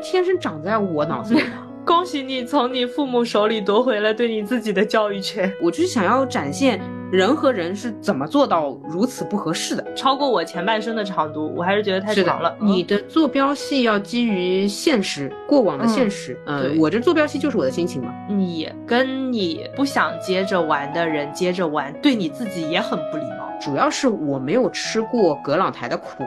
[0.00, 1.46] 天生长在我脑子里的。
[1.82, 5.50] 恭喜你从你父母手里夺回了对你自己的教育权。
[5.60, 6.78] 我就是想要展现
[7.10, 12.54] 人和人是怎么做到如此不合适的，超过我前半生的长度，我还是觉得太长了。
[12.60, 16.38] 你的坐标系要基于现实，过往的现实。
[16.46, 18.14] 嗯，我这坐标系就是我的心情嘛。
[18.28, 23.49] 你跟你不想接着玩的人接着玩，对你自己也很不礼貌。
[23.60, 26.24] 主要是我没有吃过葛朗台的苦，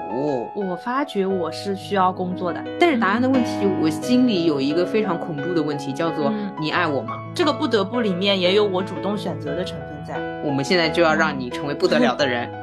[0.56, 2.64] 我发觉我是需要工作的。
[2.80, 7.18] 但是答案的问题，我心里有一个非常恐怖的问题，叫做你爱我吗？
[7.34, 10.14] 这个不得不里面也有我主动选择的成分在。
[10.44, 12.48] 我们现在就要让你成为不得了的人。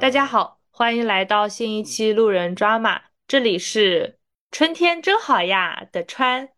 [0.00, 3.02] 大家好，欢迎来到新一期路人抓马。
[3.34, 4.20] 这里是
[4.52, 6.50] 春天真好呀的川，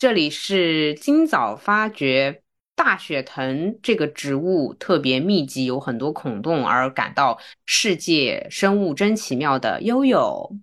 [0.00, 2.42] 这里是今早发觉
[2.74, 10.56] 大雪藤这个植物特别密集，有很多孔洞，而感到世界生物真奇妙的悠悠。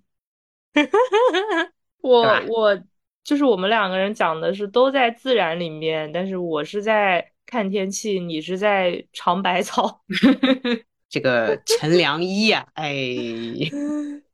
[2.04, 2.84] 我我
[3.24, 10.04] 就是我们两个人讲的是都在自然里面，但是我是在看天气，你是在尝百草。
[11.08, 12.94] 这个陈良一呀，哎。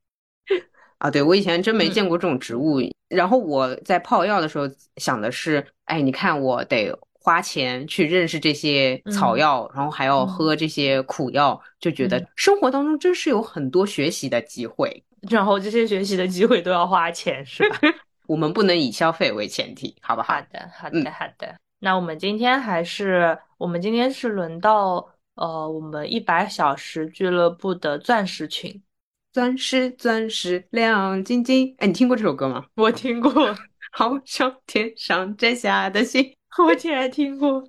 [1.01, 2.79] 啊，对我以前真没见过这种植物。
[3.09, 15.03] 然后我在泡药的时候想的是，哎，你看我得花钱去认识这些草药，然后还要喝这些苦药，就觉得生活当中真是有很多学习的机会。
[15.27, 17.79] 然后这些学习的机会都要花钱，是吧？
[18.27, 20.35] 我们不能以消费为前提，好不好？
[20.35, 21.55] 好的，好的，好的。
[21.79, 28.79] 那我们今天还是，我们今天是轮到呃，我们一百小时俱乐部的钻石群。
[29.31, 31.73] 钻石，钻石亮晶晶。
[31.77, 32.65] 哎，你听过这首歌吗？
[32.75, 33.31] 我听过，
[33.93, 36.35] 好像天上摘下的星。
[36.65, 37.63] 我竟然听过。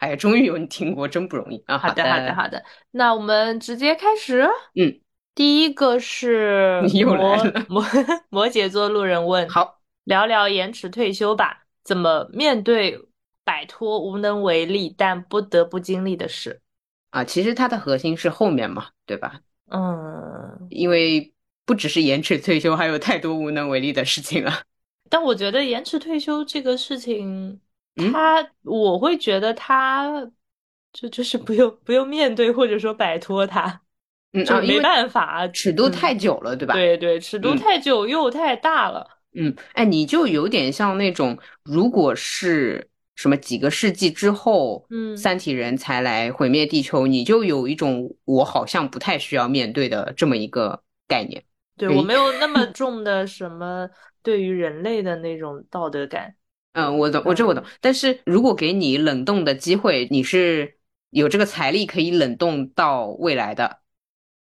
[0.00, 1.78] 哎呀，终于有你听过，真不容易啊！
[1.78, 2.64] 好的，好的，好的。
[2.90, 4.42] 那我们直接开始。
[4.74, 5.00] 嗯，
[5.36, 7.64] 第一个是又来了。
[7.68, 7.84] 摩
[8.30, 11.64] 摩羯座路人问：好，聊聊延迟退休吧。
[11.84, 12.98] 怎么面对
[13.44, 16.60] 摆脱无能为力但不得不经历的事？
[17.10, 19.40] 啊，其实它的核心是后面嘛，对吧？
[19.70, 21.32] 嗯，因为
[21.64, 24.52] 不只是延迟退休，还有太多无能为力的事情了。
[25.10, 27.60] 但我觉得延迟退休这个事情，
[28.12, 30.30] 它我会觉得它
[30.92, 33.80] 就就是不用不用面对或者说摆脱它，
[34.32, 36.74] 嗯，没办法，尺度太久了，对吧？
[36.74, 39.06] 对对，尺度太久又太大了。
[39.34, 42.90] 嗯，哎，你就有点像那种，如果是。
[43.18, 51.42] 什么几个世纪之后，嗯，三体人才来毁灭地球，你就有一种我好像不太需要面对的这么一个概念。
[51.76, 53.90] 对我没有 那么重的什么
[54.22, 56.36] 对于人类的那种道德感。
[56.74, 57.64] 嗯，我懂，我这我懂。
[57.80, 60.78] 但是如果给你冷冻的机会，你是
[61.10, 63.80] 有这个财力可以冷冻到未来的，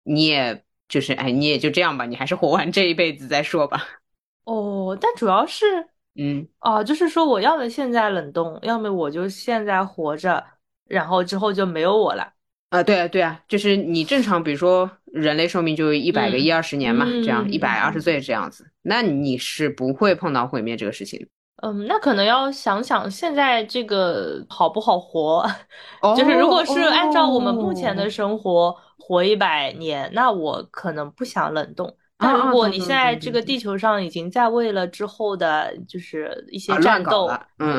[0.03, 3.87] 你也就是哎，你也就这样吧，你还是活完这一辈子再说吧。
[4.43, 5.87] 哦，但主要是。
[6.17, 10.43] 嗯哦，就是说我要么现在冷冻，要么我就现在活着，
[10.87, 12.33] 然后之后就没有我了。
[12.69, 21.25] 啊，对啊，对啊，就是你正常，比如说人类寿命就一百个一二十年嘛，这样一百二十岁这样子，那你是不会碰到毁灭这个事情。
[21.63, 25.45] 嗯，那可能要想想现在这个好不好活，
[26.17, 31.95] 就是如果是按照我们目前的生活活一百年，那我可能不想冷冻。
[32.19, 37.29] 但如果你现在这个地球上已经在为了之后的，就是一些战斗，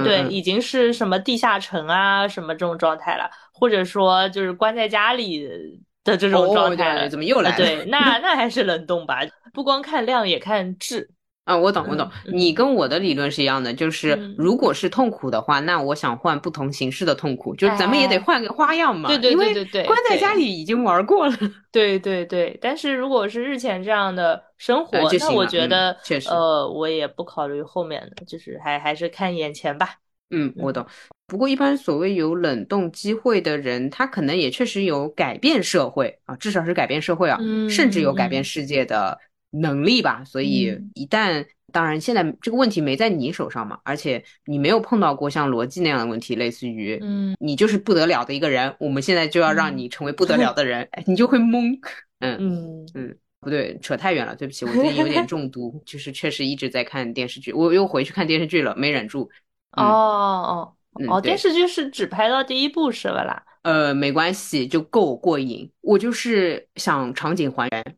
[0.04, 5.46] 对，已经是什么地下城啊什么这种状态了，或者说就是关在家里
[6.04, 7.56] 的这种状态了，怎么又来了？
[7.56, 9.20] 对，那那还是冷冻吧，
[9.52, 11.10] 不光看量也看质。
[11.48, 12.06] 啊，我懂，我懂。
[12.26, 19.08] 你跟我的理论是一样的，就是如果是痛苦的话，那我想换不同形式的痛苦，就是咱们也得换个花样嘛。
[19.08, 19.86] 对对对对对。
[19.86, 21.34] 关在家里已经玩过了。
[21.72, 29.94] 对对对，但是如果是日前这样的生活，那我觉得，确实，呃，我也不考虑后面的，就是还还是看眼前吧。
[30.28, 30.84] 嗯，我懂。
[31.28, 37.38] 不过一般所谓有冷冻机会的人，他可能也确实有改变社会啊，至少是改变社会啊，
[37.70, 39.18] 甚至有改变世界的。
[39.50, 51.78] 能力吧，所以一旦当然现在这个问题没在你手上嘛，而且你没有碰到过像逻辑那样的问题，类似于嗯，你就是不得了的一个人，我们现在就要让你成为不得了的人，哎， 你就会懵，
[52.20, 59.30] 嗯嗯嗯，不对，扯太远了，对不起，我最近有点 中毒，就是确实一直在看电视剧，我又回去看电视剧了，没忍住。
[59.72, 60.74] 哦哦
[61.08, 63.42] 哦，电视剧是只拍到第一部是吧啦？
[63.62, 67.96] 呃，没关系，就够过瘾，我就是想场景还原。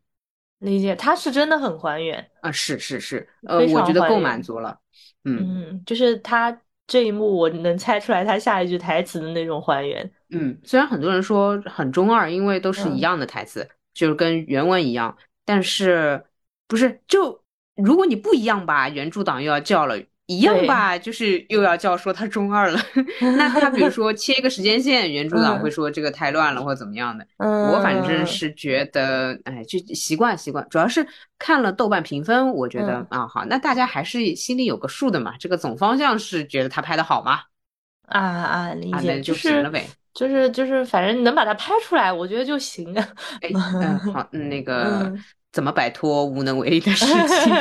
[0.61, 2.51] 理解，他是真的很还原啊！
[2.51, 4.79] 是是是，呃，我觉得够满足了。
[5.25, 10.11] 嗯嗯，就是他这一幕我能猜出来他下一句台词的那种还原。
[10.31, 16.25] 嗯，虽然很多人说很中二，因为都是一样的台词，就是跟原文一样，但是
[16.69, 17.43] 不是就
[17.75, 19.99] 如果你不一样吧，原著党又要叫了。
[20.31, 22.81] 一样吧，就是又要叫说他中二了。
[23.37, 27.27] 那他比如 说切一个时间线，原著党会说这个太乱了或者怎么样的。
[27.39, 30.65] 我反正是觉得，哎，就习惯习惯。
[30.71, 31.05] 主要是
[31.39, 35.35] 看了豆瓣评分，我觉得啊好，那大家还是心里有个数的嘛。
[35.41, 37.41] 这个总方向是觉得他拍的好吗？
[38.07, 39.85] 啊啊，理解就行了呗。
[40.13, 43.01] 就是就是，反正能把它拍出来，我觉得就行了。
[43.41, 45.13] 哎，嗯，好，那 个
[45.53, 47.55] 怎么摆脱无能为力的事情？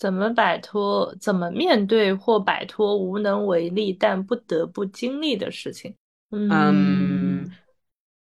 [0.00, 1.14] 怎么摆脱？
[1.20, 5.94] 怎么面对或摆脱无能为力但不得不经历的事情？
[6.30, 7.52] 嗯，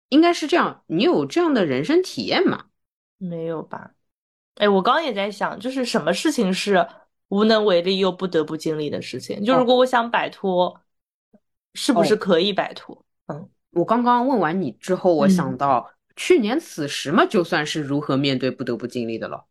[0.08, 0.82] 应该是这样。
[0.86, 2.64] 你有这样的人生体验吗？
[3.18, 3.90] 没有吧？
[4.54, 6.88] 哎，我刚刚也在想，就是什么事情是
[7.28, 9.44] 无能为力又不得不经历的事情？
[9.44, 10.80] 就如果我想摆脱，
[11.74, 13.04] 是不是可以摆脱？
[13.26, 19.44] 嗯，我刚刚问完你之后，我想到去年此时嘛，就算是如何面对不得不经历的了。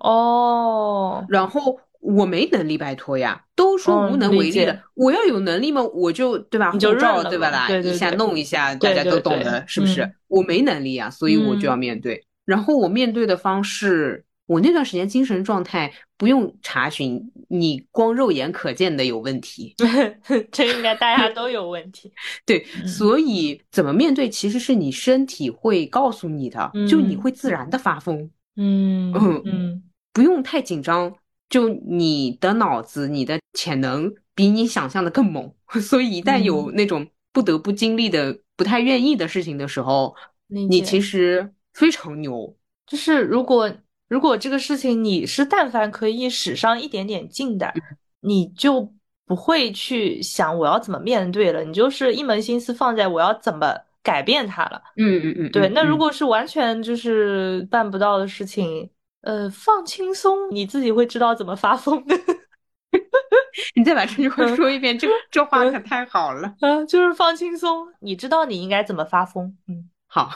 [0.00, 6.70] 哦，然后我没能力摆脱呀，都说无能为力了，我要有能力嘛，我就对吧？
[6.72, 7.50] 你就照对吧？
[7.50, 10.08] 啦，一下弄一下，大家都懂的，是不是？
[10.28, 12.24] 我没能力啊，所以我就要面对。
[12.44, 19.74] 然后我面对的方式，我那段时间精神状态不用查询，你光肉眼可见的有问题，
[20.50, 22.10] 这应该大家都有问题。
[22.46, 28.30] 对，所以怎么面对，其实是你身体会告诉你的，就你会自然的发疯。
[28.56, 29.82] 嗯嗯嗯。
[30.18, 31.14] 不用太紧张，
[31.48, 40.12] 就你的脑子、你的潜能比你想象的更猛， 所以一旦有那种不得不经历的、不太愿意的事情的时候，
[40.48, 42.52] 你其实非常牛。
[42.84, 43.72] 就是如果
[44.08, 47.72] 如果这个事情你是但凡可以使上一点点劲的，
[48.20, 48.92] 你就
[49.24, 53.72] 不会去想我要怎么面对了，你就是一门心思放在我要怎么
[54.02, 54.82] 改变它了。
[54.96, 55.68] 嗯嗯嗯，对。
[55.68, 58.90] 那如果是完全就是办不到的事情。
[59.22, 62.16] 呃，放轻松，你自己会知道怎么发疯的。
[63.74, 66.54] 你再把这句话说一遍，这这话可太好了。
[66.60, 69.56] 嗯，就是放轻松，你知道你应该怎么发疯。
[69.66, 70.30] 嗯，好，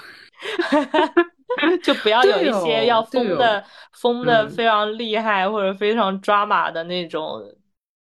[1.83, 7.41] 就不要有一些要疯的、疯的非常厉害或者非常抓马的那种。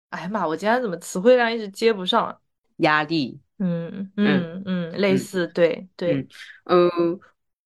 [0.08, 2.40] 哎呀妈，我今天怎么词汇量一直接不上？
[2.78, 3.38] 压力。
[3.58, 6.26] 嗯嗯嗯，类似，对对。
[6.64, 6.90] 嗯，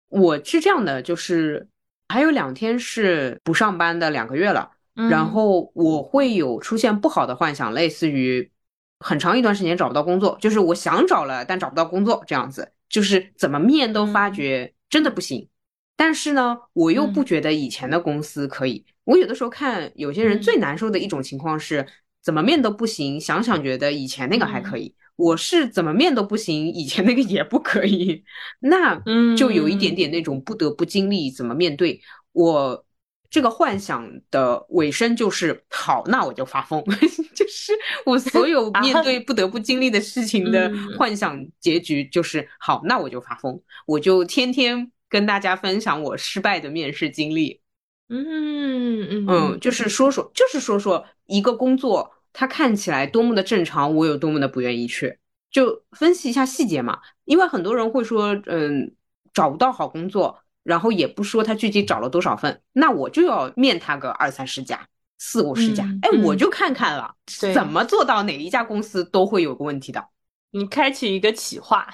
[0.08, 1.68] 我是这样的，就是。
[2.08, 4.72] 还有两天是不上班的两个月了，
[5.10, 8.52] 然后我会有出现不好的幻想，类似于
[9.00, 15.48] 很长一段时间找不到工作，就是我想找了但找不到工作这样子，就是怎么面都发觉真的不行。
[15.96, 18.86] 但是呢，我又不觉得以前的公司可以。
[19.04, 21.86] 我有的时候看有些人最难受的一种情况是
[22.22, 24.94] 怎么面都不行，想想觉得以前那个还可以。
[25.16, 28.24] 我是怎么面都不行，以前那个也不可以，
[28.60, 28.96] 那
[29.38, 32.02] 就有一点点那种不得不经历怎么面对。
[32.32, 32.84] 我
[33.30, 36.84] 这个幻想的尾声就是好，那我就发疯，
[37.36, 37.74] 就是
[38.06, 47.62] 我所有 面对不得不经历的事情的幻想结局就是好，那我就发疯，我就天天跟大家分享我失败的面试经历，
[48.10, 52.13] 嗯嗯嗯，就是说说，就是说说一个工作。
[52.34, 55.20] 他看起来多么的正常，我有多么的不愿意去，
[55.52, 57.00] 就分析一下细节嘛。
[57.26, 58.96] 因为很多人会说，嗯，
[59.34, 64.88] 找不到好工作，然后也不说他具体找了多少份，那我就要面他个二三十家、
[65.20, 67.16] 四五十家，哎，我就看看了，
[67.54, 70.04] 怎么做到哪一家公司都会有个问题的。
[70.50, 71.88] 你开启一个企划，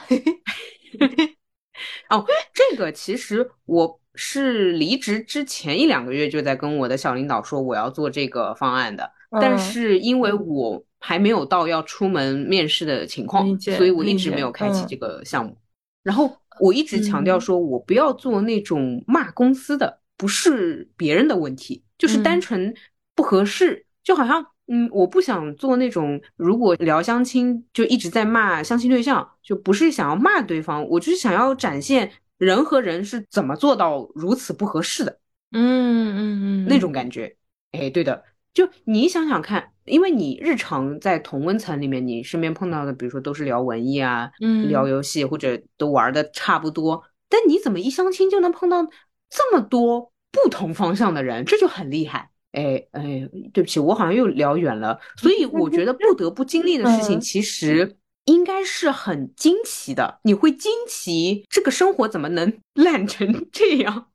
[2.10, 9.12] 哦，这个其实我是离职之前一两个月就在跟我的小领导说我要做这个方案的。
[9.30, 15.56] 但是因为我还没有到要出门面试的情况，所以我一直没有开启这个项目。
[16.02, 22.74] 然后我一直强调说，我不要做那种骂公司的，不是别人的问题，就是单纯
[23.16, 23.86] 不合适。
[24.02, 35.20] 就好像，嗯，我不想做那种如果聊相亲就一直在骂相亲对象，就不是想要骂对方，我就是想要展现人和人是怎么做到如此不合适的。
[35.52, 37.36] 嗯嗯嗯，那种感觉，
[37.72, 38.24] 哎，对的。
[38.60, 48.84] 就你想想看，因为你日常在同温层里面，你身边碰到的，比如说都是聊文艺啊，嗯，聊游戏或者都玩的差不多，但你怎么一相亲就能碰到
[49.30, 52.32] 这么多不同方向的人，这就很厉害。
[52.52, 55.00] 哎哎，对不起，我好像又聊远了。
[55.16, 60.20] 所以我觉得不得不经历的事情，其实应该是很惊奇的。
[60.24, 64.08] 你会惊奇这个生活怎么能 烂成这样？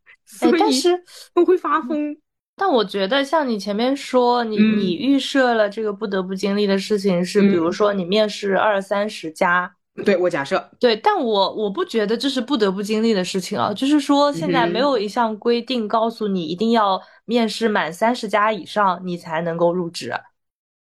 [0.43, 1.03] 哎，但是
[1.35, 2.15] 我会发疯。
[2.57, 9.75] 但我觉得像你前面说，你你预设了这个不得不经历的事情是，比如说你面试二三十家。
[10.05, 13.73] 对我假设对，但我我不觉得这是不得不经历的事情啊。
[13.73, 20.11] 就是说，现在没有一项规定告诉你一定要面试满三十家以上，你才能够入职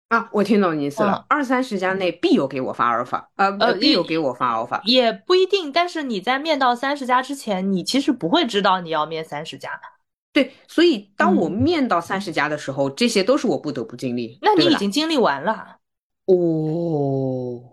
[0.09, 0.29] 啊。
[0.31, 5.71] 我听懂你意思了，二三十家内必有给我发 offer，呃呃，必有给我发 offer，也不一定。
[5.71, 9.69] 但是你在面到三十家之前，你其实不会知道你要面三十家。
[10.37, 14.37] 对，所以当我面到三十家的时候，这些都是我不得不经历。
[14.43, 15.77] 那你已经经历完了
[16.25, 17.63] 哦。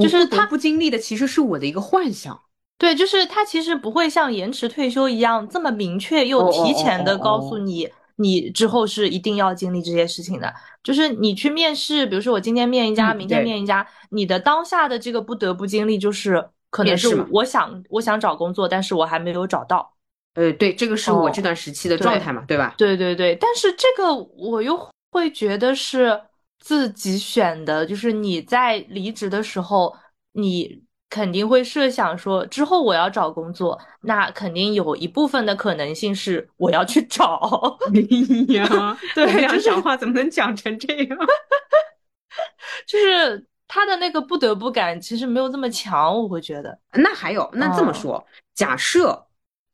[0.00, 2.38] 就是他不经历的，其实是我的一个幻想。
[2.78, 10.54] 对，就是他其实不会像延迟退休一样这么明确又提前的告诉你，你之后是一定要经历这些事情的。
[10.84, 19.95] 就是你去面试，比如说我今天面一家，明天面一家，你的当下的这个不得不经历，就是可能是我想我想找工作，但是我还没有找到。
[20.36, 22.74] 呃，对，这个是我这段时期的状态嘛，对吧？
[22.78, 26.20] 对对对，但是这个我又会觉得是。
[26.58, 29.94] 自己选的，就是你在离职的时候，
[30.32, 37.78] 你肯定会设想说，之后我要找工作，那肯定有一部分的可能性是我要去找。
[37.94, 38.00] 哎
[38.54, 41.18] 呀，对，这样讲话怎么能讲成这样？
[42.84, 46.76] 就是他的那个不得不感其实没有这么强，我会觉得。
[46.94, 49.25] 那还有，那这么说，假设，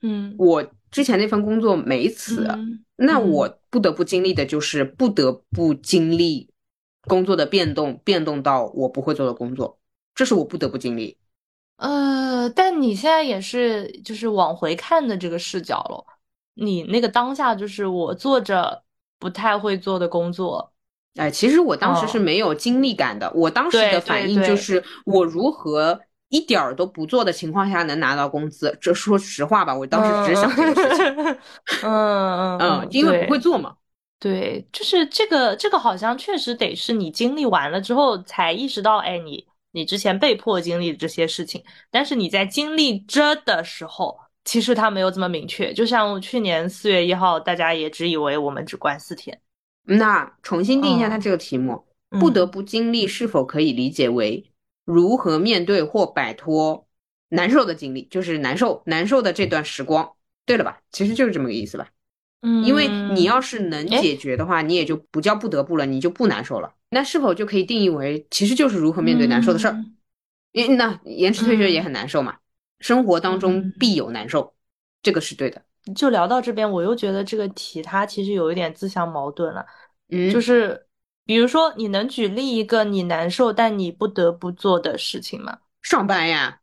[0.03, 2.47] 嗯，我之前那份工作没辞，
[2.97, 6.51] 那我不得不经历的就是不得不经历。
[7.09, 9.81] 工作的变动，变动到我不会做的工作，
[10.15, 11.19] 这是我不得不经历。
[11.79, 16.05] 呃，但你现在也是就是往回看的这个视角了。
[16.55, 18.85] 你那个当下就是我做着
[19.19, 20.73] 不太会做的工作。
[21.17, 23.29] 哎，其实我当时是没有经历感的。
[23.35, 26.01] 我当时的反应就是我如何
[26.33, 28.75] 一点儿都不做的情况下能拿到工资。
[28.81, 31.05] 这说实话吧，我当时只想这个事情。
[31.83, 33.75] 嗯嗯嗯，因为不会做嘛。
[34.19, 45.73] 对，就是这个，这个好像确实得是你经历完了之后才意识到，哎，你你之前被迫经历的这些事情，但是你在经历着的时候，其实它没有这么明确。
[45.75, 49.39] 就像去年四月一号，大家也只以为我们只关四天。
[49.85, 51.85] 那重新定一下它这个题目，
[52.19, 54.52] 不得不经历是否可以理解为
[54.85, 56.87] 如何面对或摆脱
[57.29, 60.13] 难受的经历，就是难受难受的这段时光，
[60.45, 60.81] 对了吧？
[60.91, 61.89] 其实就是这么个意思吧。
[62.43, 66.75] 嗯，因为你要是能解决的话，你也就不叫不得不了，你就不难受了。
[66.91, 69.85] 那是否就可以定义为，其实就是如何面对难受的事儿？
[70.51, 72.37] 因为那延迟退学也很难受嘛，
[72.81, 74.53] 生活当中必有难受，
[75.03, 75.63] 这个是对的。
[75.95, 79.65] 就聊到这边，我又觉得这个题它其实有一点自相矛盾了。
[80.11, 80.87] 嗯，就是
[81.25, 85.59] 比如说，你能举例一个你难受但你不得不做的事情吗？
[85.81, 86.61] 上班呀。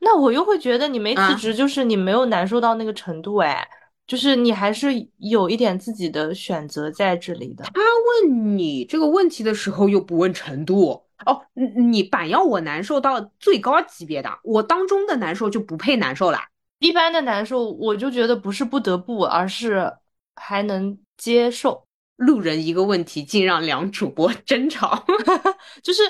[0.00, 3.66] 那我又会觉得你没辞职，就是你没有难受到那个程度，哎。
[4.06, 7.64] 就是你还是有一点自己的选择在这里的。
[7.72, 11.40] 他问你这个问题的时候又不问程度哦，
[11.90, 16.38] 你板要我难受到最高级别的，我当中的难受就不配难受了。
[16.80, 19.90] 一般的难受，我就觉得不是不得不，而是
[20.36, 21.86] 还能接受。
[22.16, 25.04] 路人一个问题，竟让两主播争吵，
[25.82, 26.02] 就是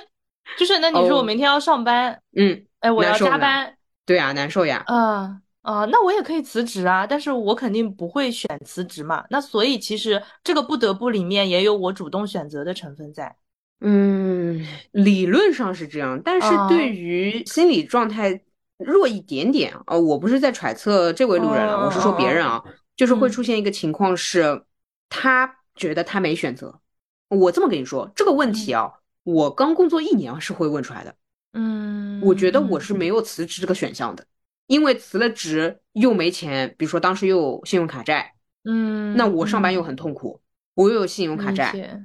[0.58, 5.40] 就是，那你说我明天要上班，嗯，哎，我要加班，对啊，难受呀，嗯。
[5.64, 9.24] 啊，那我也可以辞职啊，但是我肯定不会选辞职嘛。
[9.30, 13.34] 那所以其实这个不得不里面也有我主动选择的成分在。
[13.80, 18.38] 嗯，理论上是这样，但是对于心理状态
[18.76, 22.62] 弱一点点啊，我不是在揣测这位路人啊，我是说别人啊，
[22.94, 24.64] 就是会出现一个情况是，
[25.08, 26.80] 他觉得他没选择。
[27.28, 31.14] 我这么跟你说这个问题啊，我刚工作一年是会问出来的。
[31.52, 34.26] 嗯，我觉得我是没有辞职这个选项的。
[34.66, 40.40] 因为辞了职又没钱，比如说当时又有信用卡债，嗯，那我上班又很痛苦，
[40.74, 42.00] 我又有信用卡债，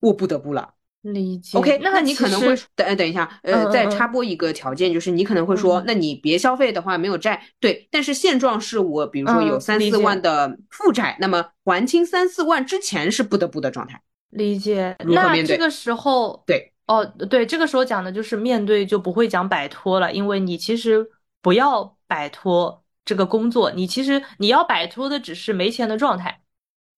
[0.00, 0.74] 我不得不了。
[1.02, 1.58] 理解。
[1.58, 14.00] OK，那你可能会等等一下，呃，再插播一个条件，就是你可能会说，那你别消费的话没有债，对，但是现状是我比如说有三四万的负债，那么还清三四万之前是不得不的状态。
[14.30, 14.96] 理解。
[15.04, 21.06] 那这个时候，对，哦，对，这个时候讲的就是面对就不会讲摆脱了，因为你其实
[21.40, 21.96] 不要。
[22.12, 26.42] 摆脱这个工作，你其实你要摆脱的只是没钱的状态，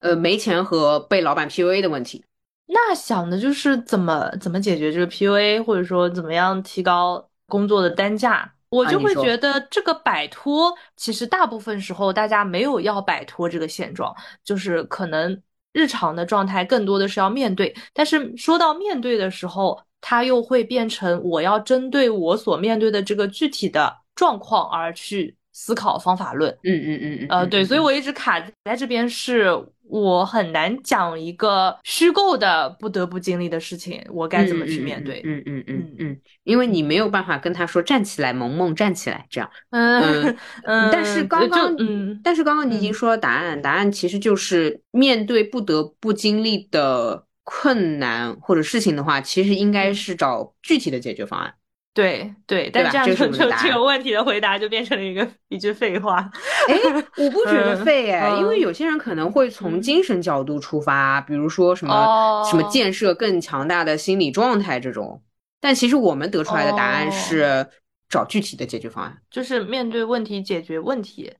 [0.01, 2.25] 呃，没钱和被老板 PUA 的问题。
[2.67, 8.53] 那想的就是怎么怎么解决这个 PUA，或者说怎么样提高工作的单价。
[8.71, 15.41] 我就会觉得这个摆脱，其实大部分时候大家没有要摆脱这个现状，就是可能
[15.73, 17.75] 日常的状态更多的是要面对。
[17.93, 23.99] 但是说到面对的时候，它又会变成我要针对我所面对的这个具体的。
[24.17, 26.53] 状况而去思考方法论。
[26.65, 27.27] 嗯嗯嗯嗯。
[27.31, 29.49] 呃，对，所以我一直卡在这边，是
[29.89, 35.23] 我很难讲一个虚构的不得不经历的事情，我该怎么去面对？
[35.25, 39.49] 嗯嗯嗯嗯，因为你没有办法跟他说站起来，萌萌站起来这样。
[39.71, 40.91] 嗯嗯。
[40.91, 51.55] 但是刚刚，嗯，但是刚刚你已经说了答案，答案其实就是面对不得不经历的困难或者事情的话，其实应该是找具体的解决方案。
[51.95, 56.29] 对对，但这样就就这个问题的回答就变成了一个一句废话。
[56.69, 56.75] 哎，
[57.17, 65.23] 我不觉得废哎，因为有些人可能会从精神角度出发，比如说什么什么建设更强大的心理状态这种。
[65.61, 67.67] 但其实我们得出来的答案是
[68.09, 71.33] 找具体的解决方案，就是面对问题解决问题。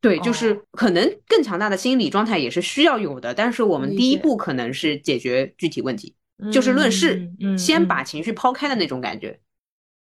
[0.00, 6.16] 对，就是可能更强大的心理状态也是需要有的，但是我们第一步可能是解决具体问题，
[6.52, 9.38] 就事论事，先把情绪抛开的那种感觉。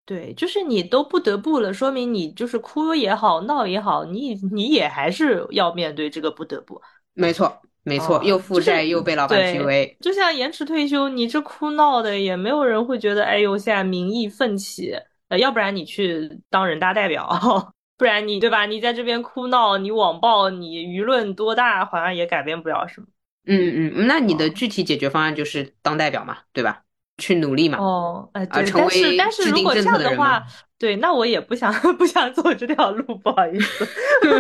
[0.06, 6.80] 对，就是你都不得不了，说明你就是哭也好，闹也好，你你也还是要面对这个不得不。
[7.14, 14.94] 没错，没错，又负债又被老板 PUA，就像延迟退休，你这哭闹的也没有人会觉得，哎呦，现在民意奋起，
[15.28, 17.26] 呃，要不然你去当人大代表，
[17.96, 18.66] 不然你对吧？
[18.66, 23.06] 你在这边哭闹，你网暴，你舆论多大，好像也改变不了什么。
[23.46, 26.82] 嗯嗯，那你的具体解决方案就是当代表嘛，对吧？
[27.18, 27.78] 去努力嘛？
[27.78, 30.44] 哦，哎，对，但是但是如果这样的话，
[30.78, 33.86] 对，那我也不想 不想走这条路，不好意思，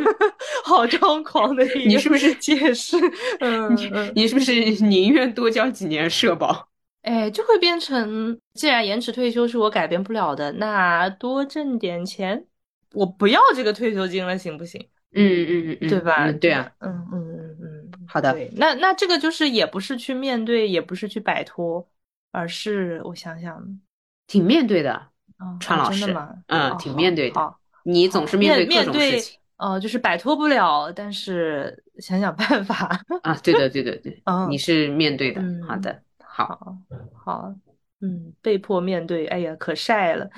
[0.64, 2.96] 好张狂的一你是不是解释？
[3.40, 3.76] 嗯，
[4.14, 4.52] 你是不是
[4.84, 6.68] 宁愿多交几年社保？
[7.02, 12.44] 哎，就会变成，既然延迟退休是我改变不了的，那多挣点钱，
[12.94, 14.88] 我不要这个退休金了，行不行？
[15.14, 16.32] 嗯嗯嗯，对吧？
[16.40, 18.36] 对啊，嗯嗯嗯嗯，好的。
[18.56, 21.86] 那那这个就是也不是去面对，也不是去摆脱。
[22.34, 23.64] 而是我想想，
[24.26, 25.08] 挺面对的，
[25.60, 26.14] 川老师，
[26.48, 27.54] 嗯，挺面对的。
[27.84, 33.34] 你总是面对各种事情，哦，就是摆脱不了，但是想想办法啊。
[33.42, 35.42] 对的，对的，对，你是面对的。
[35.66, 36.76] 好的，好，
[37.14, 37.54] 好，
[38.00, 40.28] 嗯，被迫面对，哎呀，可晒了，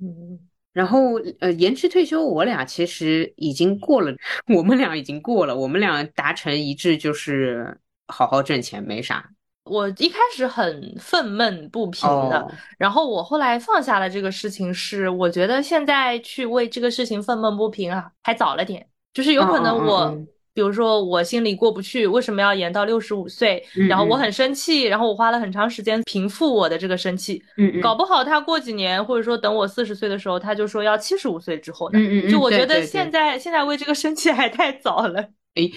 [0.00, 0.38] 嗯。
[0.72, 4.10] 然后，呃，延迟退休，我俩其实已经过了，
[4.56, 9.28] 我们俩已经过了，我们俩达成一致，就是好好挣钱，没啥。
[9.64, 12.46] 我一开始很愤懑不平的，
[12.78, 18.86] 然后我后来放下了这个事情，是我觉得现在去为这个事情愤懑不平啊，还早了点。
[19.14, 20.10] 就是有可能我，
[20.52, 23.62] 比如说我心里过不去，为什么要延到六十五岁？
[23.88, 27.42] 然后我很生气，然后我花了很长时间平复我的这个生气。
[27.56, 31.98] 嗯搞不好他过几年，或者说等我四十岁的时候，他就说要七十五岁之后呢。
[31.98, 32.30] 嗯嗯。
[32.30, 35.28] 就我觉得现在现在为这个生气还太早了。
[35.54, 35.70] 哎，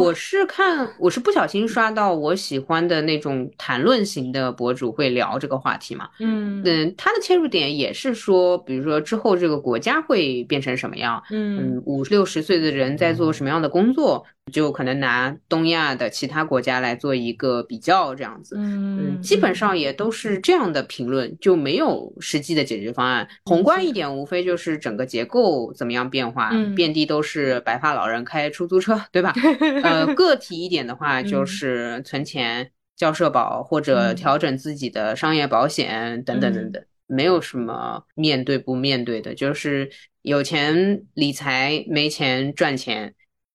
[0.00, 6.60] 我是看我是不小心刷到我喜欢的那种谈论型的博主会聊这个话题嘛，嗯。
[6.64, 11.80] 嗯，他的切入点也是说，比如说之后这个国家会变成什么样，嗯。
[11.86, 23.28] 五六十岁的人在做什么样的工作，就可能拿东亚的其他国家来做一个比较，这样子，嗯，基本上也都是这样的评论，就没有实际的解决方案。
[23.44, 28.62] 宏观一点，无非就是整个结构怎么样变化，遍地都是白发老人开出。
[28.72, 29.34] 租车对吧？
[29.82, 39.90] 呃， 个体一点的话，就是存钱、交社保或者调整自己的商业保险等等等等，没有什么面对不面对的，就是
[40.22, 43.14] 有钱理财，没钱赚钱。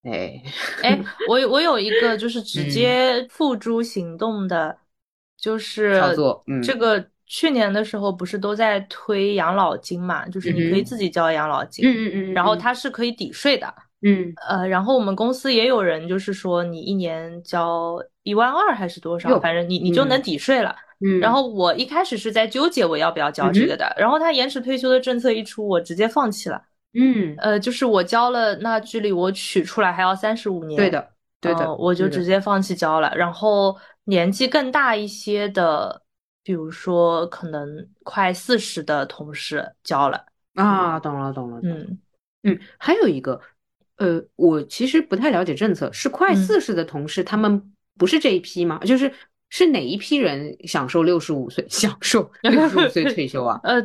[0.10, 0.42] 哎
[0.84, 4.78] 哎，我我有一个就是直接付诸行动的，
[5.38, 6.02] 就是。
[6.64, 10.26] 这个去年的时候不是都在推养老金嘛？
[10.30, 13.68] 就是你可以自己交养老金，嗯嗯嗯，然后它是可以抵税的。
[14.02, 20.74] 嗯呃，然后我们公司也有人就是说，你一年交一万二还是多少，反正你你就能抵税了。
[21.02, 26.62] 嗯，然后我一开始是在纠结我要不要交这个的，然后他延迟退休的政策一出，我直接放弃了。
[26.94, 30.78] 嗯，呃，就是我交了，那距离我取出来还要三十五年。
[30.78, 33.14] 对的，对的，我就直接放弃交了。
[33.16, 36.02] 然后年纪更大一些的，
[36.44, 40.26] 比如说可能快四十的同事交了。
[40.56, 41.60] 啊，懂了，懂了。
[41.64, 42.00] 嗯
[42.44, 43.40] 嗯，还有一个。
[43.98, 48.78] 呃，我其实不太了解政策，是快四十的同事，他们不是这一批吗？
[48.86, 49.12] 就是
[49.50, 53.60] 是哪一批人享受六十五岁享受六十五岁退休啊？
[53.66, 53.82] 呃，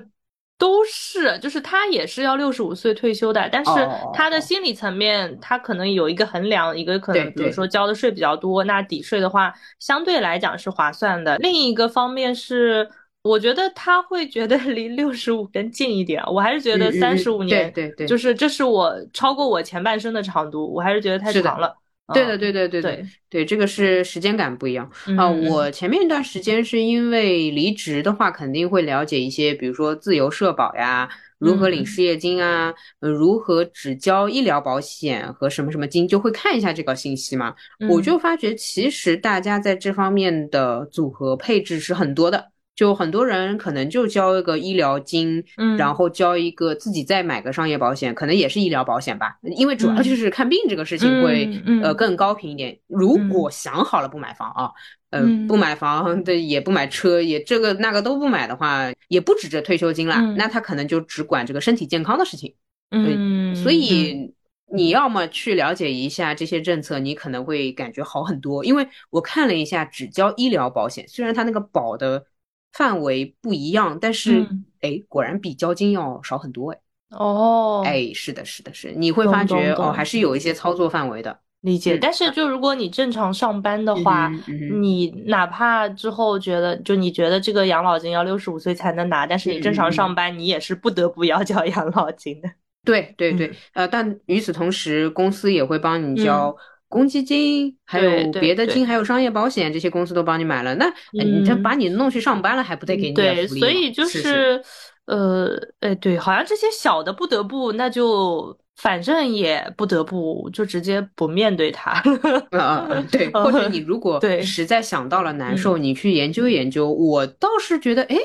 [0.63, 3.71] 都是，就是他也是要六十五岁退休的，但是
[4.15, 11.37] 他的心理层面，他可能有一个衡量，一个可能，比如说交的税比较多，那抵税的话相对来讲是划算的。
[11.39, 12.89] 另一个方面是。
[13.25, 21.73] 我觉得他会觉得离六十五更近一点，我还是觉得三十五年，对对对，就是这是我超过我前半生的长度，我还是觉得太长了。
[22.13, 25.29] 对的，对对对对对，这个是时间感不一样啊。
[25.31, 37.55] 我前面一段时间是因为离职的话，肯定会了解一些，比如说自由社保呀，如何领失业金啊，如何只交医疗保险和什么什么金，就会看一下这个信息嘛。
[37.89, 42.52] 我就发觉，其实大家在这方面的组合配置是很多的。
[42.75, 51.51] 就很多人可能就交一个医疗金，嗯，然后交一个自己再买个商业保险，可能也是医疗保险吧，因为主要就是看病这个事情会
[51.83, 52.79] 呃更高频一点。
[52.87, 54.71] 如果想好了不买房啊，
[55.11, 62.55] 呃不买房的也不买车，也这个那个都不买的话，也不指着退休金啦，那他可能就只管这个身体健康的事情。
[62.91, 64.33] 嗯，所以
[64.75, 68.65] 你要么去了解一下这些政策，你可能会感觉好很多。
[68.65, 72.25] 因为我看了一下，只交医疗保险，虽然它那个保的。
[72.73, 74.47] 范围不一样，但是
[74.81, 76.79] 哎，果然比交金要少很多哎。
[77.11, 81.39] 哦，哎，是的，是的，是，你会发觉哦，还是有一些操作范围的。
[81.61, 84.33] 理解，但是就如果你正常上班的话，
[84.81, 92.51] 你哪怕之后觉得，就你觉得这个养老金要六十五岁才能拿，但是你正常上班，你也是不得不要交养老金的。
[92.85, 96.57] 对对对，呃，但与此同时，公司也会帮你交。
[96.93, 100.75] 公积金还有别的金，还有商业保险，这些公司都帮你买了。
[100.75, 104.63] 那你这把你弄去上班了，还不得给你对，所以就是，
[105.07, 112.03] 呃，哎，对，好像这些小的不得不，那就反正也不得不，就直接不面对它。
[112.51, 113.31] 嗯嗯，对。
[113.31, 116.93] 或者你如果对实在想到了难受，你去研究研究。
[116.93, 118.17] 我倒是觉得，哎。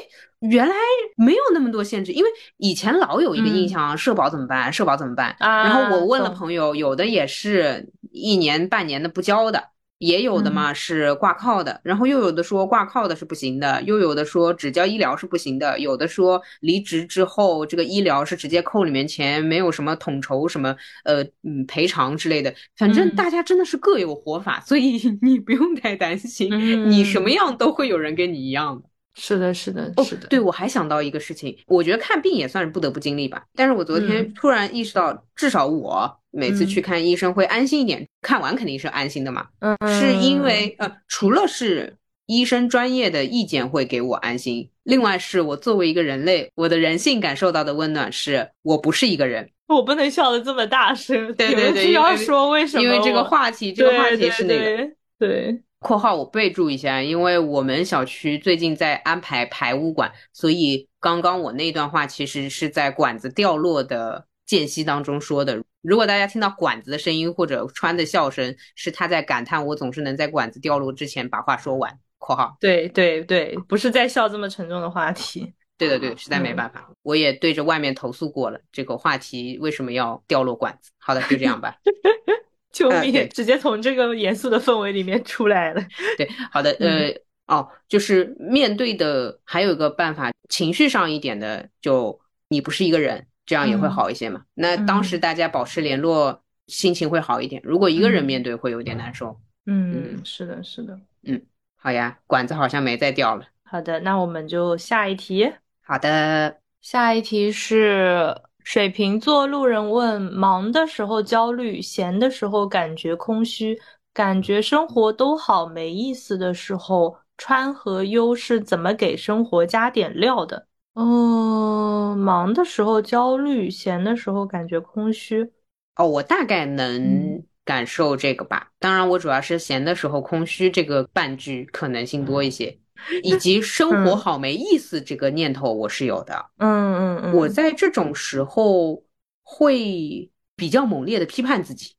[0.41, 0.75] 原来
[1.15, 4.71] 没有那么多限制，因为以前老有一个印象，社保怎么办？
[4.71, 5.35] 社保怎么办？
[5.39, 26.49] 然后我问了朋友，有的也是一年半年的不交的，也有的嘛是挂靠的，然后又有的说挂靠的是不行的，又有的说只交医疗是不行的，有的说离职之后这个医疗是直接扣里面钱，没有什么统筹什么呃嗯赔偿之类的，反正大家真的是各有活法，所以 你不用太担心，
[26.89, 28.89] 你什么样都会有人跟你一样的。
[29.19, 30.27] 是的，是的，是的。
[30.27, 33.43] 对，我还想到一个事情，我觉得看病也算是不得不经历吧。
[33.55, 39.47] 但是我昨天突然意识到，至少我每次去看医生会安心一点，看完肯定是安心的嘛。
[39.59, 41.95] 嗯，是因为呃，除了是
[42.27, 49.49] 医生专业的意见会给我安心，另外是我作为一个人类，我的人性感受到的温暖，是我不是一个人。
[49.67, 52.83] 我不能笑的这么大声，对对对，需要说为什么？
[52.83, 55.59] 因为这个话题，这个话题是那个对。
[55.79, 65.63] 括号我备注一下，因为我们小区最近在安排排污管，所以刚刚我那段话其实是在管子掉落的间隙当中说的。
[65.81, 71.97] 如果大家听到管子的声音或者穿的笑声，是他在感叹我总是能在管子掉落之前把话说完。
[72.19, 75.53] 括号对对对，不是在笑这么沉重的话题。
[75.77, 80.89] 对的对，实在没办法，我也对着外面投诉过了，这个话题为什么要掉落管子？
[80.97, 81.77] 好的，就这样吧。
[82.71, 83.27] 救命！
[83.29, 85.81] 直接从这个严肃的氛围里面出来了。
[86.17, 87.13] 对，好的，呃，
[87.47, 94.43] 哦，就是面对的还有一个办法，情绪上一点的，就你不是一个人，这样也会好一些嘛。
[94.53, 97.61] 那当时大家保持联络，心情会好一点。
[97.63, 99.39] 如果一个人面对，会有点难受。
[99.65, 100.99] 嗯，是的，是的。
[101.23, 101.41] 嗯，
[101.75, 103.45] 好呀，管子好像没再掉了。
[103.63, 105.51] 好的，那我们就下一题。
[105.81, 108.35] 好的，下一题是。
[108.69, 113.79] 水瓶座路人问：忙的时候焦虑，闲的时候感觉空虚，
[114.13, 120.67] 感觉生活都好没意思的时候，川和优是怎么给生活加点料的？
[120.95, 125.49] 嗯，忙的时候焦虑，闲的时候感觉空虚。
[125.95, 128.69] 哦，我大概能感受这个吧。
[128.79, 132.77] 当然，我主要是闲的时候空虚这个半句可能性多一些。
[133.23, 139.03] 以及生活好没意思这个念头我是有的，嗯嗯嗯，我在这种时候
[139.43, 141.93] 会比较猛烈的批判自己，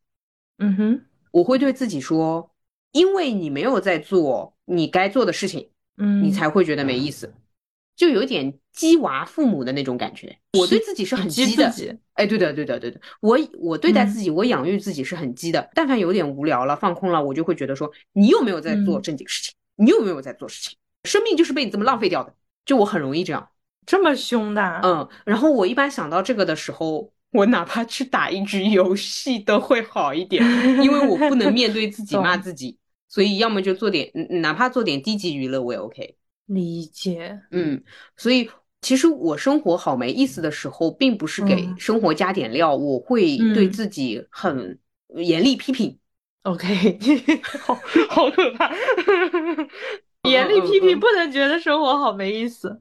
[0.58, 2.50] 嗯哼，我会对自己说，
[2.92, 7.32] 因为你没有在做你该做的事情，嗯，你才会觉得没意思，
[7.96, 10.38] 就有点鸡娃父母的那种感觉。
[10.58, 11.72] 我对自己是很鸡的，
[12.14, 15.70] 哎，对的对的对的，我我对待自己，我养育自己是很鸡的。
[15.74, 20.76] 但凡有点无聊了、放空了，我就会觉得说，你有没有在做正经事情，你有没有在做事情。
[21.04, 22.34] 生命就是被你这么浪费掉的，
[22.64, 23.48] 就我很容易这样，
[23.86, 30.42] 这么凶的，嗯，然后我一般想到这个的时候，我哪怕去打一局游戏都会好一点，
[30.82, 32.76] 因为我不能面对自己 骂自己，
[33.08, 34.10] 所以要么就做点，
[34.42, 36.16] 哪怕做点低级娱乐我也 OK。
[36.46, 37.82] 理解，嗯，
[38.16, 44.78] 所以其实我生活好没意思的时候，并不是给生活加点料，我会对自己很
[45.16, 45.98] 严厉批评。
[46.44, 46.98] OK，
[47.60, 47.74] 好
[48.08, 48.72] 好可怕。
[50.28, 52.80] 严厉批评不能觉得生活好没意思，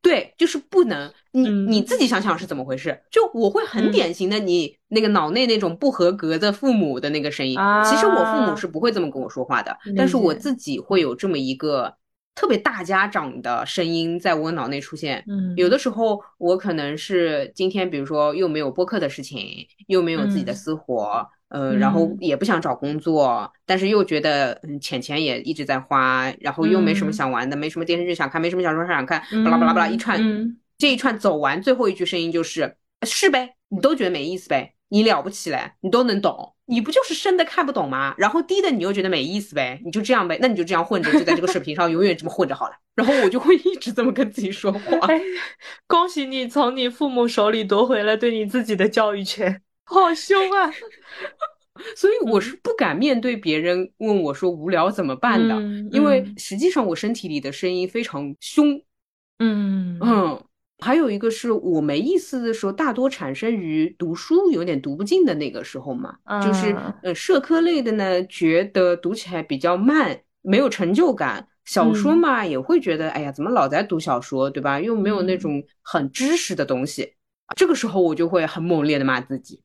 [0.00, 3.00] 对，就是不能，你你自己想想是怎么回事？
[3.10, 7.58] 就我会很典型的，你那个脑内那种不合格的父母的那个声音。
[7.84, 11.92] 其实我父母是不会这么跟我说话的，但是我自己会有这么一个
[12.34, 15.24] 特别大家长的声音在我脑内出现。
[15.28, 21.28] 嗯，有的时候我可能是今天，比如说又没有播客的事情，又没有自己的私活。
[21.48, 30.20] 呃，然后也不想找工作，但是又觉得嗯，钱钱也一直在花，然后又没什么想玩的，没什么电视剧想看，没什么小说想看，巴拉巴拉巴拉一串，
[30.76, 38.14] 这一串走完，最后一句声音就是是呗，你都觉得没意思呗，你了不起嘞，你都能懂，你不就是升的看不懂吗？
[38.18, 42.74] 然后低的你又觉得没意思呗，你就这样呗，那你就这样混着，就在这个水平上永远这么混着好了。
[42.94, 45.08] 然后我就会一直这么跟自己说话。
[45.86, 49.62] 恭喜你从你父母手里夺回了对你自己的教育权。
[49.88, 50.70] 好凶啊！
[51.96, 55.54] 所以我是不敢面对别人问我说无聊怎么办的，
[55.92, 58.80] 因为实际上我身体里的声音非常凶。
[59.38, 60.44] 嗯嗯，
[60.80, 74.80] 还有一个是我没意思的时候，大多产生于读书有点读不进的那个时候嘛，就是呃社科类的呢，觉得读起来比较慢，没有成就感；小说嘛，也会觉得哎呀，怎么老在读小说，对吧？
[74.80, 77.14] 又没有那种很知识的东西，
[77.54, 79.62] 这个时候我就会很猛烈的骂自己。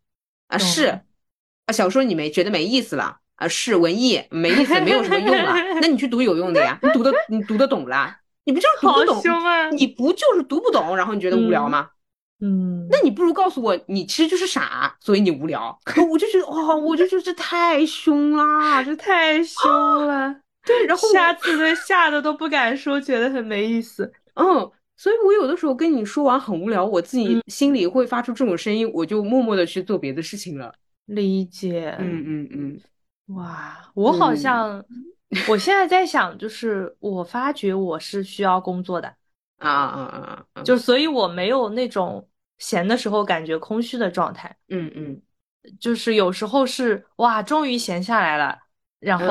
[0.53, 0.85] 啊是，
[1.65, 9.21] 啊小说你没觉得没意思了啊是文艺没意思没有什么用了， 那你去读有用的呀，你读的你读得懂啦，你不就是读不懂？
[9.71, 11.89] 你不就是读不懂，然后你觉得无聊吗？
[12.41, 15.79] 嗯，那你不如告诉我，你其实就是傻，所以你无聊。
[15.85, 20.35] 可 我就觉得哇，我就觉得这太凶啦， 这太凶了。
[20.65, 24.11] 对，然后下次的吓得都不敢说，觉得很没意思。
[24.35, 24.69] 嗯。
[24.95, 30.73] 所以，我有的时候跟你说完很无聊，我自己心里会发出这种声音，我就默默的去做别的事情了。
[31.05, 32.81] 理解，嗯嗯嗯。
[33.35, 34.83] 哇，我好像，
[35.49, 39.07] 我现在在想，就是我发觉我是需要工作的
[39.57, 40.63] 啊啊啊啊！
[40.63, 42.27] 就所以，我没有那种
[42.57, 44.55] 闲的时候感觉空虚的状态。
[44.69, 45.21] 嗯嗯，
[45.79, 48.59] 就是有时候是哇，终于闲下来了。
[49.03, 49.25] 然后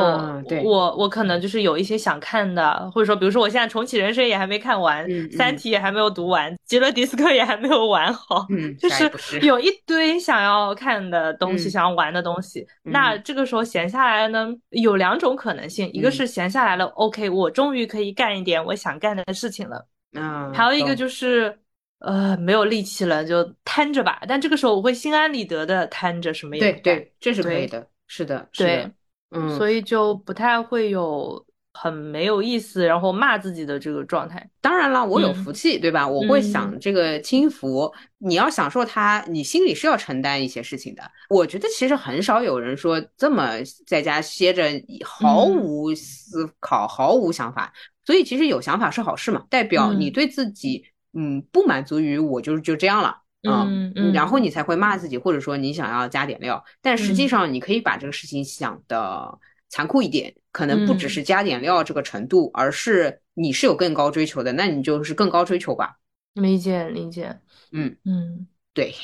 [0.63, 8.47] 我我可能就是有一些想看的，或者说，比如说我现在重启人生也还没看完，三体也还没有读完，极乐迪斯科也还没有玩好，
[8.79, 12.67] 就是有一堆想要看的东西，想要玩的东西。
[12.83, 19.87] 那这个时候闲下来呢，有两种可能性，一个是闲下来了，OK，我终于可以干一点我想干的事情了。
[20.15, 21.59] 嗯，还有一个就是
[22.01, 24.21] 呃没有力气了，就瘫着吧。
[24.29, 28.91] 但这个时候我会心安理得的瘫着，什么也对对，这是可以的，是的，对。
[29.33, 34.47] 嗯，所以就不太会有很没有意思，然后骂自己的这个状态。
[34.61, 36.07] 当然了，我有福气，对吧？
[36.07, 41.03] 我会想这个轻浮，你要享受它，你心里是要承担一些事情的。
[41.31, 43.53] 我觉得其实很少有人说这么
[43.87, 44.65] 在家歇着，
[45.05, 47.73] 毫无思考，毫无想法。
[48.05, 53.22] 所以其实有想法是好事嘛，代表你对自己，嗯，不满足于我就是就这样了。
[53.43, 65.99] 嗯，嗯然后你才会骂自己，或者说你想要加点料，但实际上你可以把这个事情想的残酷一点，可能不只是加点料这个程度，而是你是有更高追求的，那你就是更高追求吧。
[66.35, 67.39] 理解理解，
[67.73, 68.95] 嗯嗯，对。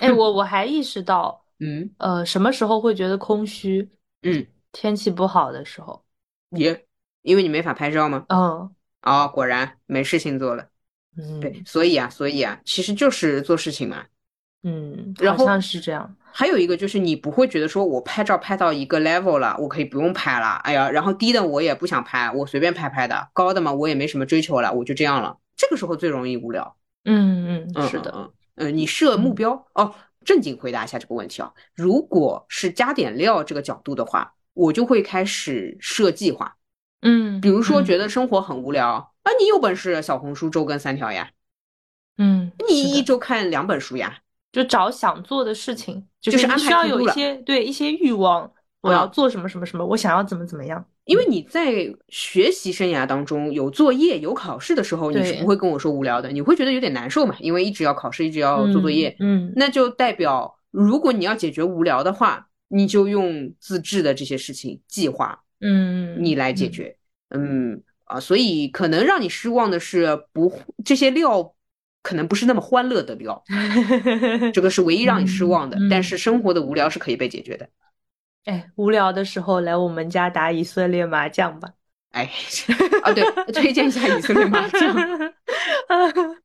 [0.00, 3.90] 哎，我我还意识到， 嗯呃，什么时候会觉得空虚？
[4.22, 6.04] 嗯，天气不好的时候。
[6.50, 6.86] 也，
[7.22, 8.24] 因为你没法拍照吗？
[8.28, 8.74] 嗯。
[9.02, 10.68] 哦，果然没事情做了。
[11.40, 14.04] 对，所以啊，所以啊，其实就是做事情嘛。
[14.62, 16.14] 嗯，好像是这样。
[16.32, 20.56] 还有一个就是你不会觉得说我拍照拍到一个 level 了，我可以不用拍了。
[20.64, 23.28] 哎呀，然后低的我也不想拍，我随便拍拍的。
[23.32, 25.36] 高的嘛，我也没什么追求了，我就这样了。
[25.56, 26.76] 这个时候最容易无聊。
[27.04, 28.12] 嗯嗯，是的。
[28.14, 29.94] 嗯嗯，你设目标哦。
[30.24, 36.54] 正经回答一下这个问题啊，如果是加点料这个角度的话，我就会开始设计划。
[37.02, 39.12] 嗯，比如说觉得生活很无聊。
[39.22, 41.30] 啊，你有本事小红书周更三条呀，
[42.16, 44.18] 嗯，你一周看两本书呀，
[44.52, 50.84] 就找想做的事情，就是需要有一些对一些欲望，我要做什么什么什么，我想要怎么怎么样。
[51.04, 51.72] 因为你在
[52.08, 66.96] 学习生涯当中有作业有考试的时候，你是不会跟我说无聊的，你会觉得有点难受嘛，因为一直要考试，一直要做作业，嗯，那就代表如果你要解决无聊的话，你就用自制的这些事情计划，嗯，你来解决，
[67.30, 67.82] 嗯。
[68.04, 70.50] 啊，所以可能让你失望的是，不
[70.82, 71.54] 这些料
[72.02, 73.44] 可能不是那么欢乐的料，
[74.54, 75.76] 这个是唯一让你失望的。
[75.90, 77.68] 但是生活的无聊是可以被解决的。
[78.46, 81.68] 哎，无聊的时候来我们家打以色列麻将吧。
[82.12, 82.30] 哎，
[83.02, 84.96] 啊对，推荐一下以色列麻将。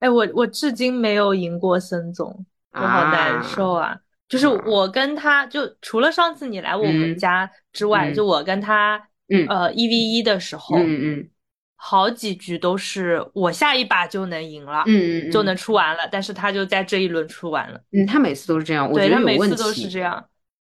[0.00, 3.98] 哎，我我至今没有赢过森总，我好难受啊。
[4.28, 9.02] 就是我跟他就除了上次你来我们家之外，就我跟他。
[9.28, 11.28] 嗯呃，一 v 一的时候，嗯嗯，
[11.74, 17.80] 好几局都是我下一把就能赢了，嗯嗯，就能出完了，但是他就在这一轮出完了。
[17.90, 19.56] 嗯，他每次都是这样，我觉得有问题。
[19.56, 20.24] 都是这样。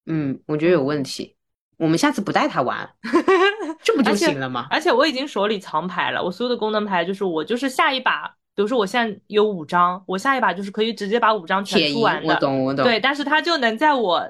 [0.08, 1.36] 嗯，我觉得有问题。
[1.78, 2.90] 我们下次不带他玩，
[3.84, 4.66] 这不就行了吗？
[4.72, 12.34] 而且我已经手里藏牌了，我所有的功能牌就是我就是下一把，比如说我现在有五张，我下一把就是可以直接把五张全出完的。
[12.34, 12.84] 我懂我懂。
[12.84, 14.28] 对，但是他就能在我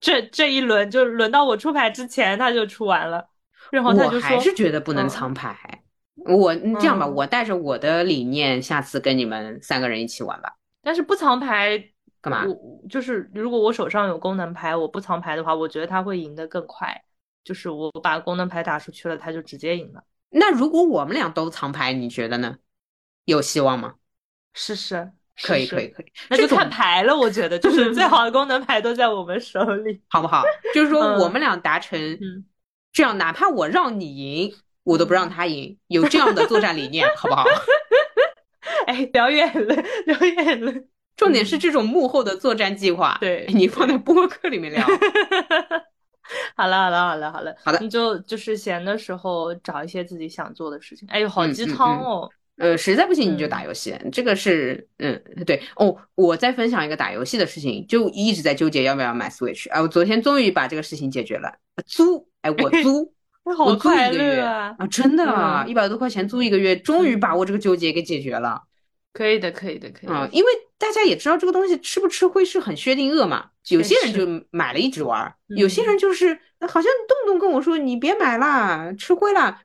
[0.00, 3.28] 这这一轮就轮到我出牌之前他就出完了，
[3.70, 5.82] 然后他就说还是觉得不能藏牌。
[6.24, 10.56] 我这样吧，我带着我的理念，下次跟你们三个人一起玩吧。
[10.82, 11.90] 但是不藏牌。
[12.20, 12.44] 干嘛？
[12.44, 17.00] 我就是如果我手上有功能牌，我不藏牌的话，我觉得他会赢得更快。
[17.44, 20.02] 就是我把功能牌打出去了，他就直接赢了。
[20.30, 22.56] 那如果我们俩都藏牌，你觉得呢？
[23.32, 23.94] 有希望吗？
[24.54, 25.10] 试试，
[25.42, 26.06] 可以可以可以。
[26.30, 27.14] 那就看牌了。
[27.14, 30.42] 我觉得就是最好的功能牌都在我们手里， 好不好？
[30.74, 32.18] 就是说我们俩达成
[32.92, 37.44] 这样，哪怕我让你赢，我都不让他赢，有这样的作战理念，好不好？
[38.86, 39.74] 哎，聊远了，
[40.06, 40.72] 聊远了。
[41.14, 44.86] 重点是这种幕后的作战计划，对你放在播客里面聊。
[46.56, 51.08] 好了好了好了好了好的，你就就是闲的时候找一些自己想做的事情。
[51.10, 52.30] 哎呦，好鸡汤哦！
[52.58, 55.96] 呃，实在不行你就打游戏，这个是嗯对哦。
[56.16, 59.70] 我再分享一个打游戏的事情，就一直在纠结要不要买 Switch。
[59.70, 61.54] 啊，我昨天终于把这个事情解决了，
[61.86, 63.12] 租哎我租，
[63.44, 68.62] 我租 一个月啊，真的啊，一百多块钱租一个月，终于把我这个纠结给解决了。
[69.12, 73.46] 可以的，可以的，可以啊，因为大家也知道这个东西吃不吃亏是很薛定谔嘛。
[73.68, 79.62] 有些人就买了一直玩，有些人就是好像动不动跟我说你别买啦，吃亏啦。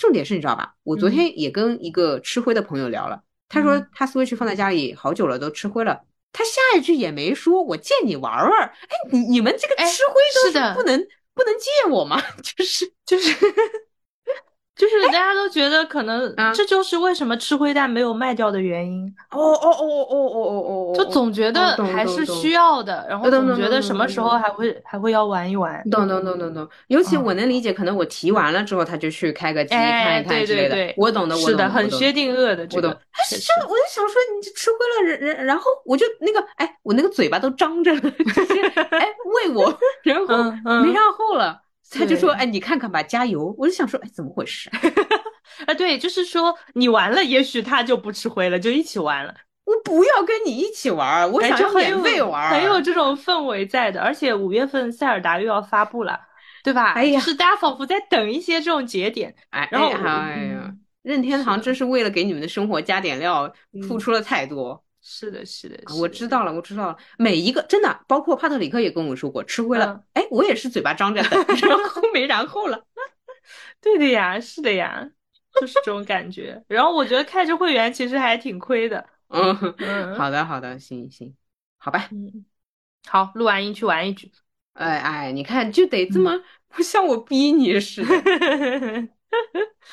[0.00, 0.74] 哎，重点是你知道吧？
[0.82, 6.00] 我昨天也跟一个吃灰的朋友聊了，他说他 Switch 放在家里好久了，都吃灰了。
[6.32, 8.62] 他下一句也没说，我借你玩玩。
[8.62, 10.98] 哎，你你们这个吃灰都是不能
[11.34, 12.22] 不能借我吗？
[12.42, 13.36] 就 是就是。
[14.80, 19.06] 就是大家都觉得可能，这就是为什么吃灰蛋没有卖掉的原因。
[19.30, 25.82] 哦哦哦哦哦哦哦，就总觉得还是需要的，然后总觉得什么时候还会还会要玩一玩。
[25.90, 26.66] 懂懂懂懂懂。
[26.86, 30.94] 尤其我能理解，可能我提完了之后，他就去开个机看一看之类的。
[30.96, 31.50] 我懂的，我懂。
[31.50, 32.66] 是的，很薛定谔的。
[32.74, 32.90] 我懂。
[33.12, 38.00] 他是就我就想说，你吃亏了，人人然后我就那个，哎，我那个嘴巴都张着了，
[38.34, 40.50] 就是哎喂我， 然后
[40.82, 41.60] 没然后了。
[41.90, 44.70] 他就说：“哎，你看看吧，加油！”我就想说：“哎，怎么回事？”
[45.66, 49.34] 啊，对，就是说你玩了，也许他就不吃灰了，就一起玩了。
[49.64, 54.00] 我不要跟你一起玩，我想要免费玩，很有这种氛围在的。
[54.00, 56.18] 而且五月份塞尔达又要发布了，
[56.64, 56.92] 对吧？
[56.92, 59.34] 哎呀，是大家仿佛在等一些这种节点。
[59.50, 60.72] 哎，然后哎呀，
[61.02, 63.52] 任天堂真是为了给你们的生活加点料，
[63.86, 64.82] 付出了太多。
[65.12, 66.96] 是的，是的，我知道了，我知道了。
[67.18, 70.00] 每一个真的，包括帕特里克也跟我说过，吃亏了。
[70.12, 72.80] 哎，我也是嘴巴张着的， 然后没然后了。
[73.82, 75.10] 对的呀，是的呀，
[75.60, 76.62] 就是这种感觉。
[76.68, 79.04] 然后我觉得开着会员其实还挺亏的。
[79.30, 81.34] 嗯嗯，好的好的，行行，
[81.76, 82.08] 好吧。
[82.12, 82.44] 嗯，
[83.08, 84.30] 好，录完音去玩一局。
[84.74, 89.08] 哎哎，你看就得这么，不像我逼你似的。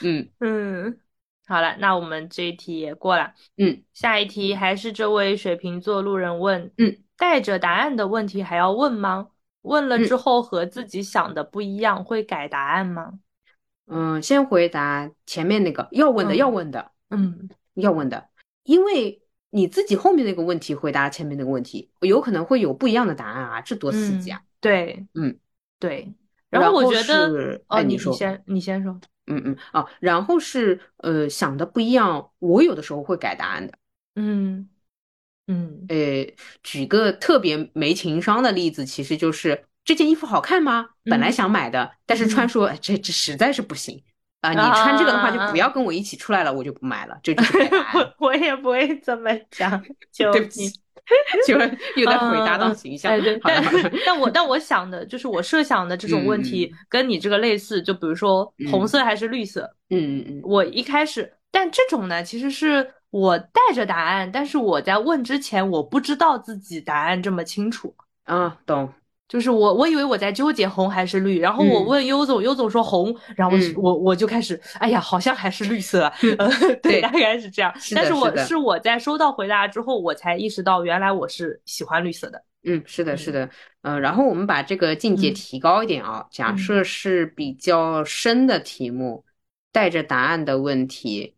[0.03, 0.99] 嗯嗯。
[1.47, 3.33] 好了，那我们这一题也过了。
[3.55, 6.71] 嗯，下一题还是这位水瓶座路人问。
[6.77, 9.29] 嗯，带着答案的问题还要问吗？
[9.61, 13.13] 问了之后和自己想的不一样，会改答案吗？
[13.87, 16.91] 嗯，先回答前面那个要问的，要问的。
[17.09, 18.27] 嗯，要问的，
[18.63, 24.41] 因为你自己后面那个问题回答前面那个问题，有可能会有不一样的答案啊，这多刺激啊！
[24.59, 25.39] 对，嗯，
[25.79, 26.13] 对。
[26.49, 28.99] 然后我觉得，哦，你先，你先说。
[29.27, 33.73] 嗯嗯啊，然后是呃想的不一样，我有的时候会改答案的。
[34.15, 34.67] 嗯
[35.47, 40.89] 嗯，呃，举个特别没情商的例子，其实就是这件衣服好看吗？
[41.05, 44.03] 本来想买的，但是穿说这这实在是不行
[44.41, 44.51] 啊！
[44.51, 47.17] 你穿这个的话就不要跟我一起出来了，我就不买了。
[47.23, 47.69] 这 就是改。
[47.93, 49.81] 我我也不会这么讲，
[50.17, 50.69] 对不起。
[51.47, 51.57] 就
[51.95, 53.11] 又在回答到形象，
[53.43, 53.63] 但
[54.05, 67.95] 但我但我想的就是我设想的这种问题跟你这个类似，就比如说红色还是绿色，嗯嗯嗯，我一开始，但这种呢其实是我带着答案，但是我在问之前我不知道自己答案这么清楚。
[68.25, 68.91] 啊，懂。
[69.27, 76.11] 就是我，我以为我在纠结红还是绿，然后我问优总，优总说红，然后我我就开始，哎呀，好像还是绿色，
[76.81, 77.73] 对，大概是这样。
[77.93, 82.41] 但是我是我在收到回答之后，我才意识到原来我是喜欢绿色的。
[82.63, 83.49] 嗯，是的，是的，
[83.81, 89.23] 嗯，然后我们把这个境界提高一点啊，假设是比较深的题目，
[89.71, 91.35] 带着答案的问题，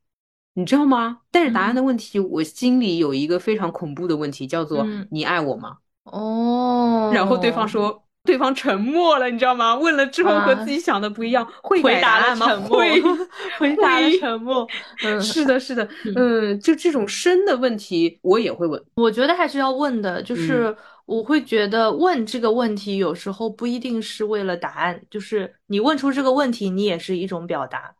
[0.53, 1.21] 你知道吗？
[1.31, 5.77] 带着答案的问题，我心里有一个非常恐怖的问题，叫做你爱我吗？
[6.11, 9.75] 哦，然后对方说对方沉默了，你知道吗？
[9.75, 13.01] 问了之后和自己想的不一样，会回答了沉默，会
[13.57, 14.67] 回答了沉默。
[15.05, 18.83] 嗯， 是的，是的，嗯，就这种深的问题，我也会问。
[18.95, 27.95] 我觉得还是要问的，就是我会觉得问这个问题有时候不一定是为了答案，就是你问出这个问题，你也是一种表达。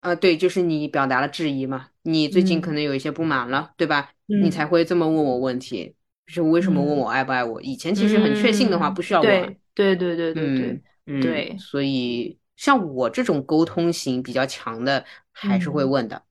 [0.00, 4.10] 啊，对，就是你表达了质疑嘛，你最近可能有一些不满了，对吧？
[4.26, 5.94] 你才会这么问我问题。
[6.26, 7.60] 就是为什么问我爱不爱我？
[7.62, 9.56] 以前其实很确信的话，不需要问。
[9.74, 11.56] 对对对对对对对。
[11.58, 16.22] 所以像我这种沟通型比较强的，还是会问的。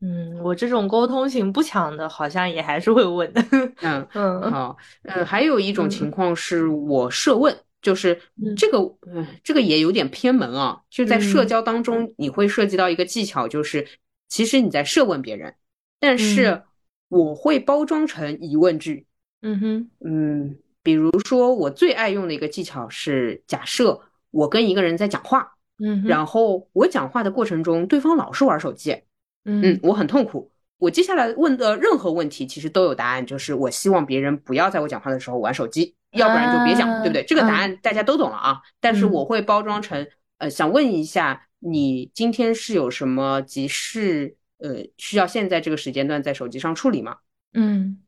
[0.00, 3.44] 嗯，我这种沟通型不强的，好像也还是会问的。
[3.82, 8.20] 嗯 嗯好，嗯，还有一种情况是我设问，就是
[8.56, 10.82] 这个，嗯，这个也有点偏门啊。
[10.90, 13.86] 就在社交当中，你会涉及到一个技巧，就是
[14.28, 15.54] 其实你在设问别人，
[16.00, 16.62] 但是
[17.08, 19.06] 我会包装成疑问句。
[19.42, 28.96] 嗯哼，嗯，比如说我最爱用的一个技巧是，假设我跟一个人在讲话，嗯，然后我讲话的过程中，对方老是玩手机，
[29.44, 30.50] 嗯，我很痛苦。
[30.78, 37.24] 我接下来问的任何问题其实都有答案，就是我希望别人不要在我讲话的时候玩手机，要不然就别讲，对不对？
[37.24, 38.60] 这个答案大家都懂了啊。
[38.80, 40.06] 但是我会包装成，
[40.38, 47.16] 呃，想问一下你今天是有什么急事，呃，需要现在这个时间段在手机上处理吗？
[47.54, 47.98] 嗯，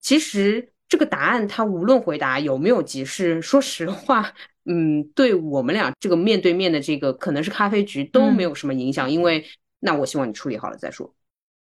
[0.00, 0.72] 其实。
[0.88, 4.32] 这个答案，他无论回答有没有急事，说实话，
[4.64, 9.44] 嗯，对我们俩这个面对面的这个可能是咖啡局都没有什么影响，因为
[9.80, 11.14] 那我希望你处理好了再说。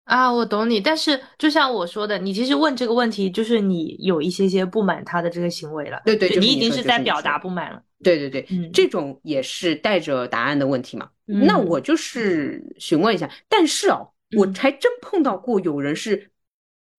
[0.04, 6.00] 啊，我懂你，但是就像我说的，你其实问这个问题，就是你有一些些不满他的这个行为了。
[6.06, 7.82] 对对，你已经是在表达不满了。
[8.04, 11.10] 对对对，这种也是带着答案的问题嘛。
[11.26, 14.08] 那我就是询问一下，但是哦，
[14.38, 16.30] 我还真碰到过有人是。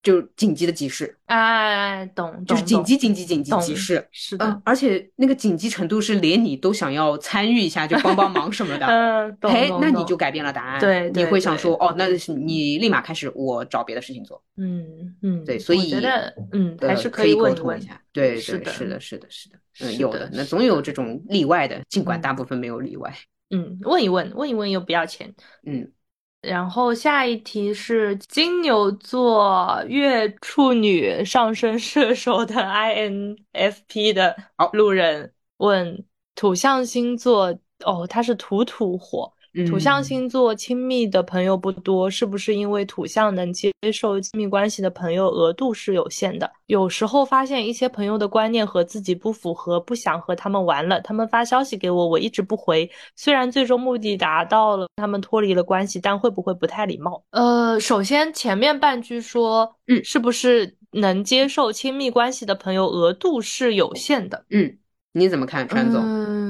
[0.03, 10.65] 就紧急的急事，哎，懂，就是紧急紧急紧急急事，是的，而且那个紧急程度是连你都想要参与一下，就帮帮忙什么的， 嗯，哎，那你就改变了答。
[10.65, 23.15] 案，对，你会想说，哦，那是你立马开始我找别的事情做，嗯嗯，对，所以觉得，嗯，还是可以沟通一下，对，是的，是的，是的，是的，嗯，有的，那总有这种例外的，尽管大部分没有例外，
[23.51, 25.35] 嗯，问一问，问一问又不要钱，
[25.67, 25.93] 嗯。
[26.41, 34.35] 然后下一题是金牛座月处女上升射手的 INFP 的
[34.73, 39.33] 路人问土象星座哦，他是土土火。
[39.69, 46.51] 土象星座亲密的朋友不多，是不是因为土象能接受亲密关系的朋友额度是有限的？
[46.67, 51.01] 有时候发现一些朋友的观念和自己不符合，不想和他们玩了。
[51.01, 52.89] 他们发消息给我，我一直不回。
[53.17, 57.23] 虽然最终目的达到了，他们脱离了关系，但会不会不太礼貌？
[57.31, 64.45] 呃，首先前面半句说，嗯，是不是能接受亲密关系的朋友额度是有限的？
[64.51, 64.79] 嗯，
[65.13, 66.01] 你怎么看，川总？
[66.05, 66.50] 嗯。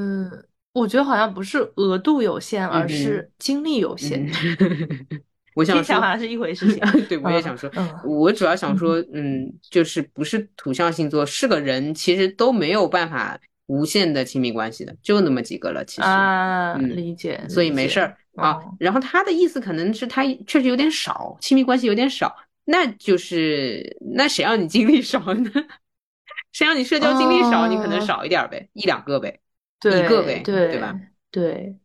[0.73, 4.31] 我觉得好像不是额度有限，而是精力有限。
[5.55, 6.73] 我想说，好像是一回事。
[6.73, 6.81] 情。
[7.09, 7.69] 对，我也想说，
[8.05, 15.85] 我主要想说，嗯，就是不是土象星座是个人，其实都没有办法无限的亲密关系的，就那么几个了。
[15.85, 18.61] 其实啊，理解，所以没事儿啊。
[18.79, 22.33] 然后他的意思可能是他确实有点少，亲密关系有点少，
[22.65, 25.51] 那就是那谁让你精力少呢？
[26.53, 29.41] 谁让你社交精力少，你可能少一点呗，一两个呗。
[29.89, 30.95] 一个呗，对对吧？
[31.31, 31.77] 对，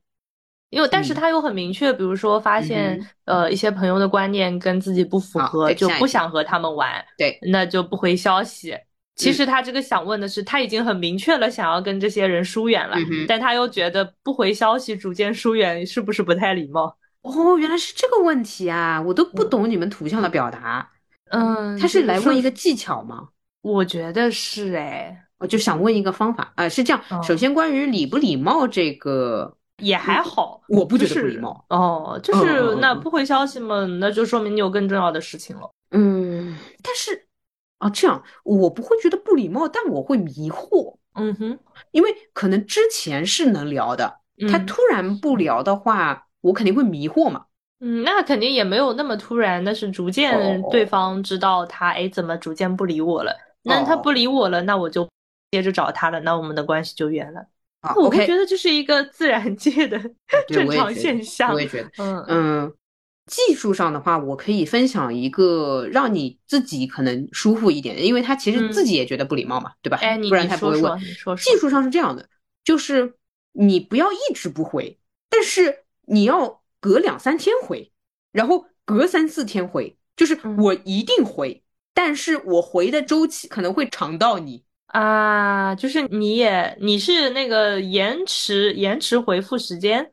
[0.69, 8.77] 因为但是他又很明确，比如说发现呃一些朋友的观念跟自己不符合，就不想和他们玩，对，那就不回消息。
[9.15, 16.97] 其实他这个想问的是，他已经很明确了想要跟这些人疏远了，但他又觉得不回消息逐渐疏远是不是不太礼貌？
[17.21, 19.01] 哦，原来是这个问题啊！
[19.01, 20.87] 我都不懂你们图像的表达。
[21.31, 23.29] 嗯，他是来问一个技巧吗？
[23.61, 25.24] 我觉得是哎。
[25.45, 26.99] 我就想问一个方法啊，是这样。
[27.21, 32.19] 首先，关于礼不礼貌这个也还好，我不觉得不礼貌哦。
[32.23, 35.69] 就是那不回消息嘛，那就说明你有更重要的事情了。
[35.91, 37.27] 嗯，但是
[37.77, 40.95] 啊，这样我不会觉得不礼貌，但我会迷惑。
[41.13, 41.59] 嗯哼，
[41.91, 44.11] 因为可能之前是能聊的，
[44.49, 47.45] 他突然不聊的话，我肯定会迷惑嘛。
[47.81, 53.31] 嗯，那肯定也没有那么突然，那是逐渐对方知道他哎怎么逐渐不理我了。
[53.67, 55.07] 那他不理我了，那我就。
[55.55, 57.47] 接着找他了，那我们的关系就远了。
[57.95, 59.97] 我会觉得这是一个自然界的
[60.49, 61.53] 正常现象。
[61.53, 62.73] 我也觉得，嗯嗯。
[63.27, 69.97] 技术上的话，我可以分享一个让你自己可能舒服一点，因为他其实自己也觉得不礼貌嘛，对吧？
[69.99, 70.99] 哎，不然他不会问。
[71.37, 72.29] 技术上是这样的，
[72.63, 73.15] 就是
[73.53, 77.91] 你不要一直不回，但是你要隔两三天回，
[78.31, 81.63] 然后隔三四天回，就是我一定回，
[81.95, 84.64] 但是我回的周期可能会长到你。
[84.95, 90.09] 啊，就是你也你是那个延迟延迟回复时间，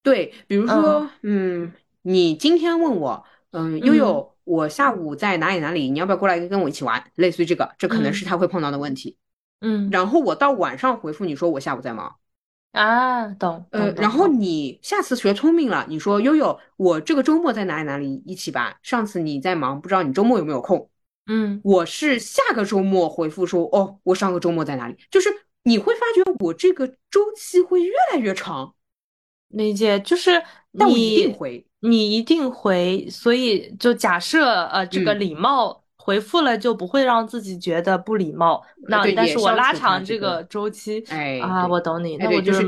[0.00, 7.02] 对，比如说，嗯，你今天问我，嗯，悠悠，我下午在哪里哪里，你要不要过来跟我一起玩？
[7.16, 9.16] 类似于这个，这可能是他会碰到的问题。
[9.60, 12.14] 嗯，然后我到晚上回复你说我下午在忙。
[12.70, 13.66] 啊，懂。
[13.70, 18.78] 呃，然后你下次学聪明了，你说悠悠，我这个周末在哪里哪里一起吧。
[18.84, 20.88] 上次你在忙，不知道你周末有没有空？
[21.26, 24.96] 嗯，我是下个周末回复说，哦，我上个周末在哪里？
[25.10, 25.28] 就是
[25.64, 28.74] 你会发觉我这个周期会越来越长。
[29.48, 30.42] 理解，就是
[30.76, 38.64] 但我一定回，你一定回，所以就假设呃，这个礼貌回复了，就不会让自己觉得不礼貌。
[38.88, 42.16] 那但是我拉长这个周期，哎啊，我懂你。
[42.16, 42.62] 那我就是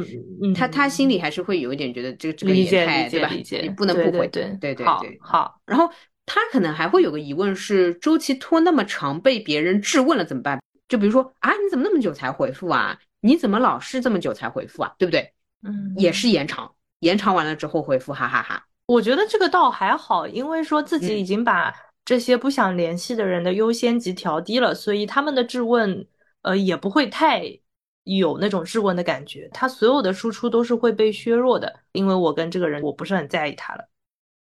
[0.54, 5.60] 他嗯、他心里还是会有一点觉得这个这个理解理解理解，你不能不回，对对对好，好。
[5.66, 5.88] 然后。
[6.28, 10.62] 他可能还会有个疑问是，周期拖那么长，被别人质问了怎么办？
[10.86, 12.98] 就比如说啊，你怎么那么久才回复啊？
[13.20, 14.94] 你怎么老是这么久才回复啊？
[14.98, 15.32] 对不对？
[15.62, 16.70] 嗯，也是延长，
[17.00, 18.64] 延长完了之后回复，哈哈哈。
[18.86, 21.74] 我觉得这个倒还好，因为说自己已经把
[22.04, 26.06] 这些不想联系的人的优先级调低了，所以他们的质问，
[26.42, 27.58] 呃，也不会太
[28.04, 29.48] 有那种质问的感觉。
[29.52, 33.88] 他所有的输出都是会被削弱的，因为我跟这个人我不是很在意他了。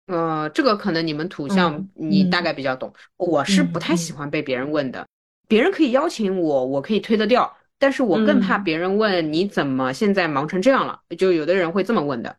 [0.07, 5.05] 呃，这个可能你们土象你大概比较懂，我是不太喜欢被别人问的。
[5.47, 10.99] 别人可以邀请我，我可以推得掉，但是我更怕别人问你怎么现在忙成这样了。
[11.17, 12.35] 就有的人会这么问的，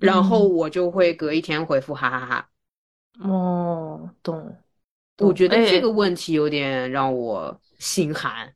[0.00, 2.48] 然后我就会隔一天回复，哈哈哈。
[3.20, 4.56] 哦，懂。
[5.18, 8.52] 我觉得这个问题有点让我心寒。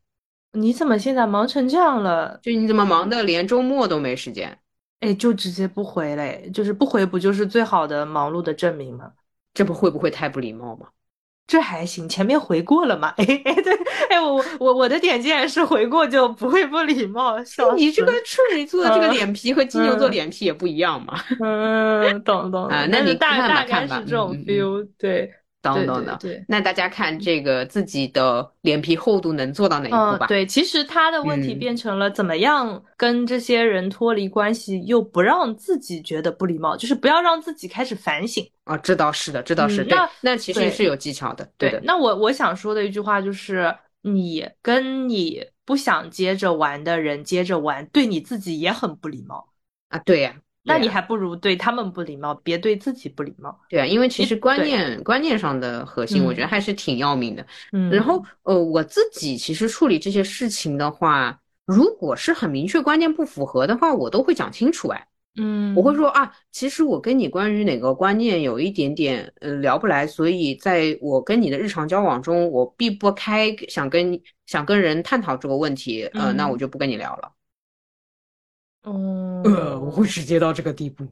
[0.52, 2.38] 你怎么现在忙成这样了？
[2.42, 4.56] 就你怎么忙的连周末都没时间？
[5.02, 9.10] 哎，就直接不回嘞，就是不回，不就是最好的忙碌的证明吗？
[9.52, 10.86] 这不会不会太不礼貌吗？
[11.44, 13.08] 这还行，前面回过了嘛。
[13.16, 13.74] 哎 哎，对，
[14.08, 17.42] 哎我我我的点竟然是回过就不会不礼貌。
[17.42, 21.18] 笑你这个处女座的这个脸皮和金牛座脸皮也不一样嘛。
[21.40, 25.30] 嗯，懂懂啊，那你大大概是这种 feel，对。
[25.62, 30.26] 等等的，那大家看这个自己的脸皮厚度能做到哪一步吧？
[30.26, 38.76] 对，其实他的问题变成了怎么样跟这些人脱离关系，又不让自己觉得不礼貌，就是不要让自己开始反省啊。
[38.76, 39.84] 这倒是的，这倒是。
[39.84, 41.48] 那那其实是有技巧的。
[41.56, 41.80] 对的。
[41.84, 49.48] 那我我想说的一句话就是，你跟你不想接着玩的人接着玩，对你自己也很不礼貌
[49.90, 49.98] 啊。
[50.00, 50.34] 对呀。
[50.64, 53.58] 那你还不如对他们不礼貌，别对自己不礼貌。
[53.68, 57.44] 对啊，因为其实观念观念上的核心，我觉得还是挺要命的。
[57.72, 61.36] 嗯，然后呃，我自己其实处理这些事情的话，
[61.66, 64.88] 如果是很明确观念不符合的话，我都会讲清楚。
[64.88, 65.06] 哎，
[65.36, 77.32] 嗯，我会说啊，其实我跟你关于哪个观念有一点点呃聊不来，所以在我跟你的日常交往中，我避不开想跟想跟人探讨这个问题，呃，那我就不跟你聊了。
[78.84, 81.06] 哦，呃，我会直接到这个地步，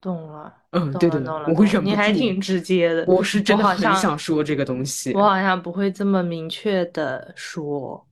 [0.00, 1.80] 懂了，嗯，对对，我会忍不住。
[1.82, 5.12] 你还挺直接的，我是真的很想说这个东西。
[5.12, 8.04] 我好像不会这么明确的说。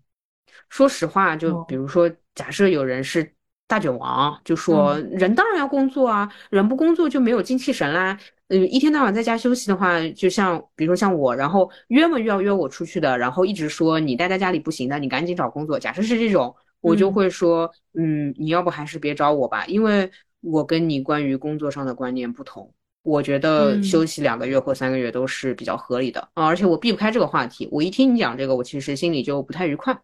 [0.69, 3.29] 说实话，就比如说，假设有人是
[3.67, 8.17] 大卷王，就说人当然要工作啊，人不工作就没有精气神啦。
[8.49, 15.77] 嗯，一天到晚在家休息的话，就像比如说像我，然后约嘛约要约我出去的，然后一直说你待在家里不行的，你赶紧找工作。
[15.79, 16.55] 假设是这种。
[16.87, 20.11] 我就会说，嗯，你要不还是别找我吧，因为
[20.41, 22.73] 我跟你关于工作上的观念不同。
[23.03, 27.69] 我觉得休息两个月或三个月都是比较合理的啊，而且我避不开这个话题。
[27.71, 29.97] 我一听你讲这个，我其实心里就不太愉快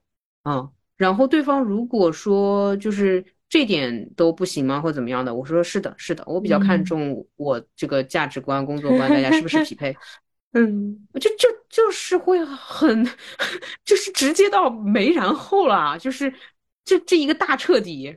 [0.44, 0.68] 啊。
[0.96, 9.96] 然后对方如果说就是这点都不行吗，或怎么样的，我说是的，是的，我比较看重我这个价值观、工作观，大家是不是匹配？
[10.54, 13.04] 嗯，就就就是会很，
[13.84, 16.32] 就是直接到没然后了，就是。
[16.84, 18.16] 这这一个大彻底，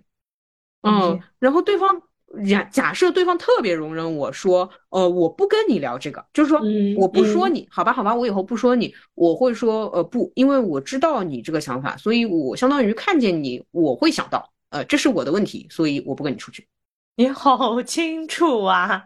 [0.82, 2.02] 嗯，然后对方
[2.48, 6.60] 假假设对方特别容忍我说，呃，我不跟你聊这个，就是说
[6.98, 16.68] 我不说你好吧，好吧，我以后不说你，我会说呃不，因为我知道你这个想法，所以我相当于看见你，我会想到，呃，这是我的问题，所以我不跟你出去。
[17.16, 19.06] 你好清楚啊，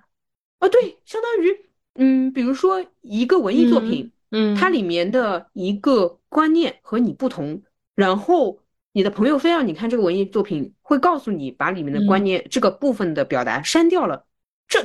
[0.60, 7.62] 啊，对，相当于嗯，比如说一个文艺作品，嗯，它里面的一个观念和你不同，
[7.94, 8.60] 然后。
[9.00, 14.26] 你的朋友非要你看这个文艺作品，会告诉你把里面的观念这个部分的表达删掉了。
[14.68, 14.84] 这，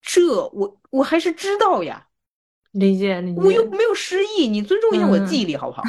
[0.00, 2.06] 这我我还是知道呀，
[2.72, 3.40] 理解理解。
[3.42, 5.82] 我又没有失忆，你尊重一下我的记忆力好不好？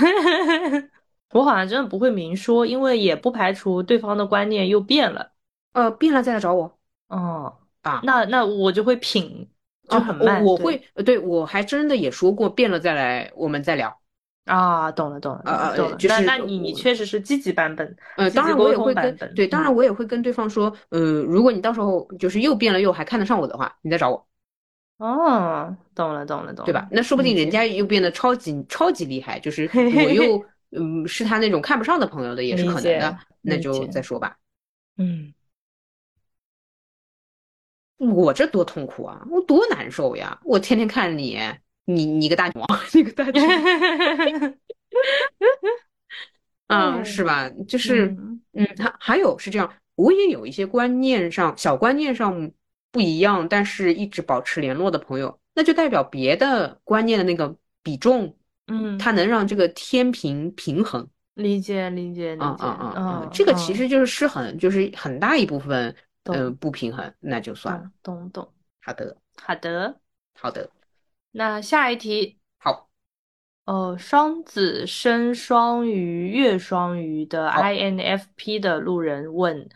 [1.32, 5.32] 我好像真的不会明说，因为也不排除对方的观念又变了。
[5.72, 6.78] 呃，变了再来找我。
[7.08, 9.48] 哦啊，那那我就会品，
[9.88, 10.44] 就很慢。
[10.44, 14.01] 我会，对我还真的也说过变了再来，我们再聊。
[14.46, 24.28] 啊，懂了懂了，呃呃，就是那你你确实是积极版本，呃，当然我也会跟对，当然我也会跟对方说，呃，如果你到时候就是又变了又还看得上我的话，你再找我。
[24.98, 26.88] 哦，懂了懂了懂了，对吧？
[26.92, 34.38] 那说不定人家又变得超级超级厉害，就是我又嗯是他那种看不上的朋友的也是可能的，那就再说吧。
[34.98, 35.34] 嗯，
[37.98, 40.40] 我这多痛苦啊，我多难受呀！
[40.44, 41.40] 我天天看着你。
[41.86, 43.34] 你你个大王，你个大王，
[46.68, 47.50] 嗯，是吧？
[47.68, 48.16] 就是，
[48.54, 52.52] 嗯，还还有是这样，我也有一些观念上小观念上
[52.92, 57.54] 不一样，但是一直保持联络的朋友，那就代表别的观念的那个
[57.84, 58.34] 比重，
[58.68, 61.08] 嗯，它能让这个天平平衡。
[61.36, 65.94] 理解理解理解，嗯嗯嗯嗯，这个其实就是失衡，就是很大一部分，
[66.26, 67.90] 嗯，不平衡，那就算了。
[68.04, 68.48] 懂懂，
[68.82, 70.00] 好的好的
[70.40, 70.70] 好的。
[71.32, 72.90] 那下一题，好，
[73.66, 79.70] 呃，双子生双鱼月双鱼的 INFP 的路人问，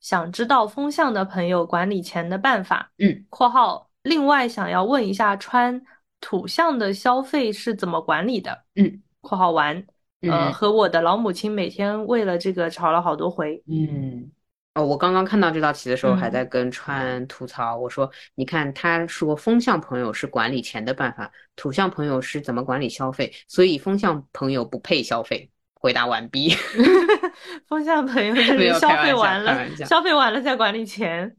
[0.00, 2.92] 想知道风象的朋友管理钱的办法。
[2.98, 5.82] 嗯，括号，另外想要问一下穿
[6.20, 8.64] 土象的消费是怎么管理的？
[8.76, 9.84] 嗯，括号完，
[10.20, 13.62] 呃，和我的老母亲每天为了这个吵了好多回。
[13.66, 14.30] 嗯。
[14.74, 17.76] 哦，我刚刚看到这道题的时候，还在跟川吐槽。
[17.76, 26.54] 我说：“你看，他说风向朋友是管理钱的办法，土象朋友是怎么管理消费，所以风向朋友不配消费。”回答完毕。
[27.66, 31.36] 风向朋友就是消费完了，消费完了再管理钱。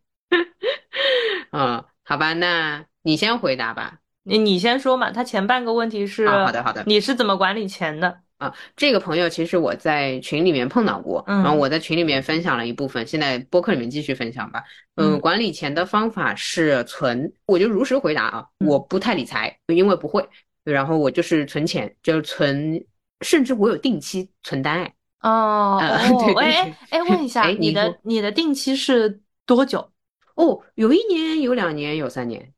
[1.52, 4.00] 嗯，好吧，那你先回答吧。
[4.24, 5.12] 你你先说嘛。
[5.12, 6.84] 他前半个问题是：好的，好的。
[6.88, 8.20] 你是怎么管理钱的？
[8.42, 14.64] 啊，这个朋友其实我在群里面碰到过，然后我在群里面分享了一部分，现在播客里面继续分享吧。
[14.96, 20.28] 嗯，管理钱的方法是存，我就如实回答啊，我不太理财，因为不会。
[20.64, 22.84] 然后我就是存钱，就是存，
[23.22, 24.94] 甚至我有定期存单哎。
[25.22, 25.80] 哦，
[26.26, 29.88] 对哎哎，问一下，你的你的定期是多久？
[30.34, 32.52] 哦，有一年，有两年，有三年。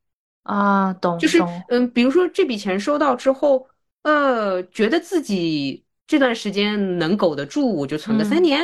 [0.44, 1.20] 啊，懂。
[1.20, 3.68] 就是嗯，比如说这笔钱收到之后。
[4.04, 8.62] 呃，觉得自己这段时间能苟得住，我就存个三年；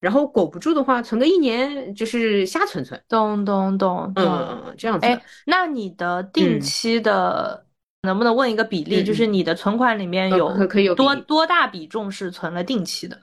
[0.00, 3.02] 然后苟不住的话，存个一年，就是瞎存存。
[3.08, 5.06] 懂懂懂懂，嗯，这样子。
[5.06, 7.64] 哎，那你的定期的
[8.02, 9.02] 能不能问一个比例？
[9.02, 13.18] 就是你的存款里面有可以有多多大比重是存了定期的？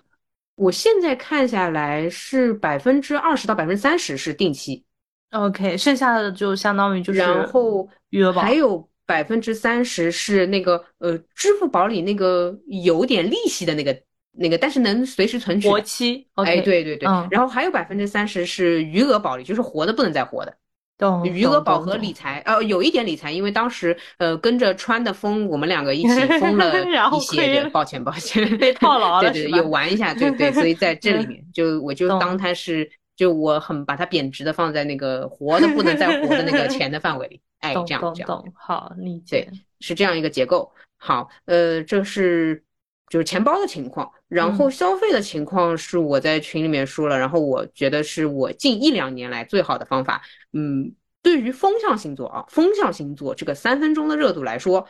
[0.55, 4.83] 我现在看下来是百分之二十到百分之三十是定期。
[5.31, 8.88] OK，剩下的就相当于就是然后余额宝还有。
[9.09, 13.99] 百分之三十是那个呃，支付宝里那个有点利息的那个
[14.37, 15.67] 那个，但是能随时存取。
[15.67, 17.09] 活期，哎，对对对。
[17.31, 20.55] 然后还有百分之三十是余额宝里，就是活的不能再活的。
[20.99, 21.25] 懂。
[21.27, 26.69] 余额宝和理财，呃，有一点理财，因为当时呃跟着川的风，我们两个一起 疯了
[27.17, 27.67] 一些。
[27.69, 29.31] 抱歉抱歉，被套牢了。
[29.31, 32.87] 对对，有玩一下，对对，所以在这里面 就我就当它是。
[33.19, 40.71] 就我很把它贬值的放在那个活的不能再活的那个 钱的范围里，哎，这样这样，好理解，对，是这样一个结构。
[40.95, 42.63] 好，呃，这是
[43.09, 50.21] 就是钱包的情况，然后消费的情况是我在群里面说了，然后我觉得是我近一两年来最好的方法。
[50.53, 50.89] 嗯，
[51.21, 54.87] 对于风象星座啊，风象星座这个三分钟的热度来说，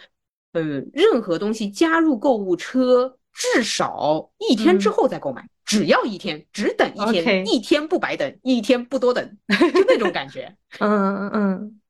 [0.54, 3.16] 嗯，任何东西加入购物车。
[3.32, 10.52] 至少一天之后再购买，只要一天，只等一天，一天不白等，一天不多等，就那种感觉。
[10.82, 11.82] 嗯嗯嗯，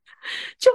[0.58, 0.70] 就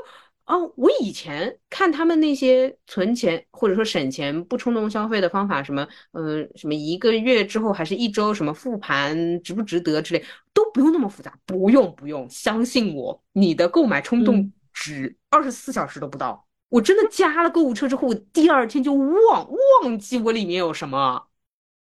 [0.46, 10.24] 哦，我以前看他们那些存钱或者说省钱不冲动消费的方法，什么呃什么一个月之后还是一周什么复盘值不值得之类，
[10.54, 16.46] 都不用那么复杂，不用不用，相信我，你的购买冲动只二十四小时都不到。
[16.70, 19.46] 我真的加了购物车之后，我第二天就忘
[19.82, 21.26] 忘记我里面有什么，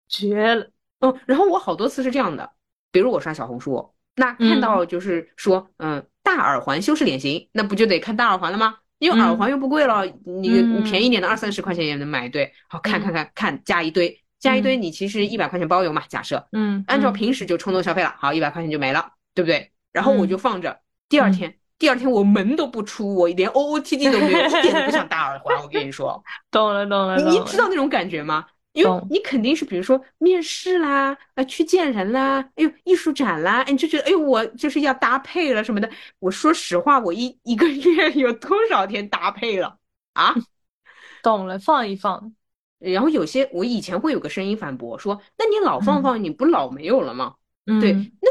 [0.08, 0.74] 绝了。
[1.05, 2.50] 嗯，然后我好多次是这样的，
[2.90, 8.76] 比如我刷小红书，那看到就是说，嗯，大耳环修饰脸型，那不就得看大耳环了吗？
[8.98, 12.50] 因为耳环又不贵了，你你便宜点的二三十块钱也能买一对。
[12.68, 19.70] 好看看看看，加一堆，加一堆，你其实一百块钱包邮嘛，假设，嗯，按照平时就冲动消费了，好，一百块钱就没了，对不对？
[19.92, 21.55] 然后我就放着，第二天。
[21.76, 25.61] 第二天我门都不出，我连 O O T D 都没有，一点都不想大耳环。
[25.61, 28.46] 我跟你说， 懂了懂了，你知道那种感觉吗？
[28.75, 35.91] 因为你肯定是比如说面试啦，啊去见人啦，哎呦艺术展啦，你就觉得哎呦我就是要搭配了什么的。
[36.18, 39.79] 我说实话，我一一个月 有多少天搭配了
[40.12, 40.35] 啊？
[41.25, 42.35] 懂了，放一放。
[42.79, 47.35] 然后有些我以前会有个声音反驳说，那你老放放，你不老没有了吗？
[47.81, 48.31] 对，那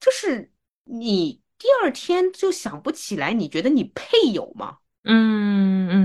[0.00, 0.50] 就是
[0.84, 1.38] 你。
[1.60, 4.78] 第二天就想不起来，你觉得你配有吗？
[5.04, 5.99] 嗯嗯嗯嗯，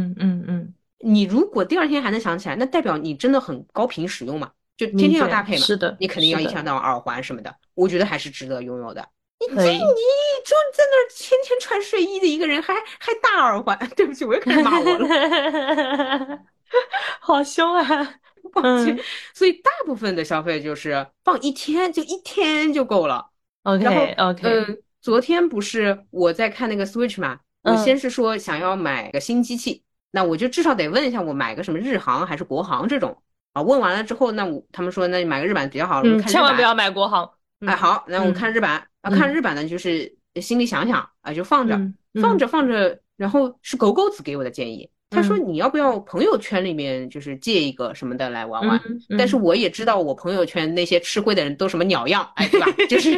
[1.05, 5.63] 你如果第二天还能想起来，那代表你真的很高频使用嘛，就天天要搭配嘛。
[5.63, 9.07] 是的，你肯定要一天到晚耳环什么的，我觉得还是值得拥有的。
[9.39, 16.39] 你这，你就在那儿天天穿睡衣的一个人，还还大耳环， 对不起，我又开始骂我了，
[17.21, 18.15] 好凶啊！
[18.51, 18.97] 抱歉。
[19.33, 23.27] 所以大部分的消费就是放一天，就一天就够了。
[23.63, 24.41] OK OK。
[24.43, 29.83] 嗯，昨天不是我在看那个 Switch 嘛，我先是说想要买个新机器，
[30.15, 33.61] 那我就至少得问一下，我买个什么日航还是国航这种啊？
[33.61, 36.01] 问完了之后，那我他们说那你买个日版比较好。
[36.05, 37.29] 嗯，千万不要买国航。
[37.65, 38.81] 哎，好，那我看日版。
[39.01, 40.09] 啊，看日版呢，就是
[40.41, 41.77] 心里想想啊，就放着，
[42.21, 48.81] 放着放着，然后是狗狗子给我的建议，他说你要不要朋友圈里面就是借一个什么的来玩玩？
[49.17, 52.67] 但是我也知道我朋友圈那些吃灰的人都什么鸟样，哎，对吧？
[52.89, 53.11] 就是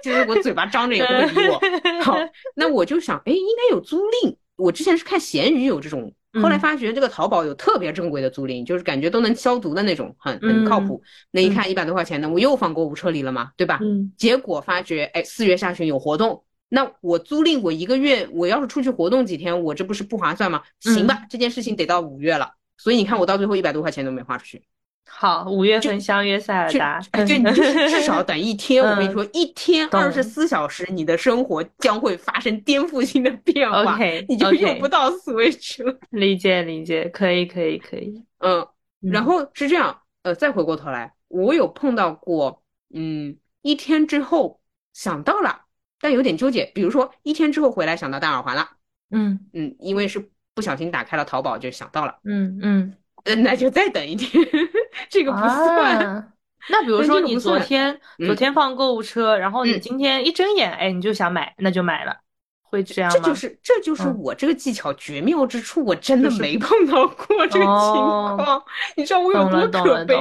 [0.00, 1.60] 就是我嘴巴张着也不会理我。
[2.02, 2.16] 好，
[2.54, 4.36] 那我就想，哎，应该有租赁。
[4.54, 6.14] 我之前是看闲鱼有这种。
[6.42, 11.02] 后来发觉这个淘宝有特别正规的租赁，就是感觉都能消毒的那种，很很靠谱。
[11.30, 13.78] 那一看一百多块钱的，我又放购物车里了嘛，对吧？
[13.82, 14.12] 嗯。
[14.16, 20.62] 结果发觉，哎，四月下旬有活动，那我租赁我一个月，我要是出去活动几天，我这不是不划算吗？
[20.80, 24.62] 行吧，这件事情得到五月了，所以你看我到最后一百多块钱都没花出去。
[25.08, 27.00] 好，五月份相约塞尔达。
[27.12, 28.84] 对，你就是至少 等一天。
[28.84, 33.94] 我跟你说，一天二十四小时，你的生活将会发生颠覆性的变化。
[33.94, 35.98] OK，你就用不到 Switch 了。
[36.10, 38.22] 理解理解，可以可以可以。
[38.40, 38.66] 嗯，
[39.00, 44.60] 然后是这样，呃，再回过头来，我有碰到过，嗯，一天之后
[44.92, 45.62] 想到了，
[46.00, 46.70] 但有点纠结。
[46.74, 48.68] 比如说一天之后回来想到戴耳环了，
[49.12, 52.94] 嗯嗯，因为是不小心打开了淘宝就想到了，嗯嗯。
[53.36, 54.46] 那就再等一天，
[55.10, 56.32] 这个不算。
[56.68, 62.16] 那比如说你昨天昨天放购物车，然后你今天一睁眼，哎，你就想买，那就买了，
[62.62, 63.16] 会这样吗？
[63.16, 68.60] 这就是这就是我这个技巧绝妙之处，我真的没碰到过这个情况。
[68.96, 70.16] 你知道我有多可悲？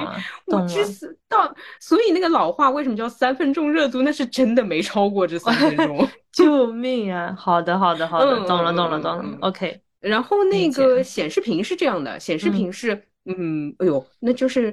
[0.45, 0.85] 我之
[1.27, 4.03] 到，所以那个老话为什么叫三分钟热度？
[4.03, 6.07] 那是真的没超过这三分钟。
[6.31, 7.33] 救命啊！
[7.35, 9.37] 好的，好的，好的，懂了，懂了，懂了。
[9.41, 9.81] OK。
[10.05, 12.93] 然后那个显示屏是这样的，显示屏是，
[13.25, 14.71] 嗯，哎呦，那就是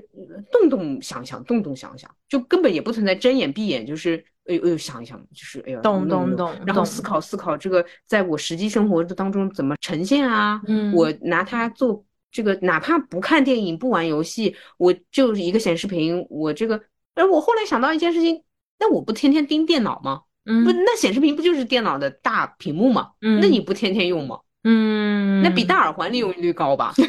[0.53, 10.61] 动动想想，动动想想，就根本也不存在睁眼闭眼，就是哎呦哎呦想一想，就是哎呦，动动动，然后思考思考这个在我实际生活当中怎么呈现啊？
[10.67, 16.79] 嗯，我拿它做这个，哪怕不看电影不玩游戏，我就一个显示屏，我这个，
[17.15, 18.43] 而，我后来想到一件事情，
[18.79, 20.23] 那我不天天盯电脑吗？
[20.45, 23.13] 嗯，不，那显示屏不就是电脑的大屏幕吗？
[23.23, 24.41] 嗯，那你不天天用吗？
[24.65, 26.95] 嗯，那比大耳环利用率高吧？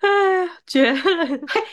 [0.00, 0.98] 哎呀，绝了！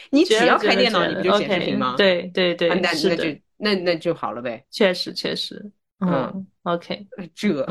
[0.09, 1.93] 你只要开电脑，你不就显示屏吗？
[1.95, 4.65] 对对对，那那就那那就好了呗。
[4.71, 5.63] 确实确实，
[5.99, 7.63] 嗯，OK，这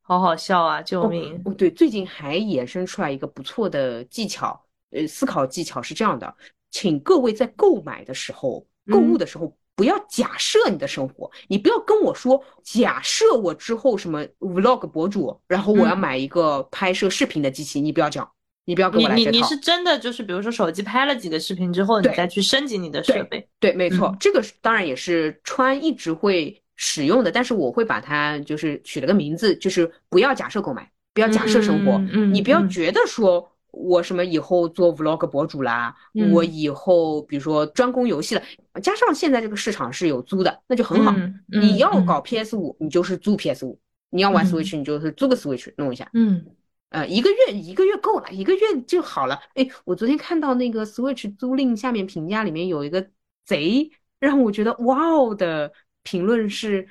[0.00, 0.80] 好好笑啊！
[0.80, 1.42] 救命！
[1.44, 6.32] 哦，对，最近还衍生出来一个不错的技巧，呃，思考技巧是这样的，
[6.70, 9.52] 请各位在购买的时候、购物的时候。
[9.76, 18.30] 不要假设你的生活，你不要跟我说假设我之后什么 vlog 博主，然后我要买一个拍摄视频的机器，你不要讲，
[18.66, 19.30] 你不要跟我来这套。
[19.32, 23.48] 你你是真的就是比如说手机拍了几个视频之后，你再去升级你的设备。
[23.58, 33.50] 对，没错，这个当然也是川一直会使用的，但是我会把它就是取了个名字，就是不要假设购买，不要假设生活，嗯你不要觉得说。
[33.74, 35.94] 我什么以后做 vlog 博主啦？
[36.32, 38.42] 我以后比如说专攻游戏了，
[38.82, 41.14] 加上现在这个市场是有租的，那就很好。
[41.48, 43.78] 你要搞 PS 五，你就是租 PS 五；
[44.10, 46.08] 你要玩 Switch，你就是租个 Switch 弄一下。
[46.14, 46.44] 嗯，
[46.90, 49.40] 呃，一个月一个月够了，一个月就好了。
[49.54, 53.06] 哎，我昨天看到那个 Switch 租赁下面评价里面有一个
[53.44, 55.72] 贼让我觉得哇哦的
[56.02, 56.86] 评论是，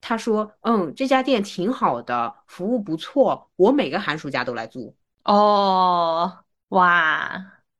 [0.00, 4.94] 他说嗯这家店挺好的，服务不错，我每个寒暑假都来租。
[5.24, 6.32] 哦，
[6.68, 7.30] 哇，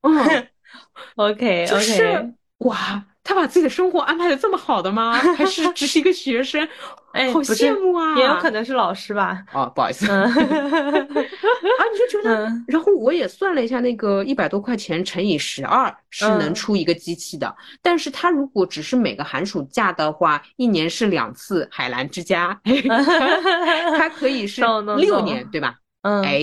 [0.03, 0.49] 嗯，
[1.17, 5.13] OK，就是哇，他把自己的生活安排的这么好的吗？
[5.37, 6.67] 还是只是一个学生？
[7.13, 8.17] 哎，好羡慕啊！
[8.17, 9.43] 也有可能是老师吧？
[9.53, 22.61] 哦，不好意思， 啊，你就觉得，然后我也算了一下，那个一百多块钱乘以十二是能出一个机器的，但是他如果只是每个寒暑假的话，一年是两次海澜之家，
[23.99, 24.63] 它可以是
[24.97, 25.80] 六年，对吧？
[26.03, 26.41] 嗯，哎，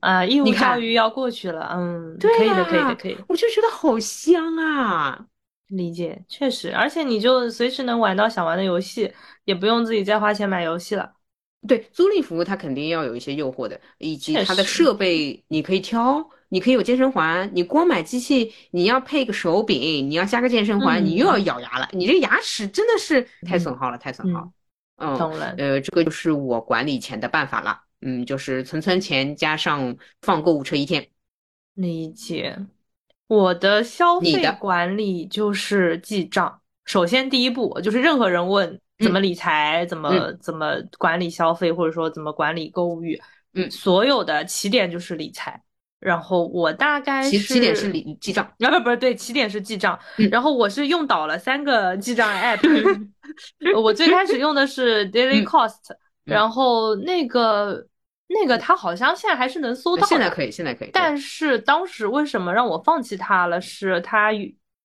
[0.00, 3.16] 啊，义务教育要过去了，嗯，对可以的，可以的，可以。
[3.26, 5.26] 我就觉得好香啊，
[5.68, 9.10] 理解，确实，而且你就随时能玩到想玩的游戏，
[9.44, 11.12] 也不用自己再花钱买游戏了。
[11.66, 24.48] 对，租赁服务它肯定要有一些诱惑的，以及它的设备你可以挑，你可以有健身环，你光买机器，你要配个手柄，你要加个健身环，你又要咬牙了，你这牙齿真的是太损耗了，太损耗。
[24.98, 25.54] 嗯，懂了。
[25.58, 27.80] 呃，这个就是我管理钱的办法了。
[28.00, 31.06] 嗯，就是存存钱加上放购物车一天。
[31.74, 32.58] 理解。
[33.26, 36.60] 我的消费管理就是记账。
[36.84, 43.20] 首先第一步就是任何人问怎么理财、怎么怎么管理消费，或者说怎么管理购物欲，
[43.52, 45.62] 嗯，所有的起点就是理财。
[46.00, 49.98] 然后我大概是起点是理记账，啊不不是对，起点是记账。
[50.30, 53.10] 然后我是用倒了三个记账 app，
[53.82, 55.74] 我最开始用的是 Daily Cost，
[56.28, 57.86] 然后那个
[58.26, 60.90] 那个他好像现在还是能搜到，现在可以，现在可以。
[60.92, 63.60] 但是当时为什么让我放弃他了？
[63.60, 64.30] 是他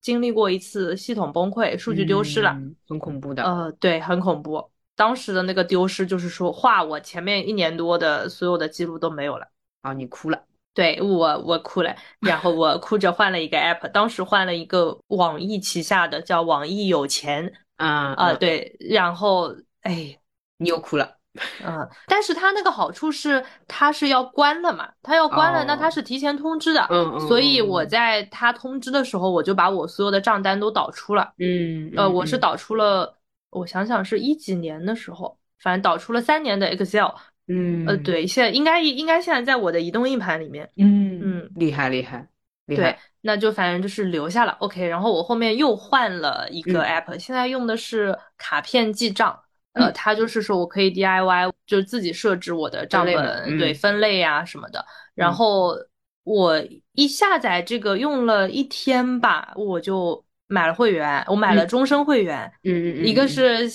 [0.01, 3.43] 经历过一次系统崩溃，数据丢失了，很恐怖的。
[3.43, 4.69] 呃，对，很恐怖。
[4.95, 9.47] 当时的那个丢失就是说，画我前面一年多的所有的记录都没有了。
[9.81, 10.43] 啊，你哭了。
[10.75, 20.17] 对我，我哭了，然后我哭着换了一个 app，当时换了一个网易旗下的叫网易有钱啊啊，对，然后哎，
[20.57, 21.17] 你又哭了，
[21.65, 33.17] 嗯，但是它那个好处是它是要关了嘛，它要关了，那它是提前通知的，嗯嗯，所以我在它通知的时候，我就把我所有的账单都导出了，嗯，呃，我是导出了，
[33.49, 37.09] 我想想是一几年的时候，反正导出了三年的 Excel。
[37.47, 40.69] 嗯呃，对，现在应该应该现在在我的移动硬盘里面。
[40.77, 42.25] 嗯嗯，厉害厉害
[42.67, 42.83] 厉害。
[42.83, 44.53] 对，那就反正就是留下了。
[44.59, 49.37] OK，然后我后面又换了一个 app，现在用的是卡片记账。
[49.73, 54.85] 呃，他就是说我可以 DIY，就自己设置我的账本，对，分类呀什么的。
[55.15, 55.75] 然后
[56.23, 56.63] 我
[56.93, 62.51] 一下载这个用了一天吧，我就买了会员，我买了终身会员。
[62.63, 63.69] 嗯嗯一个是。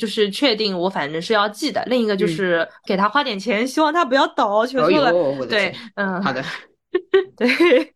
[0.00, 5.12] 就是确定我反正是要记的，另一个就是给他花点钱，希望他不要倒，求求了。
[5.46, 6.42] 对，嗯，好的，
[7.36, 7.94] 对，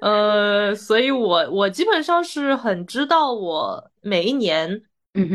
[0.00, 4.84] 呃，所以我我基本上是很知道我每一年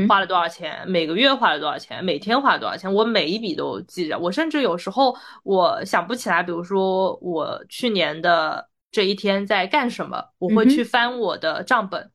[0.08, 4.18] 花了多少钱，每个月花了多少钱，每天花了多少钱，我每一笔都记着。
[4.18, 12.12] 我甚至有时候我想不起来，比如说我去年的这一天在干什么，我会去翻我的账本。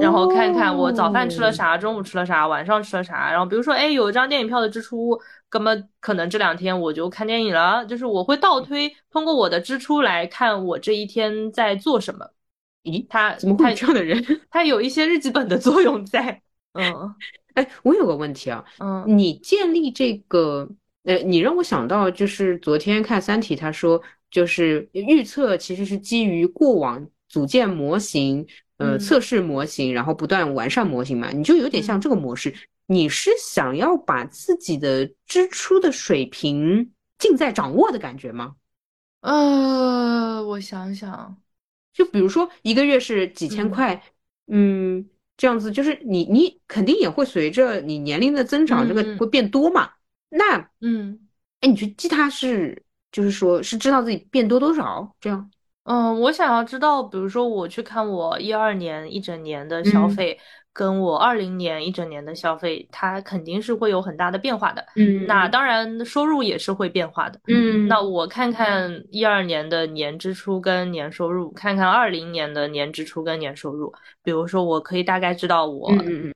[0.00, 3.30] 然后看看我早饭吃了啥，中午吃了啥，晚上吃了啥。
[3.30, 5.16] 然后比如说，哎，有一张电影票的支出，
[5.52, 7.86] 那么可能这两天我就看电影了。
[7.86, 12.28] 就是我会倒推，通过我的支出来看我这一天在做什么。
[12.82, 14.40] 咦，他怎么会有这样的人？
[14.50, 16.42] 他有一些日记本的作用在。
[16.74, 17.14] 嗯，
[17.54, 20.68] 哎，我有个问题啊，嗯，你建立这个，
[21.02, 24.00] 呃，你让我想到就是昨天看《三体》，他说
[24.30, 28.46] 就是预测其实是基于过往组建模型。
[28.76, 32.52] 呃，测试模型，然后不断完善模型嘛，你就有点像这个模式。
[32.86, 38.56] 你是想要把自己的支出的水平尽在掌握的感觉吗？
[39.20, 41.36] 呃，我想想，
[41.92, 44.02] 就比如说一个月是几千块，
[44.48, 49.90] 嗯，这样子，就是你你肯定也会随着你年龄的增长，这个会变多嘛。
[50.28, 51.28] 那，嗯，
[51.60, 55.50] 哎，你去记它是，就是说是知道自己变多多少这样。
[55.84, 60.38] 嗯，我想要知道，比如说我去看我一二年一整年的消费，
[60.74, 64.84] 跟我二零年一整年的消费，它肯定是会有很大的变化的。
[64.96, 67.40] 嗯，那当然收入也是会变化的。
[67.46, 73.94] 嗯，那我看看一二年的年支出跟年收入，看看二零年的年支出跟年收入。
[74.22, 75.90] 比如说，我可以大概知道我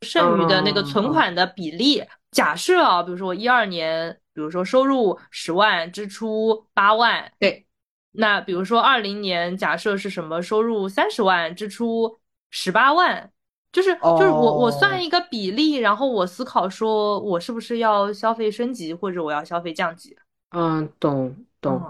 [0.07, 2.03] 剩余的那个存款的比例。
[2.31, 7.33] 假设啊，比如说我一二年，比如说收入十万，支出八万。
[7.41, 7.67] 对。
[8.13, 12.19] 那比如说，二零年假设是什么收入三十万，支出
[12.51, 13.31] 十八万，
[13.73, 20.17] 就是就是我我算一个比例，然后我思考说我是不是要消费升级，或者我要消费降级。
[20.57, 21.81] 嗯，懂懂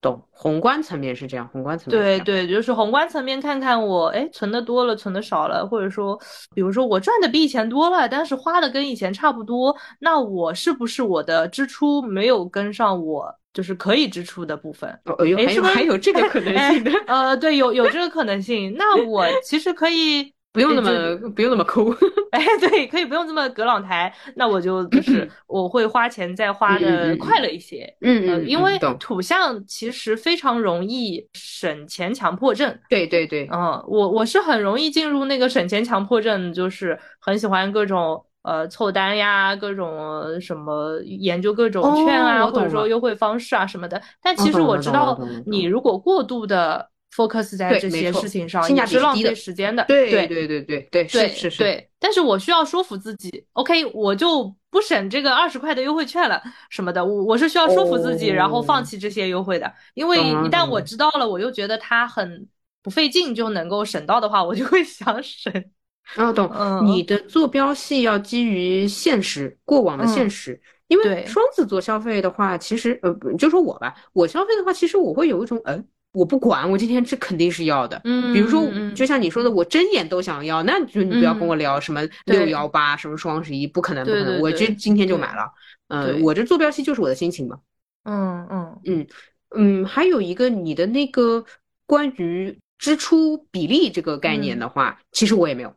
[0.00, 6.18] 懂，宏观层面是这样，宏观层面对对，就是宏观层面看看我哎存的多了，存的少了，或者说
[6.54, 13.34] 比如说我赚的比以前多了，但是花的跟以前差不多，那我是不是我的支出没有跟上我？
[13.54, 18.74] 就是可以支出的部分，哦呦，还有还有这个可能性的， 呃，对，有有这个可能性。
[18.78, 21.90] 那我其实可以不用那么不用那么抠，
[22.30, 24.12] 哎，对，可以不用这么葛朗台。
[24.36, 32.78] 那我就就是我会花钱再花的快乐一些，嗯嗯，因为土象其实非常容易省钱强迫症。
[32.88, 38.24] 对对对，嗯，我我是很容易进入那个省钱强迫症，就是很喜欢各种。
[38.44, 44.02] 呃，凑单呀，各种什么研究各种券啊，或者说优惠方式啊什么的。
[44.20, 49.84] 但其实我知道，你如果过度的 focus 在这些事情上，也是浪费时间的。
[49.84, 51.58] 对对对对对对，是是是。
[51.58, 57.04] 对，但是我需要说服自己，OK，我就不省这个二十块的优惠券了什么的。
[57.04, 59.72] 我我是需要说服自己，然后放弃这些优惠的。
[59.94, 62.48] 因为一旦我知道了，我又觉得它很
[62.82, 65.52] 不费劲就能够省到的话，我就会想省。
[66.16, 66.50] 哦，懂。
[66.84, 75.80] 你的坐标系要基于现实，过往的现实，因为双子座消费的话，其实呃，就说我吧，我消费的话，其实我会有一种，呃，
[76.12, 78.00] 我不管，我今天这肯定是要的。
[78.04, 78.62] 嗯，比如说，
[78.94, 85.50] 就像你说的，我睁眼都想要，那就你不要跟我聊什么六幺八，什么双十一，不可能，不可能，我就今天就买了。
[85.88, 87.58] 嗯，我这坐标系就是我的心情嘛。
[88.04, 88.80] 嗯嗯。
[88.84, 89.06] 嗯
[89.54, 91.44] 嗯，还有一个你的那个
[91.86, 95.74] 关于支出比例这个概念的话，其实我也没有。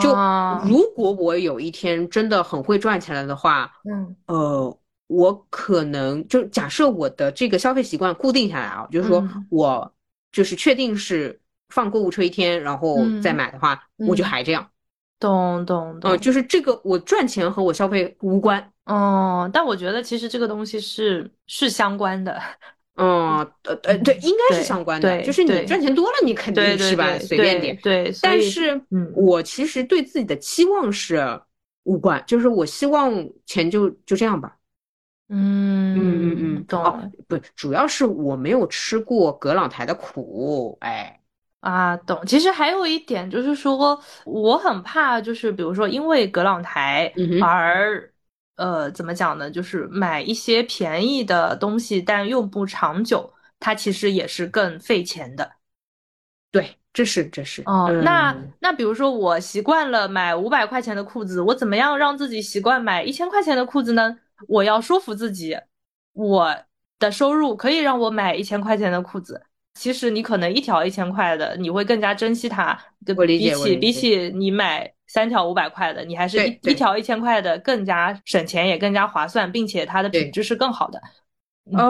[0.00, 0.10] 就
[0.68, 4.14] 如果我有一天真的很会赚钱了的话，嗯。
[4.26, 4.78] 呃，
[5.08, 9.92] 我可能就假设我的这个消费习惯固定下来啊，就是说我
[10.30, 11.40] 就是确定是
[11.70, 14.70] 放购物车一天，然后再买的话，我就还这样。
[15.18, 18.72] 懂懂懂，就是这个我赚钱和我消费无关。
[18.84, 22.40] 哦，但我觉得其实这个东西是是相关的。
[22.94, 27.76] 嗯，呃呃，对，应该是相关的，就是你赚钱多了，你肯定是吧，随便点。
[27.82, 31.40] 对，但是，嗯，我其实对自己的期望是
[31.84, 33.12] 无关，就是我希望
[33.46, 34.56] 钱就就这样吧。
[35.28, 36.82] 嗯嗯嗯嗯，懂。
[36.82, 41.20] 哦，不，主要是我没有吃过葛朗台的苦，哎。
[41.60, 42.24] 啊，懂。
[42.26, 47.12] 其实还有一点就是说，我很怕，就是比如说因为葛朗台
[47.42, 48.12] 而。
[48.56, 49.48] 呃，怎么讲呢？
[49.48, 55.48] 就是买一些便宜的东西，但用不长久，它其实也是更费钱的。
[56.50, 57.62] 对，这是这是。
[57.66, 64.18] 哦，那那比如说我习惯了买五百块钱的裤子，我怎么样让自己习惯买一千块钱的裤子呢？
[64.46, 65.58] 我要说服自己，
[66.12, 66.56] 我
[66.98, 69.42] 的收入可以让我买一千块钱的裤子。
[69.74, 72.78] 其实你可能一条一千块的，你会更加珍惜它。
[73.04, 74.92] 比起比起你买。
[75.10, 81.00] 三条五百块的，你还是一一条一千块的更加省钱，也更加划算，并且它的品质是更好的。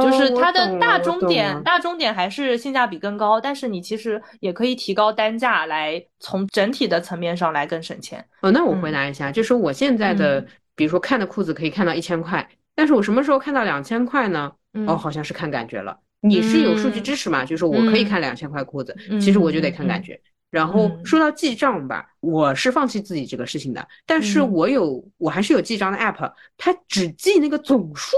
[0.01, 8.25] 就是它的大中点，大中点还是性价比更高，但是你其实也可以提高单价来从整体的层面上来更省钱。
[8.41, 10.47] 哦，那我回答一下，就是我现在的，
[10.79, 14.53] 比如说看的裤子可以看到一千块，但是我什么时候看到两千块呢？
[14.87, 15.99] 哦，好像是看感觉了。
[16.21, 17.45] 你是有数据支持嘛？
[17.45, 20.21] 就是我可以看两千块裤子，其实我就得看感觉。
[20.51, 28.17] 然后说到记账吧，我是放弃自己这个事情的，但是我有，我还是有记账的 app，它只记那个总数，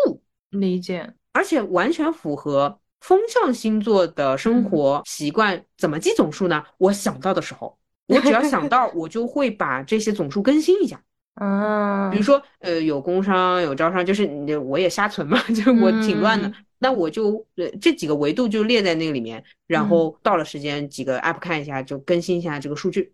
[0.51, 5.65] 理解，而且完全符合风象星座的生活习惯。
[5.79, 6.63] 怎么记总数呢？
[6.77, 11.01] 我想到的时候，我只要想到， 我就会把这些总数更新一下。
[11.35, 16.53] 嗯，比如说，呃，有工商有招商，就是你我也瞎存嘛， 就我挺乱的。
[16.79, 23.13] 那我就呃这几个维度就列在那个里面，然后到了时间几个 app 看一下，就更新一下这个数据。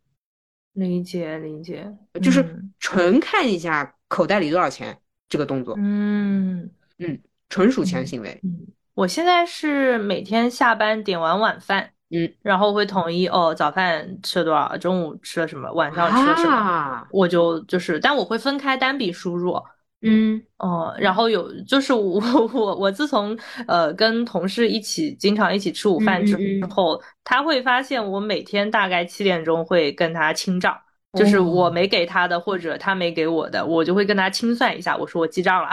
[0.72, 1.92] 理解理解，
[2.22, 2.44] 就是
[2.78, 4.96] 纯看一下口袋里多少钱
[5.28, 5.74] 这个动作。
[5.78, 8.38] 嗯嗯，纯属钱行为。
[8.42, 19.54] 嗯，我现在是每天下班点完晚饭，嗯，然后会统一哦，早饭吃了多少，中午吃了什么，晚上吃了什么，我就就是，但我会分开单笔输入。
[20.02, 20.40] 嗯。
[20.58, 22.20] 哦，然后有就是我
[22.54, 23.36] 我我自从
[23.66, 26.36] 呃跟同事一起经常一起吃午饭之
[26.70, 30.78] 后，他会发现我每天大概七点钟会跟他清账，
[31.12, 35.70] 就是我没给他的或者他没给我的，我就会跟他清算一下，我说我记账了，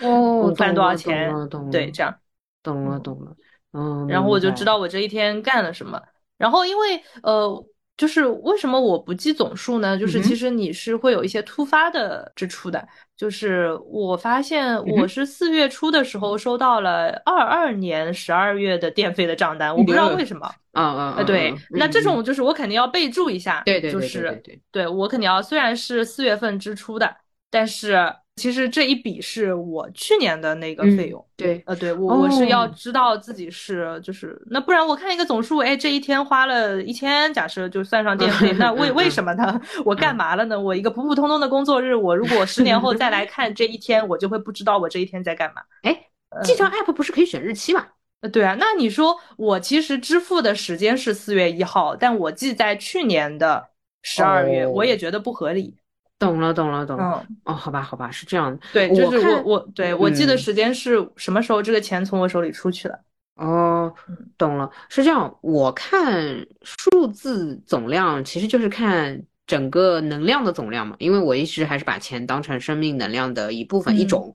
[0.00, 1.30] 哦 午饭多少钱？
[1.70, 2.14] 对，这样，
[2.62, 3.34] 懂了懂了，
[3.74, 6.00] 嗯，然后我就知道我这一天干了什么，
[6.38, 7.66] 然后因为呃。
[7.96, 9.96] 就是为什么我不记总数呢？
[9.96, 12.84] 就是其实你是会有一些突发的支出的。
[13.16, 20.44] 就是我发现我是四月初的时候收到了二二年十二月的电费的账单，我不知道为什么。
[20.72, 23.62] 啊啊啊，对，那这种就是我肯定要备注一下。
[23.64, 24.60] 对对对对对。
[24.72, 27.14] 对我肯定要，虽然是四月份支出的，
[27.48, 28.12] 但是。
[28.36, 39.60] 其实这一笔是我去年的那个费用，对，呃，对我我是要知道自己是就是那不然我看一个总数，哎，这一天花了一千，假设就算上电费，那为 为什么呢？
[39.84, 40.60] 我干嘛了呢？
[40.60, 45.62] 我一个普普通通的工作日，我如果十年后再来 看这一天，我就会不知道我这一天在干嘛。
[45.82, 45.96] 哎，
[46.42, 47.86] 记账 app 不是可以选日期吗？
[48.22, 53.68] 呃，对啊，那你说我其实支付的时间是四月一号，但我记在去年的
[54.02, 55.76] 十二月，我也觉得不合理。
[56.24, 57.26] 懂了，懂了，懂了。
[57.44, 58.60] 哦，好吧，好吧，是这样的。
[58.72, 62.98] 对，就是我，我对我记得时间是什么时候，这个钱从我手里出去了。
[63.36, 63.92] 哦，
[64.38, 65.36] 懂了，是这样。
[65.40, 74.32] 我看数字总量其实就是看整个能量的总量嘛，因为我一直还是把钱当成生命能量的一部分，一种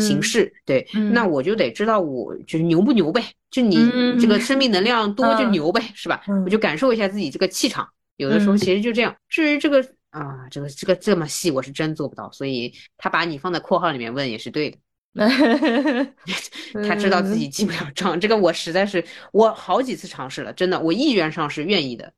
[0.00, 0.52] 形式。
[0.66, 3.22] 对，那我就得知道我就是牛不牛呗，
[3.52, 3.76] 就你
[4.20, 6.20] 这个生命能量多就牛呗，是吧？
[6.44, 7.88] 我就感受一下自己这个气场。
[8.16, 9.14] 有的时候其实就这样。
[9.28, 9.80] 至于这个。
[10.10, 14.78] 啊，这个这个这么细，我是真做不到，所以他把你放在括号里面问也是对的。
[16.86, 22.12] 他知道自己记不了账，这个我实在是我好几次尝试了，真的，我意愿上是愿意的，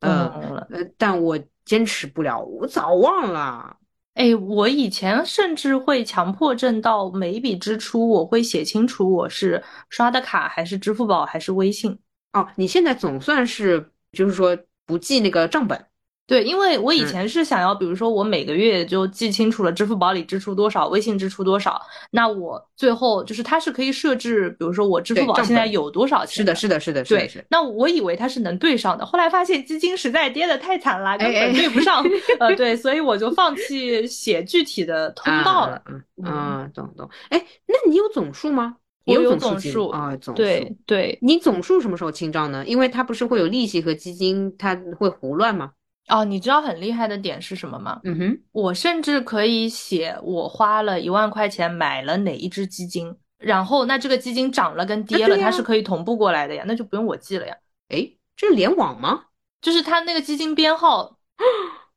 [0.00, 0.28] 嗯
[0.70, 3.76] 呃，但我坚持不了，我早忘了。
[4.14, 11.98] 哎，我以前甚至会强迫症到每一笔支出，我会写清楚我是刷的卡还是支付宝还是微信。
[12.32, 15.86] 哦，你现在总算是就是说不记那个账本。
[16.26, 21.78] 对，因为我以前是想要，比如说我每个月就记清楚了支付宝里支出多少，微信支出多少，
[22.10, 26.36] 那我最后就是它是可以设置，比如说我支付宝现在有多少钱？
[26.36, 27.30] 是的，是的，是的，对。
[27.50, 32.02] 那我以为它是能对上的，后来发现基金实在跌的太惨了，根本对不上。
[32.40, 35.82] 呃，对，所以我就放弃写具体的通道了。
[35.90, 37.06] 嗯嗯，懂懂。
[37.28, 38.76] 哎，那你有总数吗？
[39.04, 40.42] 有总数啊，总数。
[40.42, 42.64] 对对，你总数什么时候清账呢？
[42.66, 45.72] 因为它不是会有利息和基金，它会胡乱吗？
[46.08, 48.00] 哦，你知道很厉害的点是什么吗？
[48.04, 57.56] 嗯哼，我甚至可以写我花了一万块钱买了哪一只基金，然后那这个基金涨了跟跌了，它是可以同步过来的呀，那就不用我记了呀。
[57.88, 59.24] 哎，这是联网吗？
[59.62, 61.16] 就是它那个基金编号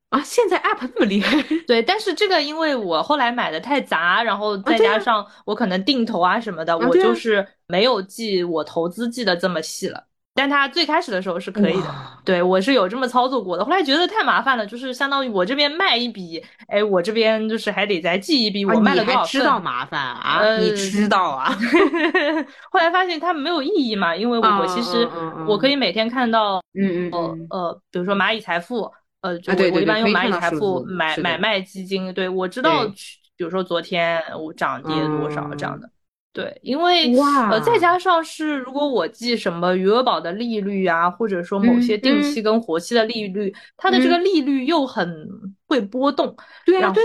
[0.10, 1.44] 啊，现在 app 这么厉害？
[1.68, 10.07] 对，但是这个因为我后来买的太杂，然后再加上我可能定投啊什么的，我就是没有记我投资记得这么细了。
[10.38, 13.66] 但他最开始的时候是可以的，对我是有这么操作过的。
[13.66, 19.28] 后来觉得太麻烦了，就是相当于我这边卖一笔，哎，我这边就是还得再记一笔我卖了多少份。
[19.32, 20.58] 知道麻烦啊？
[20.58, 21.52] 你知道啊？
[22.72, 25.10] 后来发现它没有意义嘛，因为我其实
[25.48, 32.86] 我可以每天看到，嗯嗯呃，比如说蚂蚁财富，呃，我我一般用蚂蚁财富买买卖基金，对我知道，
[33.36, 35.90] 比如说昨天我涨跌多少这样的。
[36.38, 37.12] 对，因为
[37.50, 45.28] 呃，再加上是如果我记什么余额宝的利率啊，或者说某些定期跟活期的利率，它的这个利率又很
[45.68, 47.02] 会波动，对然后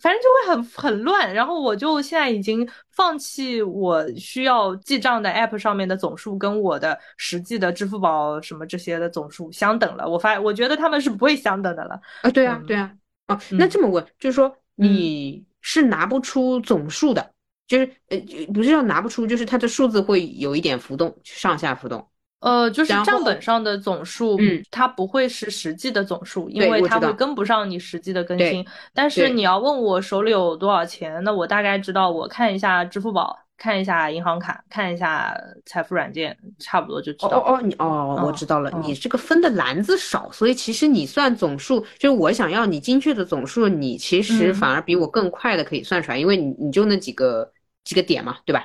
[0.00, 1.34] 反正就会很很乱。
[1.34, 10.08] 然后我就现在已经放弃我需要记账的 app 上面的总数跟我的实际的支付宝什么这些的总数相等了。
[10.08, 12.00] 我发我觉得他们是不会相等的了。
[12.22, 12.92] 啊，对啊，对啊，
[13.26, 17.32] 哦，那这么问，就是说你是拿不出总数的。
[17.66, 18.18] 就是呃，
[18.54, 22.06] 不是要拿不出，就是它的数字会有一点浮动，上下浮动。
[22.40, 28.64] 呃，就是账本上的总数，嗯，它不会是实际的总数，因为它会跟不上你实际的更新。
[28.94, 37.38] 但是你要问我手里有多少钱，那我大概知道，我看一下支付宝，看一下银行卡，看一下财富软件，差不多就知道。
[37.38, 47.50] 哦哦，你哦，我知道了，你这个分的篮子少，所以其实你算总数，就是我想要你精确的总数，你其实反而比我更快的可以算出来，因为你你就那几个。
[47.86, 48.62] 几个点嘛，对吧？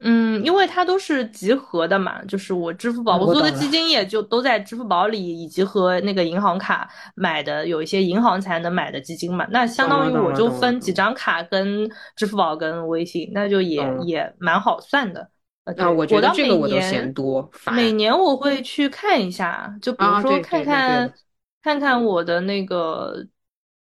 [0.00, 9.46] 嗯，因为它都是集合的嘛，就是我支付宝，我做的基金也就都在支付宝里，以及和那个银行卡买的，有一些银行才能买的基金嘛。
[9.50, 15.30] 那相当于我就分几张卡跟支付宝跟微信，那就也也蛮好算的。
[15.78, 17.50] 啊，我觉得这个我都嫌多。
[17.72, 21.10] 每年我会去看一下，就比如说看看
[21.62, 23.26] 看看我的那个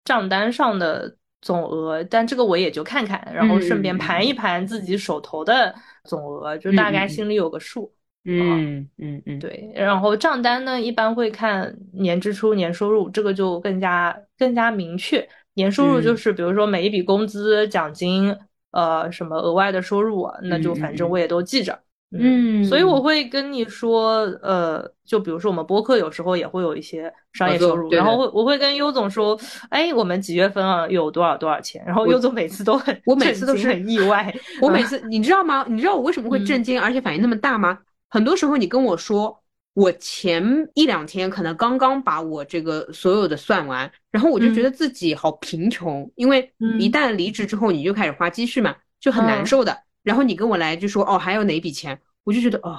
[0.06, 1.16] 账单上的。
[1.44, 5.76] 总额，但这个我也就看看，然后顺便盘一盘自己手头的
[6.06, 7.94] 总额，就大概心里有个数。
[8.26, 9.70] 嗯嗯嗯，对。
[9.76, 15.28] 然后账单呢，一般会看年支出、年收入，这个就更加更加明确。
[15.56, 18.34] 年收入就是比如说每一笔工资、奖金，
[18.72, 21.78] 呃，什么额外的收入，那就反正我也都记着。
[22.20, 29.40] 嗯，所以我会跟你说，呃，就比如说我们播客有时候也会有一些商业收入，然后会我会跟优总说，
[29.70, 35.66] 哎，我们几月份啊有多少多少钱，然后优总每次都很，我每次都是很意外，我每次你知道吗？
[35.68, 37.80] 你知道我为什么会震惊，而且反应那么大吗？
[38.10, 39.36] 很多时候你跟我说，
[39.74, 49.76] 我前一两天可能刚刚把我这个所有的算完，然后我就觉得自己好贫穷，因为一旦离职之后你就开始花积蓄嘛，就很难受的。
[50.04, 52.00] 然后你跟我来就说哦，还有哪笔钱？
[52.24, 52.78] 我就觉得哦，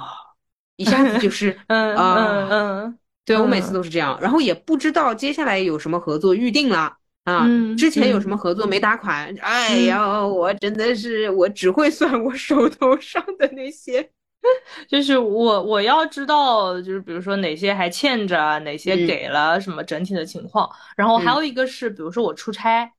[0.77, 4.17] 一下子就 是嗯嗯嗯，对我每次都是这样。
[4.21, 9.35] 然后也不知道接下来有什么合作预定了啊，之前有什么合作没打款？
[9.41, 14.07] 哎呀，我真的是我只会算我手头上的那些，
[14.87, 20.69] 就是我我要知道，就是比如说哪些还欠着，哪些给了什么整体的情况。
[20.95, 22.91] 然后还有一个是，比如说我出差，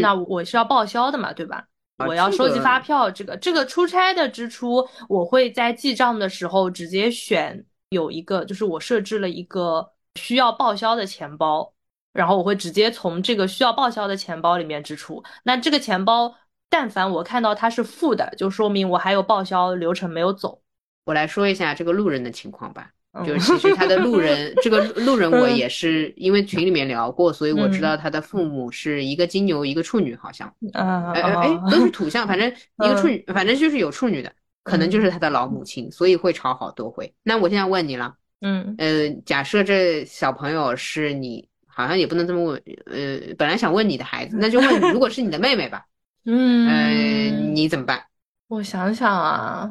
[0.00, 1.66] 那我是要报销的嘛，对吧？
[2.06, 11.72] 我要收集发票，这个这个出差的支出，我会在记账的时候直接选有一个，就是我设置了一个需要报销的钱包，
[12.12, 15.22] 然后我会直接从这个需要报销的钱包里面支出。
[15.44, 16.34] 那这个钱包，
[16.68, 20.62] 但凡我看到它是负的，就说明我还有报销流程没有走。
[21.04, 22.92] 我来说一下这个路人的情况吧。
[23.26, 32.48] 就是其实他的路人，这个路人我也是因为群里面聊过，所以我知道他的父母是一个金牛，一个处女，好像，哎哎，都是土象，反正
[32.84, 34.32] 一个处女，反正就是有处女的，
[34.62, 37.12] 可能就是他的老母亲，所以会吵好多回。
[37.22, 41.48] 那我现在问你了，嗯呃，假设这小朋友是你。
[41.72, 42.62] 好像也不能这么问。
[42.86, 45.86] 呃，本来想问你的孩子，那就问如果是你的妹妹吧。
[46.26, 48.04] 嗯，呃，你怎么办？
[48.48, 49.70] 我想想啊，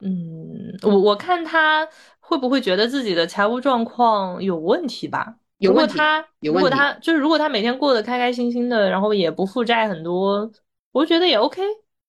[0.00, 1.86] 嗯，我我看他
[2.28, 5.34] 会不会觉得自己的财务状况有问题吧？
[5.56, 5.98] 有问题。
[6.42, 10.50] 如果他就是如果他每天过得开开心心的，然后也不负债很多，
[10.92, 11.62] 我觉得也 OK。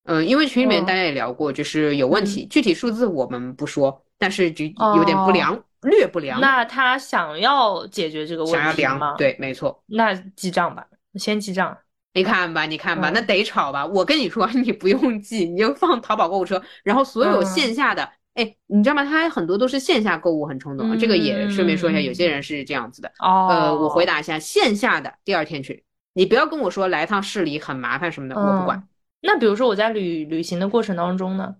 [0.04, 4.66] 嗯，因为群里面大家也聊过，就是有问题，具体数字我们不说，但是就
[4.96, 6.38] 有点不良，略不良。
[6.38, 9.14] 那他想要解决这个问题吗？
[9.16, 9.82] 对，没错。
[9.86, 11.76] 那记账吧，先记账。
[12.12, 13.86] 你看吧，你看吧，那得吵吧。
[13.86, 19.04] 我跟你说， 你不用记，你就放淘宝购物车，然后所有线下的，哎，你知道吗？
[19.04, 23.08] 他很多都是线下购物很冲动，这个也顺便说一下，有些人是这样子的。
[23.18, 25.84] 哦，呃，我回答一下，线下的第二天去，
[26.14, 28.86] 你不要跟我说来趟市里很麻烦什么的，我不管。
[29.20, 31.56] 那比如说我在旅旅行的过程当中呢，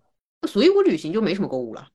[0.48, 1.88] 所以我旅行就没什么购物了。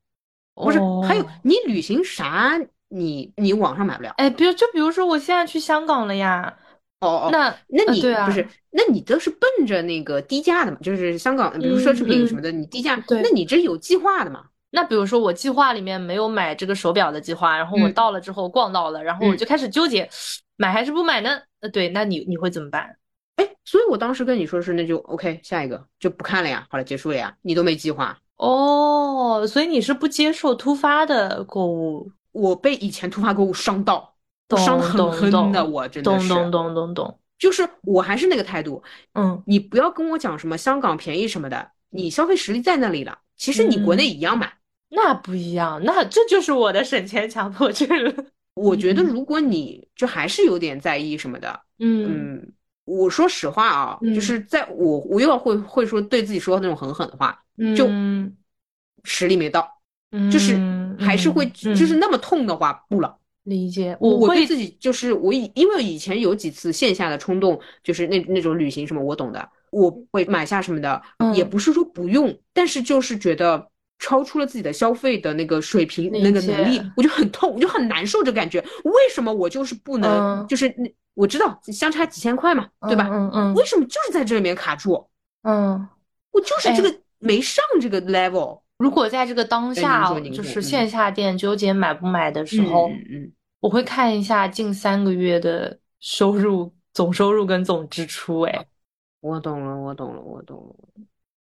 [0.53, 2.60] 不是，还有你旅行啥？
[2.89, 4.14] 你你网上买不了。
[4.18, 6.57] 哎，比如就比如说我现在去香港了呀。
[7.02, 8.47] 哦哦，那那你不是？
[8.72, 10.77] 那你都是奔着那个低价的嘛？
[10.81, 14.45] 就是香港，比如奢侈品什么的，你低价，那你这有计划的嘛？
[14.76, 20.07] 那比如说我计划里面没有买这个手表的计划，然后我到了之后逛到了，然后我就开始纠结，
[20.57, 21.39] 买还是不买呢？
[21.61, 22.97] 呃，对，那你你会怎么办？
[23.38, 32.11] 哎，所以我当时跟你说是，那就 OK，下一个就不看了呀，好了，结束了呀，你都没计划哦，所以你是不接受突发的购物？
[32.34, 34.11] 我被以前突发购物伤到。
[34.57, 36.30] 伤的很狠的，我真的是。
[36.30, 38.84] 懂懂懂懂懂，就是我还是那个态度，
[39.15, 44.53] 嗯，你不要跟我讲什么香港便宜什么的，你消费实力在那里了，其实你国内一样买。
[44.95, 48.13] 那不一样，那这就是我的省钱强迫症了。
[48.55, 52.07] 我觉得如果你就还是有点在意什么的，嗯。
[52.07, 52.53] 嗯，
[52.85, 57.38] 我说实话啊，就是在我我又要会会说对自己说那种很狠的话，
[57.76, 57.89] 就
[59.03, 59.67] 实力没到，
[60.31, 60.55] 就是
[60.99, 63.17] 还是会就是那么痛的话不了。
[63.43, 71.01] 理解我，我对自己就是我以，因为以前有几次线下的冲动，就是那那种旅行什么，我懂的，我会买下什么的，
[71.35, 73.67] 也不是说不用，但是就是觉得
[73.99, 78.59] 超出了自己的消费的那个水平那个能力，我就很痛，我就很难受这感觉。
[78.84, 80.45] 为什么我就是不能？
[80.47, 83.07] 就是那我知道相差几千块嘛，对吧？
[83.09, 83.53] 嗯嗯。
[83.53, 85.07] 为什么就是在这里面卡住？
[85.43, 85.88] 嗯，
[86.31, 88.61] 我就是这个没上这个 level。
[88.77, 93.31] 如果在这个当下，就是线下店纠结买不买的时候，嗯，
[93.61, 98.41] 我会看一下近三个月的收入、总收入跟总支出。
[98.41, 98.65] 哎，
[99.22, 101.05] 我懂了，我懂了，我懂了。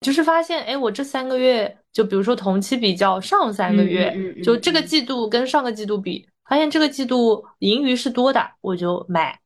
[0.01, 9.39] 就是发现，哎，我这三个月，就比如说同期比较上三个月，就这个季度跟上个季度比，发现这个季度盈余是多的，我就买。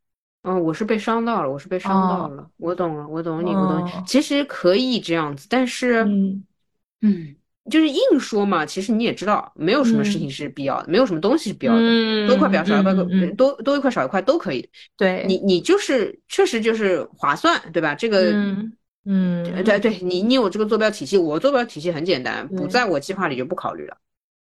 [0.43, 2.49] 嗯，我是被伤到了，我是被伤到了。
[2.59, 3.91] 我懂了，我懂你，我懂你。
[4.07, 6.05] 其实可以这样子，但是，
[7.01, 7.35] 嗯。
[7.71, 12.93] 就是硬说嘛，其实你也知道，没有什么事情是必要的，没有什么东西是必要的，多一块表少一块，
[13.39, 14.69] 多多一块少一块都可以。
[14.99, 17.95] 对你，你就是确实就是划算，对吧？
[17.95, 18.35] 这个，
[19.05, 23.97] 嗯，对对，你你有这个坐标体系，我坐标体系很简单，不在我计划里就不考虑了。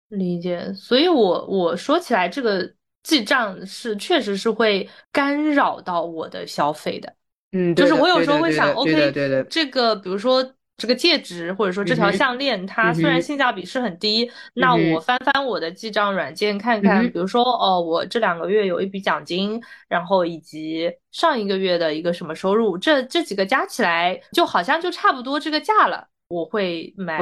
[0.09, 2.73] 理解，所以我我说起来，这个
[3.03, 7.13] 记账是确实是会干扰到我的消费的。
[7.53, 10.55] 嗯，就是我有时候会想，OK，对对，这个比如说。
[10.79, 27.21] 这个戒指或者说这条项链，它虽然性价比是很低，那我翻翻我的记账软件看看，比如说哦，我这两个月有一笔奖金，然后以及上一个月的一个什么收入，这这几个加起来就好像就差不多这个价了，我会买。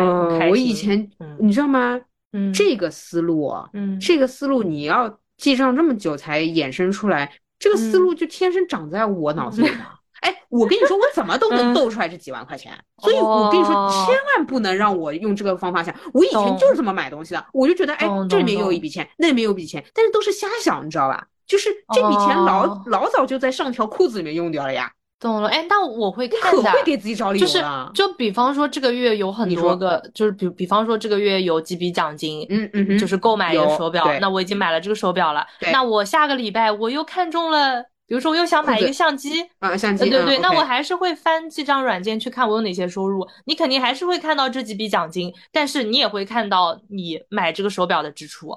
[0.48, 2.00] 我以前你知道吗？
[2.32, 9.99] 嗯，这个思路，嗯，这个思路你要记账这么久才衍生出来，这个思路就天生长在我脑子里 了。
[10.20, 15.94] 哎，我跟你说，我怎么都能斗出来这几万块钱，所以我跟你说，千万不能让我用这个方法想。
[16.12, 21.26] 我以前就是这么买东西的，我就觉得，哎，这里面有一笔钱，那里面有笔钱，但是都是瞎想，你知道吧？
[21.46, 24.90] 就是这笔钱老老早就在上条裤子里面用掉了呀。
[25.18, 37.84] 懂了，哎，那我会看的，可会给自己找理由就是就比方说这个月有很多个，就是比比方说这个月有几笔奖金，嗯嗯，就是购买一个手表，那我已经买了这个手表了，那我下个礼拜我又看中了。
[38.10, 43.24] 比如说，我又想买一个相机啊，相机，对对，那我还是会翻记账软件去看我有哪些收入。
[43.44, 48.48] 你肯定还是会看到这几笔奖金，但是你也会看到你买这个手表的支出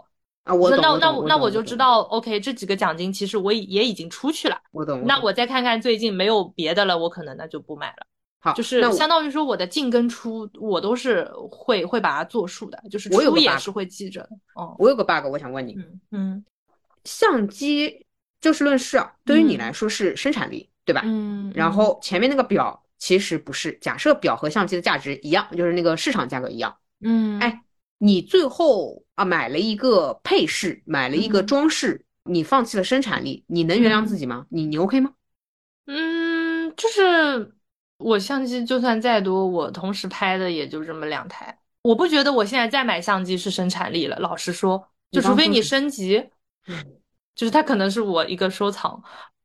[0.43, 0.55] 啊。
[0.55, 4.59] 我那那那那我就知道，OK，这几个奖金其实我也已经出去了。
[4.71, 5.05] 我懂。
[5.05, 8.07] 那我再看看最近没有别的了，我可能那就不买了。
[8.39, 14.29] 好，就是相当于说我的进跟出，我都是会会把它做数的，就是出也是会记着的。
[14.55, 16.45] 哦，我有个 bug，我想问你，嗯嗯，
[17.03, 18.02] 相机。
[18.43, 21.01] 就事论事，啊对于你来说是生产力，对吧？
[21.05, 21.51] 嗯。
[21.55, 26.75] 然后前面那个表其实不是，假设表和相机的价值一样，就是那个市场价格一样。
[26.99, 27.39] 嗯。
[27.39, 27.63] 哎，
[27.99, 34.45] 你最后啊买了一个配饰，买了一个装饰，你放弃了生产力，你能原谅自己吗？
[34.49, 35.13] 你你 OK 吗？
[35.87, 37.53] 嗯，就是
[37.97, 41.57] 我相机就算再多，我同时拍的也就这么两台。
[41.81, 44.17] 我不觉得我现在再买相机是生产力了。
[44.19, 46.23] 老实说，就除非你升级，
[47.35, 49.01] 就是它可能是我一个收藏。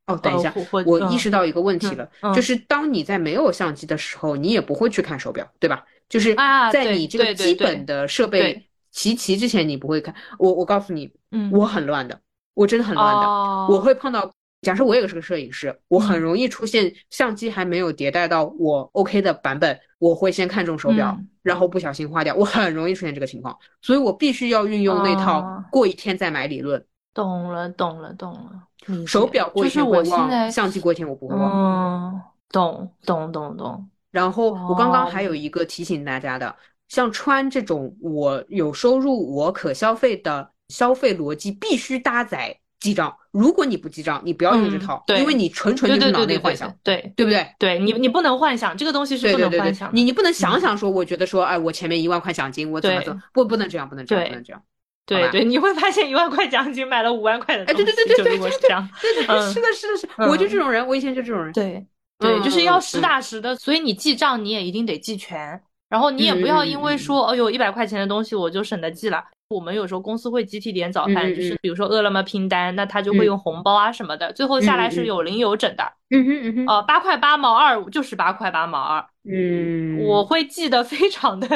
[0.06, 0.54] 哦，等一下，
[0.86, 5.84] 我意识到一个问题了，就是当你在没有相机的时候，你也不会去看手表，对吧？
[6.08, 6.34] 就是
[6.72, 10.14] 在你这个基本的设备齐齐之前，你不会看。
[10.38, 11.12] 我我告诉你，
[11.52, 12.18] 我很乱的，
[12.54, 13.28] 我真的很乱的，
[13.74, 14.32] 我会碰到。
[14.62, 26.82] 假设我也是个摄影师，我很容易出现相机还没有迭代到我 OK 的版本，我会先看中手表，然后不小心花掉，我很容易出现这个情况，所以我必须要运用那套过一天再买理论。
[27.14, 29.06] 懂了，懂了，懂了。
[29.06, 32.14] 手表过一天会忘，相机过一天我不会忘。
[32.14, 32.20] 嗯，
[32.50, 33.88] 懂，懂，懂，懂。
[34.10, 36.54] 然后我刚刚还有一个提醒大家的，
[36.88, 42.58] 像穿这种我有收入我可消费的消费逻辑，必须搭载。
[42.80, 47.44] 记账，如果你不记账，你不要用这套，因为你纯纯就是脑内幻想，对对不对？
[47.58, 54.62] 对你你不能幻想这个东西是不能幻想，你你不能想想说，我觉得说，哎，我前面一万块奖金，我怎么怎么不不能这样，不能这样，不能这样，
[55.08, 59.22] 对对，你会发现一万块奖金买了五万块的，哎，对对对对对对对，这样，对对，
[59.52, 61.84] 是的是的是，我就这种人，我以前就这种人，对
[62.18, 69.24] 对，就是要实打实的，所以你记账你也一定得记全，然后你也不要因为说，哦呦，一百块钱的东西我就省得记了。
[69.48, 75.90] 我们有时候公司会集体点早饭，就是比如说饿了么拼单，那他就会用红包啊什么的，最后下来是有零有整的。
[76.10, 76.66] 嗯哼嗯哼。
[76.66, 79.02] 哦，八块八毛二就是八块八毛二。
[79.24, 80.04] 嗯。
[80.04, 81.48] 我会记得非常的，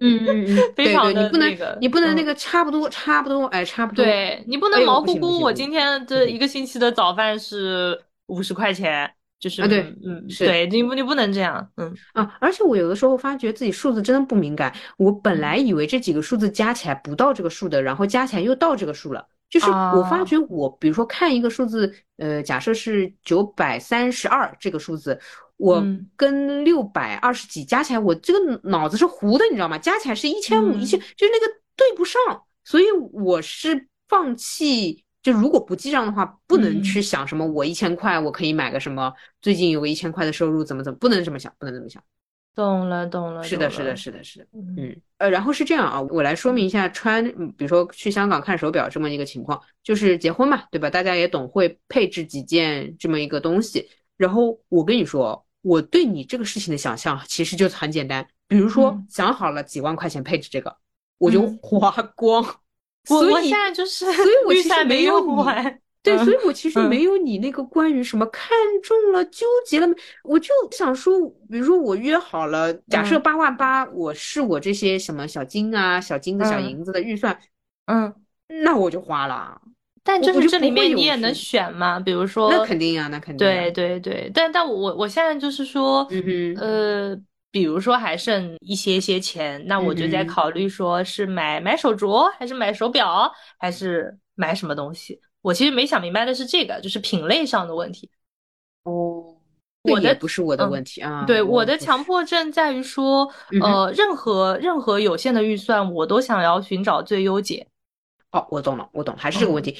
[0.00, 4.04] 嗯嗯嗯， 非常的那个，你不能那个差不多差不多，哎，差不多。
[4.04, 9.12] 对你不能毛乎乎，我今天这一个星期的早饭是五十块钱。
[9.42, 14.72] 就是啊，对，嗯，对你不，你不能这样，嗯啊，而且我有的时候发觉自己数字真的不敏感。
[14.98, 19.26] 我本来以为这几个数字加起来不到这个数的，然后加起来又到这个数了。
[19.50, 25.18] 就是我发觉我，比如说看一个数字，呃，假设是九百三十二这个数字，
[25.62, 25.80] 我
[26.16, 29.78] 跟六百二十几加起来，我这个脑子是糊的，你知道吗？
[29.78, 32.20] 加起来是一千五，一千就是那个对不上，
[32.64, 35.04] 所以我是放弃。
[35.22, 42.02] 就如果不记账的话，不能去想什么我一千块我可以买个什么，最近有个一千块的收入怎么怎么，不能这么想，不能这么想。
[42.56, 43.40] 懂了，懂了。
[43.44, 44.46] 是的，是的，是的，是的。
[44.52, 47.24] 嗯，呃，然后是这样啊，我来说明一下穿，
[47.56, 50.90] 比如说去香港看手表这么一个情况，就是结婚嘛，对吧？
[50.90, 53.88] 大家也懂会配置几件这么一个东西。
[54.16, 60.76] 然后我跟你说，我对你这个事情的想象其实就是很简单，比如说想好了几万块钱配置这个，
[61.18, 62.44] 我就花光。
[63.08, 65.42] 我我现在就是，所以我其实没有你，
[66.04, 68.50] 对，所以我其实没有你那个关于什么看
[68.82, 69.88] 中了、纠结了，
[70.22, 71.18] 我就想说，
[71.50, 77.36] 比如说我约好了，假设八万八，我是我这些什么小金啊、小金子、小银子的预算，
[77.86, 78.14] 嗯，
[78.46, 79.60] 那我就花了。
[80.04, 83.38] 但就是这里面你也能选嘛，比如说，那肯定啊，那肯定。
[83.38, 87.22] 对对对，但但我我现在就是说，嗯呃。
[87.54, 95.20] 比如说还剩一些些钱，那我就在考虑说是买买手镯，还是买手表，还是买什么东西？
[95.42, 98.08] 我其实没想明白的是这个，就是品类上的问题。
[98.84, 99.36] 哦，
[99.82, 101.26] 我的不是我的问题啊。
[101.26, 103.30] 对，我的强迫症在于说，
[103.62, 107.66] 呃，任何任何有限的预算，我都想要寻找最优解。
[108.32, 109.76] 哦，我懂了，我懂，还是这个问题。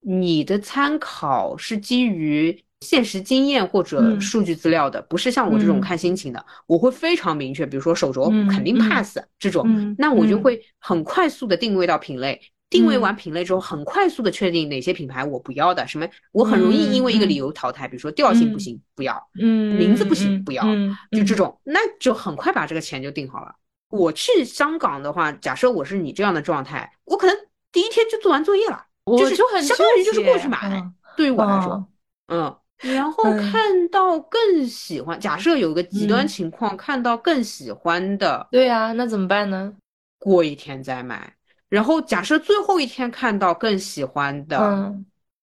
[0.00, 2.62] 你的参考是基于。
[2.82, 12.38] 现实经验或者数据资料的，不是像我这种看心情的，我会非常明确，比如说手镯肯定 pass 这种，那我就会很快速的定位到品类，
[12.68, 20.62] 定位完品类之后，很快速的确定哪些品牌我不要的，什么我很容易因为一个理由淘汰，比如说调性不行不要，嗯，名字不行不要，
[21.10, 21.34] 就这。
[21.34, 23.54] 种，那就很快把这个钱就定好了。
[23.88, 27.34] 我去香港的话，假设我是你这样的状态，我可能
[27.76, 28.82] 第一天就做完作业了，
[29.18, 29.46] 就是相
[29.76, 30.82] 当于就是过去买，
[31.14, 31.86] 对于我来说，
[32.28, 32.56] 嗯。
[32.78, 39.74] 然后看到更喜欢，假设有个极端情况，看到更喜欢的，对呀，那怎么办呢？
[40.18, 41.30] 过一天再买。
[41.68, 44.58] 然后假设最后一天看到更喜欢的，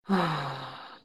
[0.06, 0.98] 啊，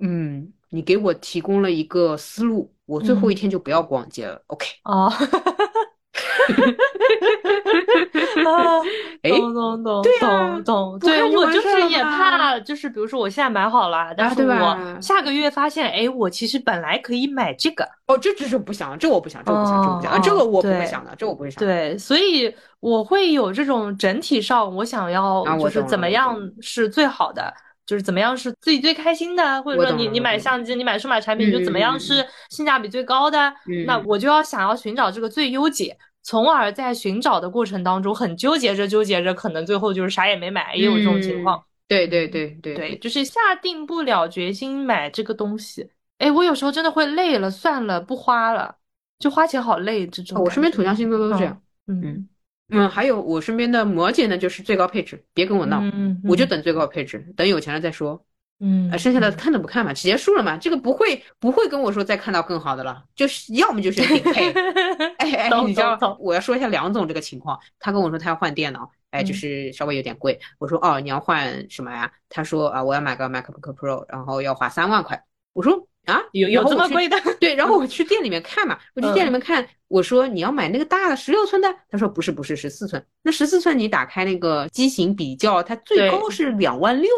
[0.00, 4.42] 嗯，你给我提供了一个思路，我最后一天就不要逛街了。
[4.48, 4.66] OK。
[4.84, 5.10] 哦。
[8.44, 8.80] 啊，
[9.22, 17.84] 懂懂懂，懂懂，对我就是也怕，就是比如说我现在买好了，但是我下个月发现，哎，我其实本来可以买这个。
[18.06, 21.58] 哦，这这是不想，这我不想，这我不想，这我不想，这个我不会想的，这我不会想。
[21.58, 27.52] 对，所以我会有这种整体上，我想要就是怎么样是最好的，
[27.84, 33.52] 就是怎么样是自己最开心的，或者说你你买相机，你买数码产品，就怎么样是性价比最高的，
[33.86, 35.98] 那我就要想要寻找这个最优解。
[36.28, 41.64] 从而在寻找的过程当中很纠结着，纠结着，可能最后就是啥也没买，也有这种情况。
[41.86, 45.88] 对对对对对，就是下定不了决心买这个东西。
[46.18, 48.76] 哎，我有时候真的会累了，算了，不花了，
[49.18, 50.06] 就花钱好累。
[50.06, 51.62] 这种我身边土象星座都是这样。
[51.86, 52.28] 嗯
[52.68, 55.82] 嗯，还有我身边的摩羯呢，就是最高配置，别跟我闹，
[56.24, 58.22] 我就等最高配置，等有钱了再说。
[58.60, 64.52] 嗯，剩下的看都不看嘛，结束了嘛，这个不会不会跟我说再看到更好的了，就是要么就是顶配。
[65.18, 70.38] 哎哎，你知道我要说一下梁总这个情况，他跟我说他要换电脑，哎，就是稍微有点贵。
[70.58, 72.10] 我说哦，你要换什么呀？
[72.28, 75.22] 他说啊，我要买个 MacBook Pro，然后要花三万块。
[75.52, 75.86] 我说。
[76.08, 77.16] 啊，有有这么贵的？
[77.38, 87.10] 对，然后我去店里面看嘛， 我去店里面看，我说你要买那个大的十六寸的，他说不是不是十四寸，那十四寸你打开那个机型比较，它最高是两万六。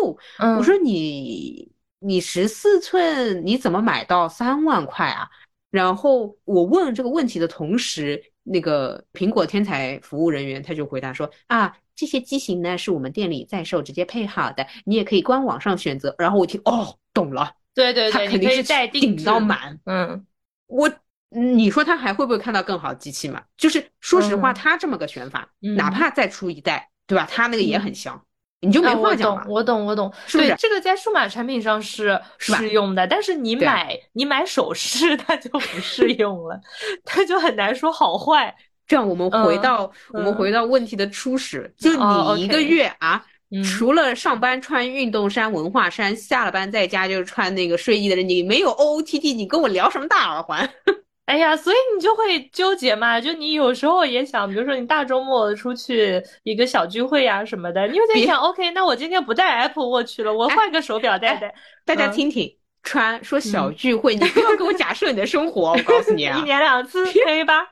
[0.58, 5.28] 我说你你十四寸你怎么买到三万块啊？
[5.70, 16.12] 然后我问这个问题的同时，那个苹果天才服务人员他就回答说啊，这些机型呢是我们店里在售直接配好的，你也可以官网上选择。
[16.18, 17.52] 然后我听哦，懂了。
[17.80, 19.78] 对对对，他肯定是顶到满。
[19.86, 20.26] 嗯，
[20.66, 20.90] 我，
[21.30, 23.42] 你说他还会不会看到更好的机器嘛？
[23.56, 27.26] 就是说实话，他这么个选法，哪怕再出一代，对吧？
[27.30, 28.22] 他那个也很香，
[28.60, 29.46] 你就没话讲了。
[29.48, 30.12] 我懂，我懂，我懂。
[30.32, 36.60] 对，这个在数码产品上是适用的，但是你买你买首饰，它就不适 用了，
[37.04, 38.54] 它就很难说好坏。
[38.86, 41.92] 这样，我们回到我们回到问题的初始，就
[42.34, 43.24] 你一个月啊。
[43.64, 50.68] 除了上班穿运动衫、文化衫，下了班在家就穿那个睡衣的人，你没有 O O T D，你跟我聊什么大耳环？
[51.26, 53.20] 哎呀，所以你就会纠结嘛。
[53.20, 61.54] 就你有时候也想，比如说你大周末出去一个小聚会呀什么的，你又在想，OK，那我今天不带 Apple Watch 了，我换个手表戴戴。
[61.84, 62.52] 大家听听，
[62.82, 67.64] 穿说小聚会，你不要给我假设你的生活，我告诉你啊， 一年两次可以吧？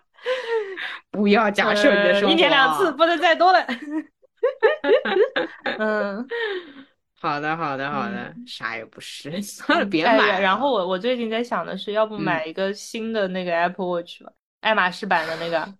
[1.10, 3.64] 不要假设你的生活，一年两次不能再多了。
[5.78, 6.26] 嗯，
[7.20, 10.40] 好的，好的，好的，啥也不是， 算了，别买。
[10.40, 15.74] 然后我我最近在想的是，要不买一个新的那个 Apple Watch 吧，爱马仕版的那个。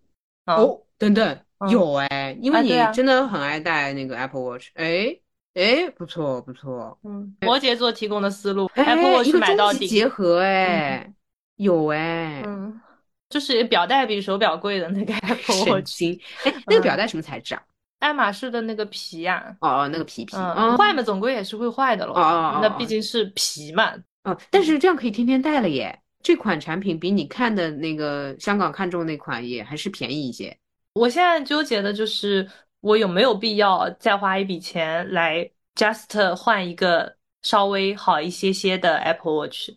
[0.47, 1.39] 哦，等等，
[1.71, 5.15] 有哎，因为你真的很爱戴那个 Apple Watch，哎
[5.53, 6.99] 哎，不错不错。
[7.05, 11.13] 嗯，摩羯座提供的思路，Apple Watch 买到底结合哎，
[11.57, 12.81] 有哎，嗯，
[13.29, 16.03] 就是表带比手表贵的那个 Apple Watch，
[16.45, 17.63] 哎，那个表带什么材质啊？
[17.99, 22.15] 爱马仕的那个皮呀，哦，那个皮皮，坏嘛，总归也是会坏的咯。
[22.15, 23.93] 哦，那毕竟是皮嘛。
[24.25, 25.99] 哦，但是这样可以天天戴了耶。
[26.23, 30.57] 这款产品比你看的那个香港看中那款也还是便宜一些。
[30.95, 32.49] 我现在纠结的就是
[32.81, 39.71] 我有没有必要再花一笔钱来 just 换一个稍微好一些些的 Apple Watch。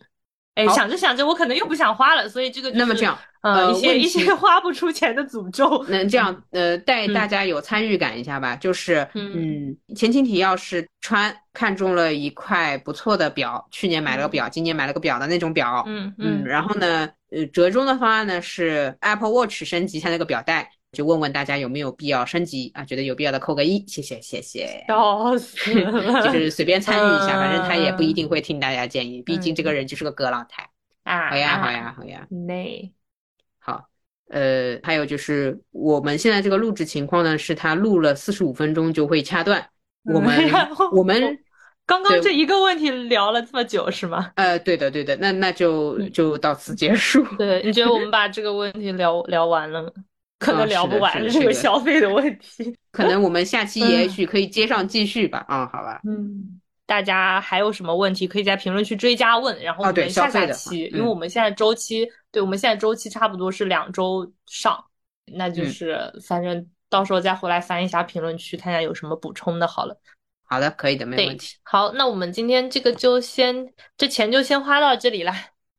[0.54, 5.82] 哎，想着想着，我可能又不想花了，所以这个那么这样，呃，一些一些 花不出钱的诅咒。
[5.88, 20.70] 那这样，呃，带大家有参与感一下吧，就是，嗯，前情提要是川看中了一块不错的表，去年买了个表，今年买了个表的那种表，嗯嗯，然后呢，呃，折中的方案呢是 Apple Watch 升级它那个表带。
[20.92, 22.84] 就问问大家有没有必要升级啊？
[22.84, 24.84] 觉得有必要的扣个一，谢谢谢谢。
[24.86, 30.68] 笑死了， 就是随便参与一下， 反正他也不一定会听大家建议，毕竟这个人就是个葛老太。
[31.04, 32.26] 啊，好呀好呀好呀。
[32.46, 32.92] 那
[33.58, 33.88] 好，
[34.28, 39.66] 呃，还有就是我们现在这个录制情况呢，是他录了四十五分钟就会掐断。
[40.12, 40.50] 我们
[40.92, 41.38] 我们
[41.86, 44.30] 刚刚这一个问题聊了这么久是吗？
[44.36, 47.24] 呃，对的对的，那那就就到此结束。
[47.38, 49.90] 对，你觉得我们把这个问题聊聊完了吗？
[50.42, 55.44] 可能聊不完这个消费的问题， 可能我们下期也许可以接上继续吧。
[55.48, 56.00] 啊，好吧。
[56.04, 64.84] 嗯，大家还有什么问题可以在评论区追加问，然后我们下下期，因为我们现在周期，对我们现在周期差不多是两周上，
[65.26, 69.66] 那就是反正到时候再回来翻一下评论区，看看有什么补充的。
[69.68, 69.96] 好了，
[70.44, 71.56] 好的，可以的，没问题。
[71.62, 75.32] 好，那我们今天这个就先这钱就先花到这里了。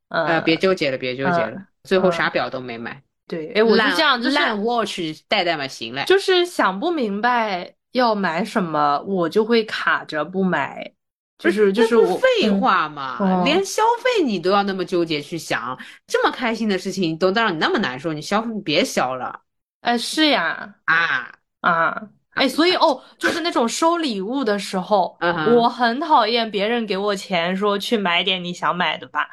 [0.10, 3.02] 呃，别纠结了，别纠结了，最后啥表都没买。
[3.28, 6.04] 对，哎，我是这样，就是烂 watch 戴戴嘛，行嘞。
[6.06, 10.94] 就是想不明白要买什么，我就会卡着不买。
[11.40, 15.78] 就是就是我废话嘛，连消费你都要那么纠结去想，
[16.08, 19.41] 这么开心的事情都让你那么难受，你消费别消了。
[19.82, 22.02] 哎，是呀，啊啊，
[22.36, 25.18] 哎，所以哦，就是那种收礼物的时候，
[25.58, 29.28] 我很讨厌别人给我钱说去买点你想买的吧。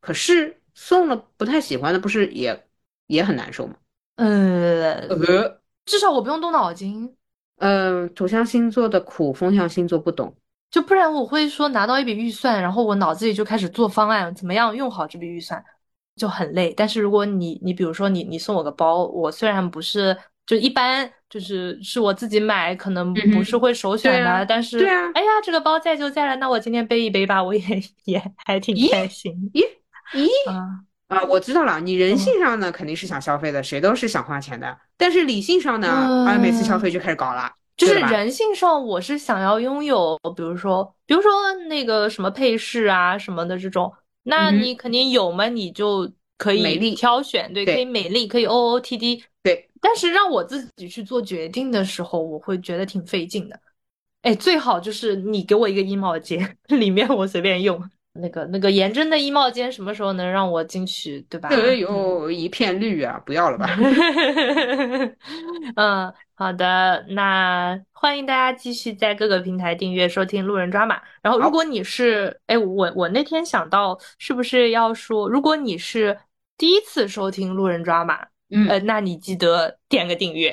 [0.00, 2.67] 可是送了不太喜欢的，不是也？
[3.08, 3.74] 也很难受吗？
[4.14, 7.12] 呃呃，至少我不用动脑筋。
[7.58, 10.32] 嗯，土象星座的苦，风象星座不懂。
[10.70, 15.64] 就不然我会说拿到一笔预算，然后我脑子里就开始做方案，怎么样用好这笔预算，
[16.14, 16.72] 就很累。
[16.76, 20.16] 但是如果你你比如说你你送我个包，我虽然不是
[20.46, 24.44] 就一般就是是我自己买，可能不是会首选的。
[24.46, 27.62] 但是，对啊，哎呀，这个包在就在了，那我今天背一背吧，我也
[28.04, 29.32] 也还挺开心。
[29.54, 29.64] 咦
[30.12, 31.22] 咦啊啊！
[31.24, 34.78] 我知道了，你人性上呢肯定是想消费的，谁都是想花钱的。
[34.96, 37.50] 但是理性上呢，啊，每次消费就开始搞了。
[37.76, 41.30] 就是人性上，我是想要拥有，比如说，比如说
[41.68, 43.92] 那个什么配饰啊什么的这种，
[44.24, 49.70] 那你肯定有嘛，你就可以挑选，对，可以美丽，可以 O O T D，对。
[49.80, 53.58] 但是让我自己去做决定的时候，我会觉得挺费劲的。
[54.22, 57.80] 哎，最好就是你给我一个衣帽间， 里面我随便用。
[58.20, 61.48] 那个那个颜真的衣帽间什么时候能让我进去，对吧？
[61.50, 63.68] 哎呦，一片绿啊，不要了吧。
[65.76, 66.12] 嗯。
[66.38, 71.02] 好的，那欢迎大家继续在各个平台订阅收听路人抓马。
[71.20, 76.16] 然后，如果你是哎，我我那天想到是不是要说，如果你是
[76.56, 80.50] 第一次收听路人抓马，嗯，呃，那你记得点个订阅。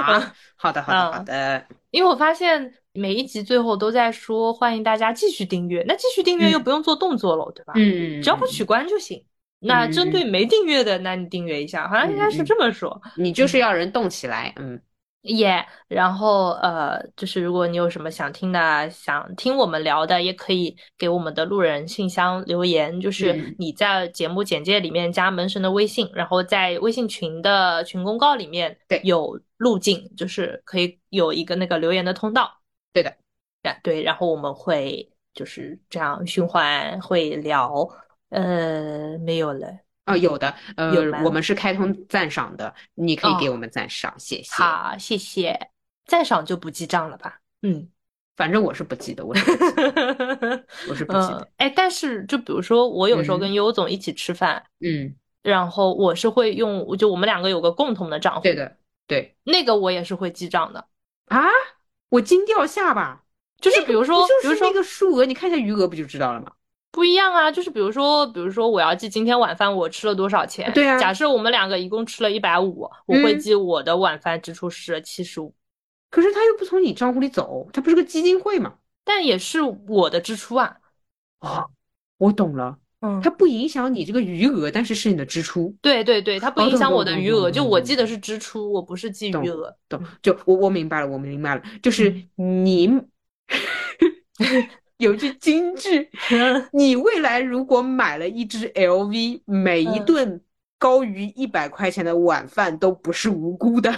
[0.00, 1.64] 啊，好的，好的，好的。
[1.90, 7.72] 因为我发现每一集最后都在说欢迎大家继续订阅，那继续订阅又不用做动作了，对吧？
[7.76, 9.24] 嗯，只要不取关就行。
[9.58, 13.00] 那针对没订阅的，那你订阅一下，好像应该是这么说。
[13.16, 14.78] 你就是要人动起来，嗯，
[15.22, 15.64] 耶。
[15.88, 23.00] 然后呃，就是如果你有什么想听的，想听我们聊的，也可以给我们的路人信箱留言。
[23.00, 32.52] 就是你在节目简介里面加门神的微信，然后在微信群的群公告里面有路径，就是可以有一个那个留言的通道。
[32.96, 33.16] 对的，
[33.62, 34.02] 对对。
[34.02, 37.88] 然后我们会就是这样循环会聊。
[38.30, 39.68] 呃，没有了
[40.04, 40.90] 啊，有的，呃，
[41.22, 44.52] 我们是开通赞赏的，你可以给我们赞赏，谢谢。
[44.52, 45.56] 好，谢谢。
[46.06, 47.40] 赞赏就不记账了吧？
[47.62, 47.88] 嗯，
[48.36, 49.50] 反正我是不记得，我是
[50.90, 51.48] 我是不记得。
[51.58, 60.84] 哎，但是就比如说，我有时候跟优总一起吃饭，嗯，然后我是会用，就我们两个有个共同的账户，对的，对，那个我也是会记账的
[61.26, 61.46] 啊。
[62.08, 63.22] 我惊掉下巴，
[63.60, 66.52] 就是比如说，比如说那个数额，你看一下余额不就知道了吗？
[66.92, 70.72] 不一样啊，就是比如说，比如说我要记今天晚饭我吃了多少钱。
[70.72, 70.96] 对啊。
[70.98, 75.54] 假设我们两个一共吃了一百五，我会记我的晚饭支出是七十五。
[76.08, 78.74] 可是他又不从你账户里走，他不是个基金会吗？
[79.04, 80.76] 但也是我的支出啊。
[81.40, 81.68] 哦，
[82.16, 82.78] 我懂了。
[83.00, 83.20] 嗯。
[83.22, 85.74] 它不影响你这个余额，但是是你的支出。
[85.80, 89.74] 对对对，它不影响我的余额，就我记得是支出，我不是记余额。
[89.88, 90.02] 懂。
[90.22, 93.00] 就我我明白了，我明白了，就是你。
[94.98, 96.08] 有句金句，
[96.72, 100.40] 你未来如果买了一只 LV，每一顿
[100.78, 103.92] 高于一百块钱的晚饭都不是无辜的。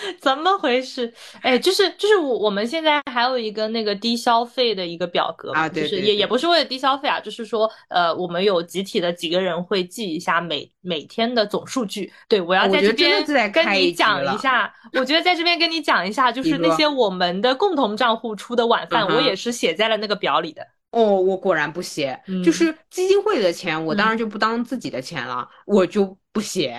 [0.20, 1.12] 怎么回事？
[1.42, 12.12] 哎，就是就是我我们现在还有一个那个低消费的一个表格啊，对，就是也也不是为了低消费啊，就是说呃，我们有集体的几个人会记一下每每天的总数据。
[12.28, 20.66] 对我要在这边跟你讲一下，我觉得在这边跟你讲一下，就是那些我们的共同账户出的晚饭，我也是写在了那个表里的。
[20.92, 26.78] 哦，我果然不写，就是基金会的钱，我当然就不当自己的钱了，我就不写。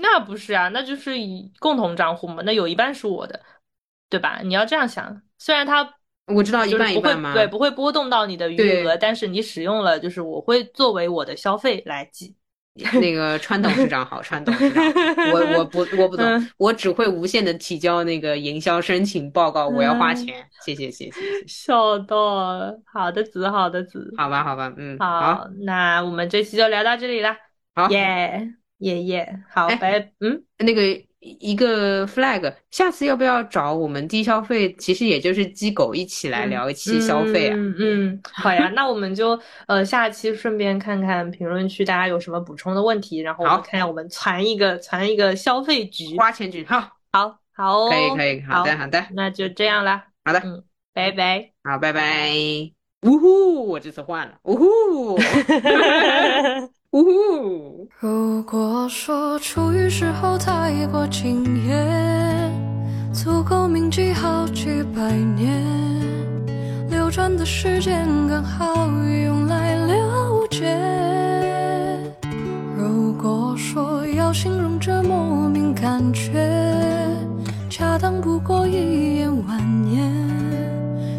[0.00, 3.40] 那不是啊，那就是以共同账户嘛，那有一半是我的，
[4.08, 4.40] 对吧？
[4.42, 5.94] 你要这样想，虽然它
[6.26, 12.34] 我知道一半一半嘛，对，不会波动到你的余额，但是你使用了，就是我会作为我的消费来记。
[13.00, 14.82] 那个川董事长好，川董事长，
[15.32, 21.20] 我我不我不懂，我只会无限的提交那个营销申请报告，我要花钱，谢谢谢谢。
[21.48, 27.36] 笑到好的子好的子，好吧好吧，嗯，好，那我们这期就聊到这里了，
[27.74, 28.54] 好耶。
[28.80, 30.82] 爷爷，好，拜，嗯，那个
[31.20, 34.72] 一个 flag，下次要不要找我们低消费？
[34.74, 37.56] 其实也就是鸡狗一起来聊一期消费啊。
[37.56, 46.80] 嗯嗯，好呀，那我们就呃下期顺便看看评论区大家有什么补充的问题，然后我们看下我们攒一个攒一个消费局花钱局，好，
[47.12, 50.06] 好，好，可以可以，好的好的，那就这样啦。
[50.24, 52.30] 好的，嗯，拜拜，好，拜拜。
[53.02, 54.38] 呜呼，我这次换了，
[56.92, 57.88] 呜呼。
[58.00, 62.52] 如果说初遇时候太过惊艳，
[63.12, 65.64] 足够铭记好几百年，
[66.88, 68.88] 流转的时间刚好
[69.24, 70.76] 用来了解。
[72.76, 76.44] 如果说要形容这莫名感觉，
[77.68, 80.10] 恰当不过一眼万年。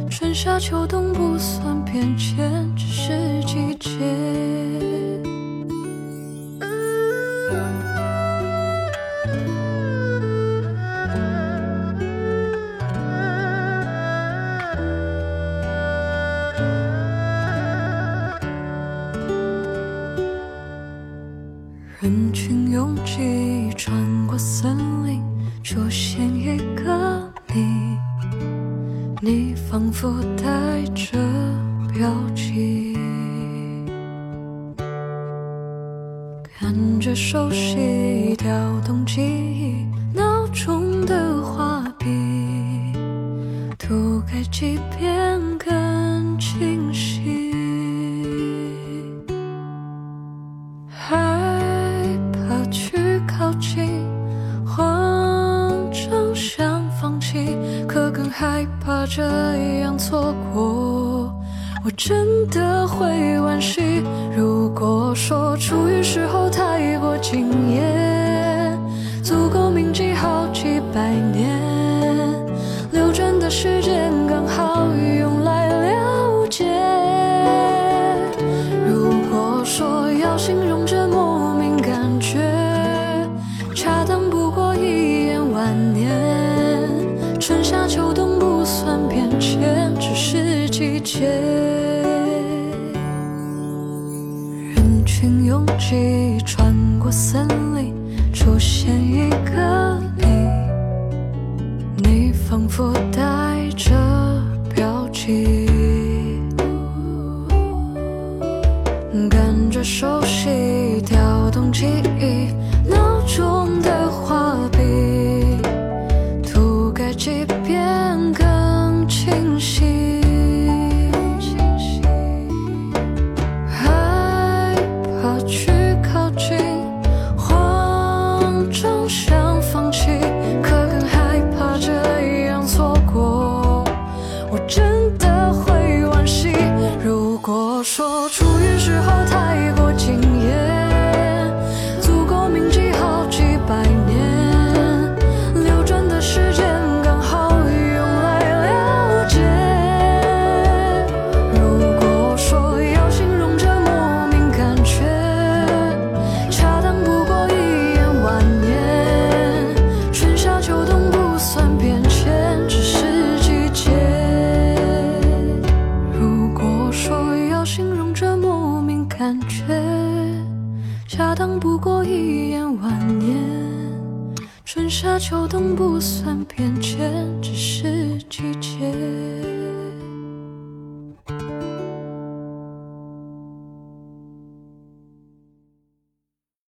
[0.09, 3.13] 春夏秋冬不算变迁，只是
[3.45, 5.30] 季节。
[23.03, 23.21] 记
[23.67, 25.21] 忆穿过森林，
[25.63, 27.97] 出现一个你，
[29.21, 31.17] 你仿佛带着
[31.93, 32.95] 表情。
[36.59, 38.53] 感觉熟悉，调
[38.85, 39.50] 动记忆。